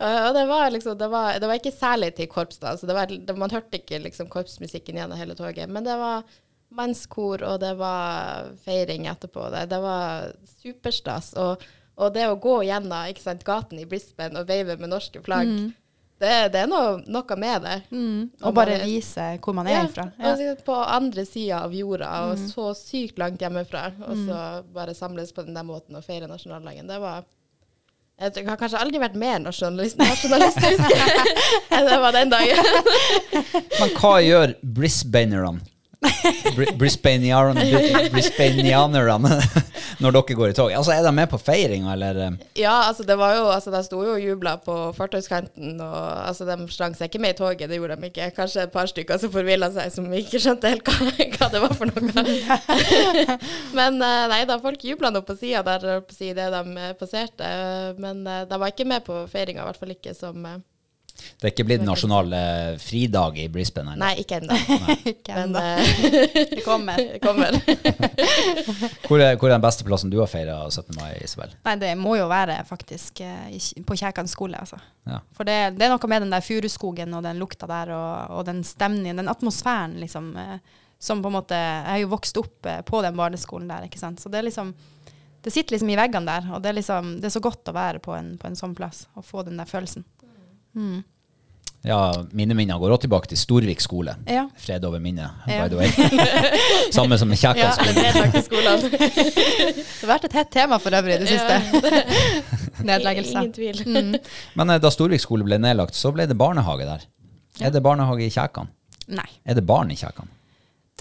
Og 0.01 0.19
og 0.27 0.36
det 0.38 0.43
var 0.49 0.71
liksom, 0.73 0.97
det 0.97 1.10
var, 1.10 1.39
det 1.41 1.49
var 1.49 1.60
ikke 1.60 1.73
særlig 1.73 2.12
til 2.17 2.29
korps 2.29 2.62
da, 2.62 2.75
så 2.77 2.88
det 2.89 2.95
var, 2.97 3.10
det, 3.12 3.36
man 3.38 3.53
hørte 3.53 3.77
ikke 3.77 3.99
liksom 4.01 4.29
korpsmusikken 4.34 4.97
gjennom 4.97 5.19
hele 5.19 5.36
toget, 5.38 5.69
men 5.69 5.86
det 5.86 5.97
var 5.97 6.23
mannskor, 6.73 7.43
og 7.45 7.60
det 7.62 7.75
var 7.77 8.49
feiring 8.63 9.05
etterpå. 9.12 9.49
Det, 9.53 9.65
det 9.73 9.81
var 9.84 10.31
superstas. 10.62 11.34
Og, 11.41 11.65
og 12.01 12.13
det 12.15 12.25
å 12.27 12.39
gå 12.41 12.57
gjennom 12.67 13.07
ikke 13.11 13.21
sant, 13.23 13.43
gaten 13.47 13.79
i 13.79 13.85
Brisbane 13.85 14.41
og 14.41 14.47
veive 14.49 14.75
med 14.81 14.89
norske 14.91 15.21
flagg, 15.23 15.51
det, 16.21 16.31
det 16.53 16.59
er 16.61 16.67
noe, 16.69 16.99
noe 17.09 17.35
med 17.41 17.63
det. 17.65 17.75
Mm. 17.89 18.29
Og 18.45 18.53
bare 18.53 18.75
bare- 18.77 18.85
vise 18.85 19.23
hvor 19.41 19.55
man 19.57 19.65
er 19.67 19.71
Ja, 19.79 19.83
ifra. 19.87 20.03
og 20.19 20.25
Altså, 20.31 20.55
På 20.67 20.75
andre 20.85 21.25
sida 21.25 21.63
av 21.65 21.73
jorda, 21.73 22.09
og 22.27 22.37
Mm. 22.37 22.47
så 22.51 22.67
sykt 22.77 23.17
langt 23.17 23.39
hjemmefra, 23.41 23.87
og 24.05 24.17
så 24.27 24.63
bare 24.73 24.93
samles 24.93 25.31
på 25.33 25.45
den 25.45 25.53
der 25.57 25.63
måten 25.65 25.95
og 25.97 26.03
feire 26.05 26.27
nasjonaldagen. 26.27 26.87
Det 26.87 26.99
var 27.01 27.23
Jeg 28.21 28.33
tror- 28.33 28.43
jeg 28.43 28.49
har 28.49 28.57
kanskje 28.57 28.77
aldri 28.79 28.99
vært 28.99 29.15
mer 29.15 29.39
nasjonalist, 29.39 29.97
nasjonalistisk 29.97 30.83
enn 31.71 31.85
det 31.89 31.99
var 31.99 32.11
den 32.11 32.29
dagen. 32.29 32.65
Men 33.79 33.89
hva 33.97 34.11
gjør 34.21 34.53
brisbanerne? 34.61 35.59
Brisbaneanerne 36.79 37.63
når 40.01 40.11
dere 40.15 40.35
går 40.37 40.49
i 40.49 40.53
tog? 40.57 40.71
Altså, 40.73 40.91
Er 40.95 41.03
de 41.05 41.11
med 41.13 41.27
på 41.29 41.37
feiringa, 41.41 41.91
eller? 41.93 42.15
eh? 42.25 42.31
Ja, 42.61 42.73
altså 42.87 43.03
det 43.07 43.17
var 43.19 43.35
jo 43.37 43.43
Altså 43.51 43.71
de 43.73 43.81
sto 43.85 43.97
jo 44.05 44.11
og 44.15 44.21
jubla 44.23 44.55
på 44.63 44.75
fartøyskanten. 44.97 45.69
og 45.81 46.27
altså 46.27 46.43
de 46.49 46.55
slang 46.73 46.95
seg 46.97 47.05
ikke 47.11 47.21
med 47.21 47.31
i 47.35 47.37
toget, 47.37 47.69
det 47.69 47.77
gjorde 47.77 47.97
de 48.01 48.05
ikke. 48.11 48.31
Kanskje 48.37 48.63
et 48.65 48.73
par 48.73 48.87
stykker 48.89 49.17
som 49.21 49.31
forvilla 49.33 49.69
seg, 49.75 49.85
som 49.93 50.09
ikke 50.13 50.39
skjønte 50.41 50.71
helt 50.73 50.85
hva, 50.87 50.95
hva 51.37 51.45
det 51.53 51.61
var 51.65 51.73
for 51.77 51.85
noe. 51.91 52.01
Men 53.77 53.93
eh, 54.01 54.25
nei 54.31 54.41
da, 54.49 54.55
folk 54.63 54.81
jubla 54.87 55.09
nå 55.13 55.21
på 55.27 55.33
sida 55.39 55.61
der, 55.67 55.81
på 56.07 56.13
siden 56.17 56.37
det 56.41 56.47
de 56.55 56.61
passerte. 56.99 57.45
Men 58.01 58.15
eh, 58.27 58.43
de 58.49 58.55
var 58.61 58.69
ikke 58.73 58.87
med 58.89 59.01
på 59.05 59.13
feiringa, 59.31 59.61
i 59.61 59.65
hvert 59.69 59.81
fall 59.81 59.93
ikke 59.95 60.13
som 60.17 60.37
Det 61.41 61.47
er 61.47 61.52
ikke 61.56 61.65
blitt 61.65 61.82
nasjonal 61.86 62.34
eh, 62.38 62.76
fridag 62.82 63.38
i 63.41 63.47
Brisbane? 63.50 63.95
eller? 63.95 64.02
Nei, 64.04 64.21
ikke 64.21 64.38
ennå. 64.41 64.58
Men 65.38 65.56
eh, 65.58 65.95
Det 66.52 66.62
kommer. 66.65 66.97
det 67.13 67.21
kommer. 67.24 67.58
Hvor, 69.08 69.19
er, 69.19 69.36
hvor 69.36 69.50
er 69.50 69.56
den 69.56 69.63
beste 69.63 69.84
plassen 69.88 70.12
du 70.13 70.19
har 70.21 70.30
feira 70.32 70.56
17. 70.69 70.93
mai, 70.95 71.15
Isabel? 71.24 71.52
Nei, 71.65 71.74
det 71.82 71.89
må 72.00 72.13
jo 72.19 72.28
være 72.32 72.60
faktisk 72.69 73.24
eh, 73.26 73.58
på 73.88 73.97
Kjækan 74.00 74.30
skole, 74.32 74.60
altså. 74.62 74.78
Ja. 75.10 75.19
For 75.36 75.47
det, 75.47 75.58
det 75.80 75.88
er 75.88 75.91
noe 75.95 76.12
med 76.12 76.24
den 76.26 76.32
der 76.34 76.45
furuskogen 76.45 77.17
og 77.17 77.26
den 77.26 77.41
lukta 77.41 77.67
der, 77.69 77.91
og, 77.97 78.38
og 78.38 78.45
den 78.47 78.62
stemningen, 78.67 79.19
den 79.24 79.32
atmosfæren, 79.32 79.97
liksom. 80.02 80.32
eh, 80.38 80.56
Som 81.02 81.21
på 81.26 81.32
en 81.32 81.34
måte 81.39 81.58
Jeg 81.58 81.88
har 81.89 81.97
jo 82.04 82.10
vokst 82.12 82.38
opp 82.38 82.67
på 82.86 83.02
den 83.02 83.15
barneskolen 83.17 83.67
der, 83.71 83.88
ikke 83.89 83.97
sant. 84.00 84.21
Så 84.21 84.30
det 84.30 84.38
er 84.38 84.45
liksom 84.45 84.76
Det 85.41 85.50
sitter 85.52 85.74
liksom 85.74 85.89
i 85.89 85.95
veggene 85.97 86.30
der, 86.30 86.52
og 86.54 86.62
det 86.62 86.69
er 86.69 86.78
liksom 86.78 87.15
Det 87.19 87.26
er 87.32 87.34
så 87.34 87.41
godt 87.41 87.71
å 87.71 87.74
være 87.74 88.00
på 88.06 88.13
en, 88.13 88.36
på 88.38 88.45
en 88.52 88.56
sånn 88.60 88.76
plass 88.78 89.08
og 89.17 89.26
få 89.26 89.41
den 89.47 89.58
der 89.58 89.65
følelsen. 89.65 90.06
Mm. 90.75 91.01
ja, 91.84 91.97
mine 92.31 92.53
minner 92.55 92.77
går 92.79 92.93
også 92.93 93.01
tilbake 93.07 93.27
til 93.31 93.38
Storvik 93.41 93.81
skole. 93.81 94.13
Ja. 94.29 94.45
Fred 94.57 94.84
over 94.86 94.99
minnet, 95.03 95.29
Ja. 95.47 95.63
by 95.65 95.69
the 95.69 95.77
way. 95.77 95.89
Samme 96.95 97.17
som 97.17 97.31
Kjækan 97.34 97.71
det 97.71 97.73
skole. 97.75 98.03
Ja, 98.05 98.41
skolen. 98.45 98.86
Det 98.91 100.05
har 100.05 100.12
vært 100.13 100.25
et 100.29 100.34
hett 100.39 100.51
tema 100.53 100.77
for 100.79 100.93
øvrig 100.95 101.15
i 101.15 101.23
det 101.23 101.31
siste. 101.31 101.57
Nedleggelse. 102.88 103.34
Ingen 103.38 103.53
tvil. 103.53 103.81
Mm. 103.86 104.13
Men 104.57 104.69
eh, 104.75 104.79
da 104.81 104.91
Storvik 104.93 105.21
skole 105.23 105.45
ble 105.47 105.57
nedlagt, 105.62 105.95
så 105.97 106.12
ble 106.15 106.27
det 106.29 106.38
barnehage 106.39 106.86
der. 106.88 107.07
Er 107.62 107.73
det 107.73 107.81
barnehage 107.86 108.25
i 108.25 108.31
Kjækan? 108.34 108.69
Nei. 109.12 109.27
Er 109.45 109.57
det 109.57 109.65
barn 109.67 109.91
i 109.91 109.97
Kjækan? 109.99 110.29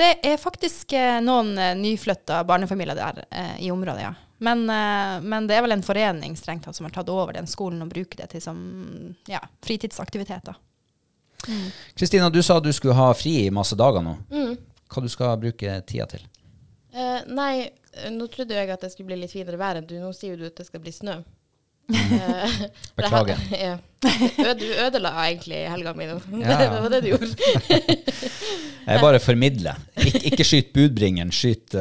Det 0.00 0.14
er 0.24 0.36
faktisk 0.40 0.92
eh, 0.96 1.18
noen 1.24 1.52
eh, 1.60 1.74
nyflytta 1.78 2.40
barnefamilier 2.48 2.96
der 2.98 3.22
eh, 3.30 3.56
i 3.66 3.70
området, 3.70 4.02
ja. 4.08 4.12
Men, 4.40 4.64
eh, 4.70 5.20
men 5.20 5.46
det 5.46 5.58
er 5.58 5.64
vel 5.66 5.76
en 5.76 5.84
forening 5.84 6.36
strengt 6.36 6.64
tatt 6.64 6.76
som 6.76 6.86
har 6.88 6.94
tatt 6.94 7.10
over 7.12 7.36
den 7.36 7.48
skolen 7.50 7.82
og 7.84 7.90
bruker 7.92 8.22
det 8.22 8.30
til 8.32 8.40
som 8.44 8.60
ja, 9.28 9.42
fritidsaktiviteter. 9.66 10.56
Kristina, 11.96 12.30
du 12.30 12.42
sa 12.42 12.60
du 12.60 12.72
skulle 12.72 12.96
ha 12.96 13.10
fri 13.16 13.34
i 13.46 13.50
masse 13.52 13.76
dager 13.76 14.04
nå. 14.04 14.16
Mm. 14.32 14.54
Hva 14.90 15.02
du 15.04 15.10
skal 15.12 15.36
bruke 15.40 15.76
tida 15.88 16.08
til? 16.10 16.24
Eh, 16.92 17.20
nei, 17.28 17.68
eh, 17.92 18.08
nå 18.12 18.26
trodde 18.32 18.56
jeg 18.56 18.72
at 18.72 18.80
det 18.80 18.90
skulle 18.94 19.12
bli 19.12 19.20
litt 19.22 19.34
finere 19.34 19.60
vær 19.60 19.78
enn 19.80 19.86
du. 19.86 19.98
Nå 20.00 20.14
sier 20.16 20.40
du 20.40 20.48
at 20.48 20.56
det 20.56 20.66
skal 20.66 20.82
bli 20.82 20.92
snø. 20.94 21.20
Eh, 21.90 22.56
Beklager. 22.98 23.44
Ja. 23.66 23.76
Du 24.56 24.64
ødela 24.80 25.10
egentlig 25.26 25.58
helga 25.68 25.92
mi 25.92 26.06
nå. 26.08 26.16
Ja. 26.40 26.56
Det 26.56 26.68
var 26.72 26.92
det 26.94 27.00
du 27.04 27.10
gjorde. 27.10 27.28
Jeg 28.90 29.02
bare 29.04 29.20
formidler. 29.20 29.76
Ik 30.00 30.16
ikke 30.32 30.46
skyt 30.48 30.72
budbringeren, 30.72 31.28
skyt 31.34 31.76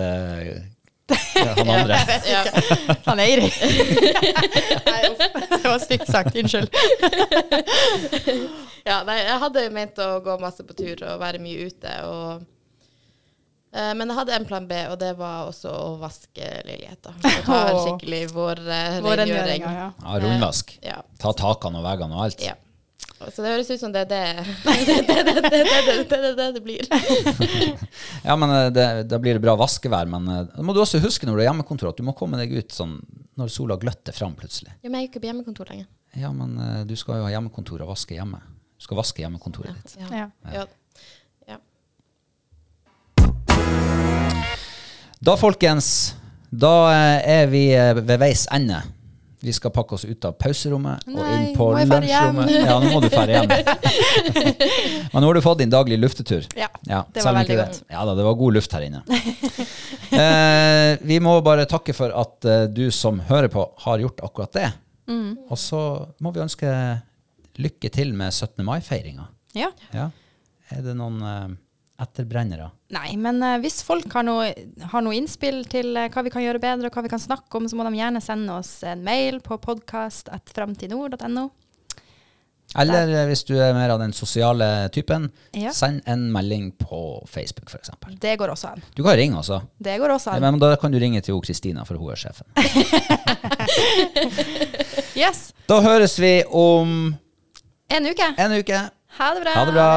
eh, 1.11 1.51
han 1.57 1.69
andre. 1.69 1.97
Ja. 2.29 2.43
Han 3.05 3.19
Eirik. 3.19 3.55
Nei. 4.89 5.01
Det 5.49 5.63
var 5.63 5.79
stygt 5.79 6.07
sagt. 6.11 6.35
Unnskyld. 6.35 6.69
ja, 8.89 9.01
nei, 9.07 9.17
jeg 9.23 9.41
hadde 9.43 9.65
jo 9.65 9.73
ment 9.75 9.99
å 10.03 10.07
gå 10.25 10.37
masse 10.41 10.65
på 10.65 10.77
tur 10.77 11.03
og 11.07 11.19
være 11.21 11.41
mye 11.43 11.67
ute. 11.69 11.97
Og, 12.07 12.47
eh, 13.73 13.91
men 13.97 14.05
jeg 14.07 14.19
hadde 14.21 14.37
en 14.39 14.47
plan 14.53 14.69
B, 14.69 14.79
og 14.93 14.97
det 15.01 15.11
var 15.19 15.49
også 15.49 15.73
å 15.73 15.91
vaske 16.01 16.53
leiligheter. 16.69 17.19
Ta 17.45 17.59
en 17.73 17.83
skikkelig 17.83 18.23
vår, 18.35 18.63
uh, 18.69 18.97
Vår 19.05 19.25
ja. 19.27 19.43
Ja, 19.59 20.17
rundvask. 20.23 20.77
Ja. 20.85 21.03
Ta 21.21 21.35
takene 21.37 21.81
og 21.81 21.87
veggene 21.89 22.17
og 22.17 22.27
alt. 22.29 22.43
ja. 22.45 22.57
Så 23.19 23.43
det 23.43 23.51
høres 23.51 23.67
ut 23.67 23.81
som 23.81 23.91
det 23.95 24.05
er 24.05 24.07
det 24.07 24.21
det, 24.63 24.75
det, 24.87 24.95
det, 25.07 25.23
det, 25.25 25.41
det, 25.43 26.05
det, 26.09 26.35
det, 26.37 26.47
det 26.55 26.61
blir. 26.63 26.87
Ja, 28.27 28.35
men 28.39 28.51
eh, 28.55 29.01
Da 29.03 29.19
blir 29.19 29.35
det 29.35 29.43
bra 29.43 29.55
vaskevær. 29.59 30.07
Men 30.07 30.27
eh, 30.31 30.45
da 30.53 30.63
må 30.63 30.75
du 30.75 30.79
også 30.83 31.01
huske 31.03 31.27
når 31.27 31.35
du 31.35 31.41
har 31.43 31.49
hjemmekontor, 31.49 31.91
at 31.91 31.99
du 31.99 32.05
må 32.07 32.15
komme 32.17 32.39
deg 32.39 32.53
ut 32.55 32.75
sånn 32.75 32.97
når 33.39 33.51
sola 33.51 33.75
gløtter 33.79 34.15
fram 34.15 34.35
plutselig. 34.39 34.71
Jo, 34.83 34.91
men 34.91 34.99
jeg 34.99 35.03
er 35.03 35.07
jo 35.07 35.11
ikke 35.11 35.23
på 35.23 35.29
hjemmekontor 35.31 35.71
lenger. 35.73 35.87
Ja, 36.19 36.31
men 36.35 36.55
eh, 36.63 36.81
du 36.87 36.95
skal 36.99 37.19
jo 37.19 37.27
ha 37.27 37.33
hjemmekontor 37.35 37.83
og 37.83 37.91
vaske 37.91 38.15
hjemme. 38.15 38.39
Du 38.79 38.87
skal 38.87 39.01
vaske 39.01 39.23
hjemmekontoret 39.25 39.75
ditt. 39.75 39.97
Ja. 39.99 40.07
Ja. 40.23 40.27
Ja. 40.55 40.67
Ja. 41.51 41.57
Da, 45.19 45.35
folkens, 45.35 46.15
da 46.49 46.71
er 47.19 47.51
vi 47.51 47.65
ved 47.99 48.15
veis 48.23 48.47
ende. 48.55 48.79
Vi 49.39 49.53
skal 49.55 49.71
pakke 49.71 49.95
oss 49.95 50.03
ut 50.03 50.25
av 50.27 50.33
pauserommet 50.35 51.05
og 51.07 51.19
inn 51.23 51.53
på 51.55 51.69
lunsjrommet. 51.71 52.49
Ja, 52.51 52.75
nå 52.83 52.89
må 52.91 52.99
du 52.99 53.07
dra 53.11 53.23
hjem. 53.29 53.47
Men 55.13 55.23
nå 55.23 55.29
har 55.29 55.39
du 55.39 55.41
fått 55.45 55.61
din 55.61 55.71
daglige 55.71 56.01
luftetur. 56.01 56.47
Ja, 56.59 56.67
Ja, 56.89 57.05
det 57.13 57.23
var 57.23 57.37
veldig 57.37 57.57
godt. 57.61 57.79
Ja 57.87 58.03
da, 58.09 58.15
det 58.17 58.25
var 58.27 58.35
god 58.41 58.57
luft 58.57 58.75
her 58.75 58.83
inne. 58.89 58.99
eh, 60.23 60.97
vi 61.07 61.21
må 61.23 61.37
bare 61.45 61.67
takke 61.71 61.95
for 61.95 62.11
at 62.19 62.45
eh, 62.49 62.65
du 62.67 62.89
som 62.91 63.21
hører 63.29 63.47
på, 63.53 63.63
har 63.85 64.03
gjort 64.03 64.19
akkurat 64.27 64.57
det. 64.59 64.67
Mm. 65.09 65.31
Og 65.47 65.57
så 65.57 65.81
må 66.19 66.33
vi 66.35 66.43
ønske 66.43 66.73
lykke 67.59 67.91
til 67.95 68.11
med 68.15 68.33
17. 68.35 68.59
mai-feiringa. 68.65 69.29
ja. 69.57 69.71
Ja. 69.95 70.09
Er 70.69 70.83
det 70.85 70.93
noen 70.99 71.23
eh, 71.25 71.47
etterbrennere? 72.01 72.69
Nei, 72.95 73.13
men 73.21 73.41
uh, 73.43 73.57
hvis 73.61 73.81
folk 73.85 74.11
har 74.15 74.23
noe, 74.27 74.49
har 74.91 75.01
noe 75.05 75.15
innspill 75.17 75.63
til 75.69 75.91
uh, 75.97 76.07
hva 76.13 76.23
vi 76.25 76.31
kan 76.33 76.41
gjøre 76.45 76.59
bedre, 76.63 76.87
og 76.89 76.93
hva 76.95 77.03
vi 77.05 77.11
kan 77.11 77.19
snakke 77.21 77.57
om, 77.59 77.67
så 77.69 77.75
må 77.79 77.83
de 77.87 77.95
gjerne 77.99 78.21
sende 78.23 78.55
oss 78.59 78.79
en 78.87 79.03
mail 79.05 79.39
på 79.45 79.57
podkast.framtidnord.no. 79.61 81.49
Eller 82.77 83.07
Der. 83.09 83.25
hvis 83.25 83.41
du 83.47 83.55
er 83.57 83.73
mer 83.73 83.89
av 83.89 83.97
den 83.97 84.11
sosiale 84.13 84.89
typen, 84.93 85.31
Ja. 85.57 85.71
send 85.73 86.03
en 86.05 86.27
melding 86.31 86.67
på 86.77 86.99
Facebook 87.25 87.71
f.eks. 87.73 87.89
Det 88.21 88.35
går 88.37 88.51
også 88.53 88.67
an. 88.75 88.83
Du 88.93 89.01
kan 89.01 89.17
ringe 89.17 89.39
også. 89.41 89.57
Det 89.81 89.95
går 89.97 90.13
også 90.13 90.35
an. 90.35 90.41
Men 90.45 90.59
da 90.61 90.75
kan 90.77 90.91
du 90.93 90.99
ringe 91.01 91.17
til 91.25 91.41
Kristina, 91.41 91.81
for 91.83 91.97
hun 91.97 92.11
er 92.13 92.19
sjefen. 92.21 92.45
Yes. 95.19 95.49
Da 95.67 95.81
høres 95.83 96.13
vi 96.21 96.43
om 96.45 97.15
En 97.91 98.05
uke. 98.05 98.27
en 98.37 98.53
uke. 98.61 98.77
Ha 99.17 99.33
det 99.35 99.41
bra. 99.43 99.53
Ha 99.57 99.65
det 99.65 99.73
bra. 99.73 99.89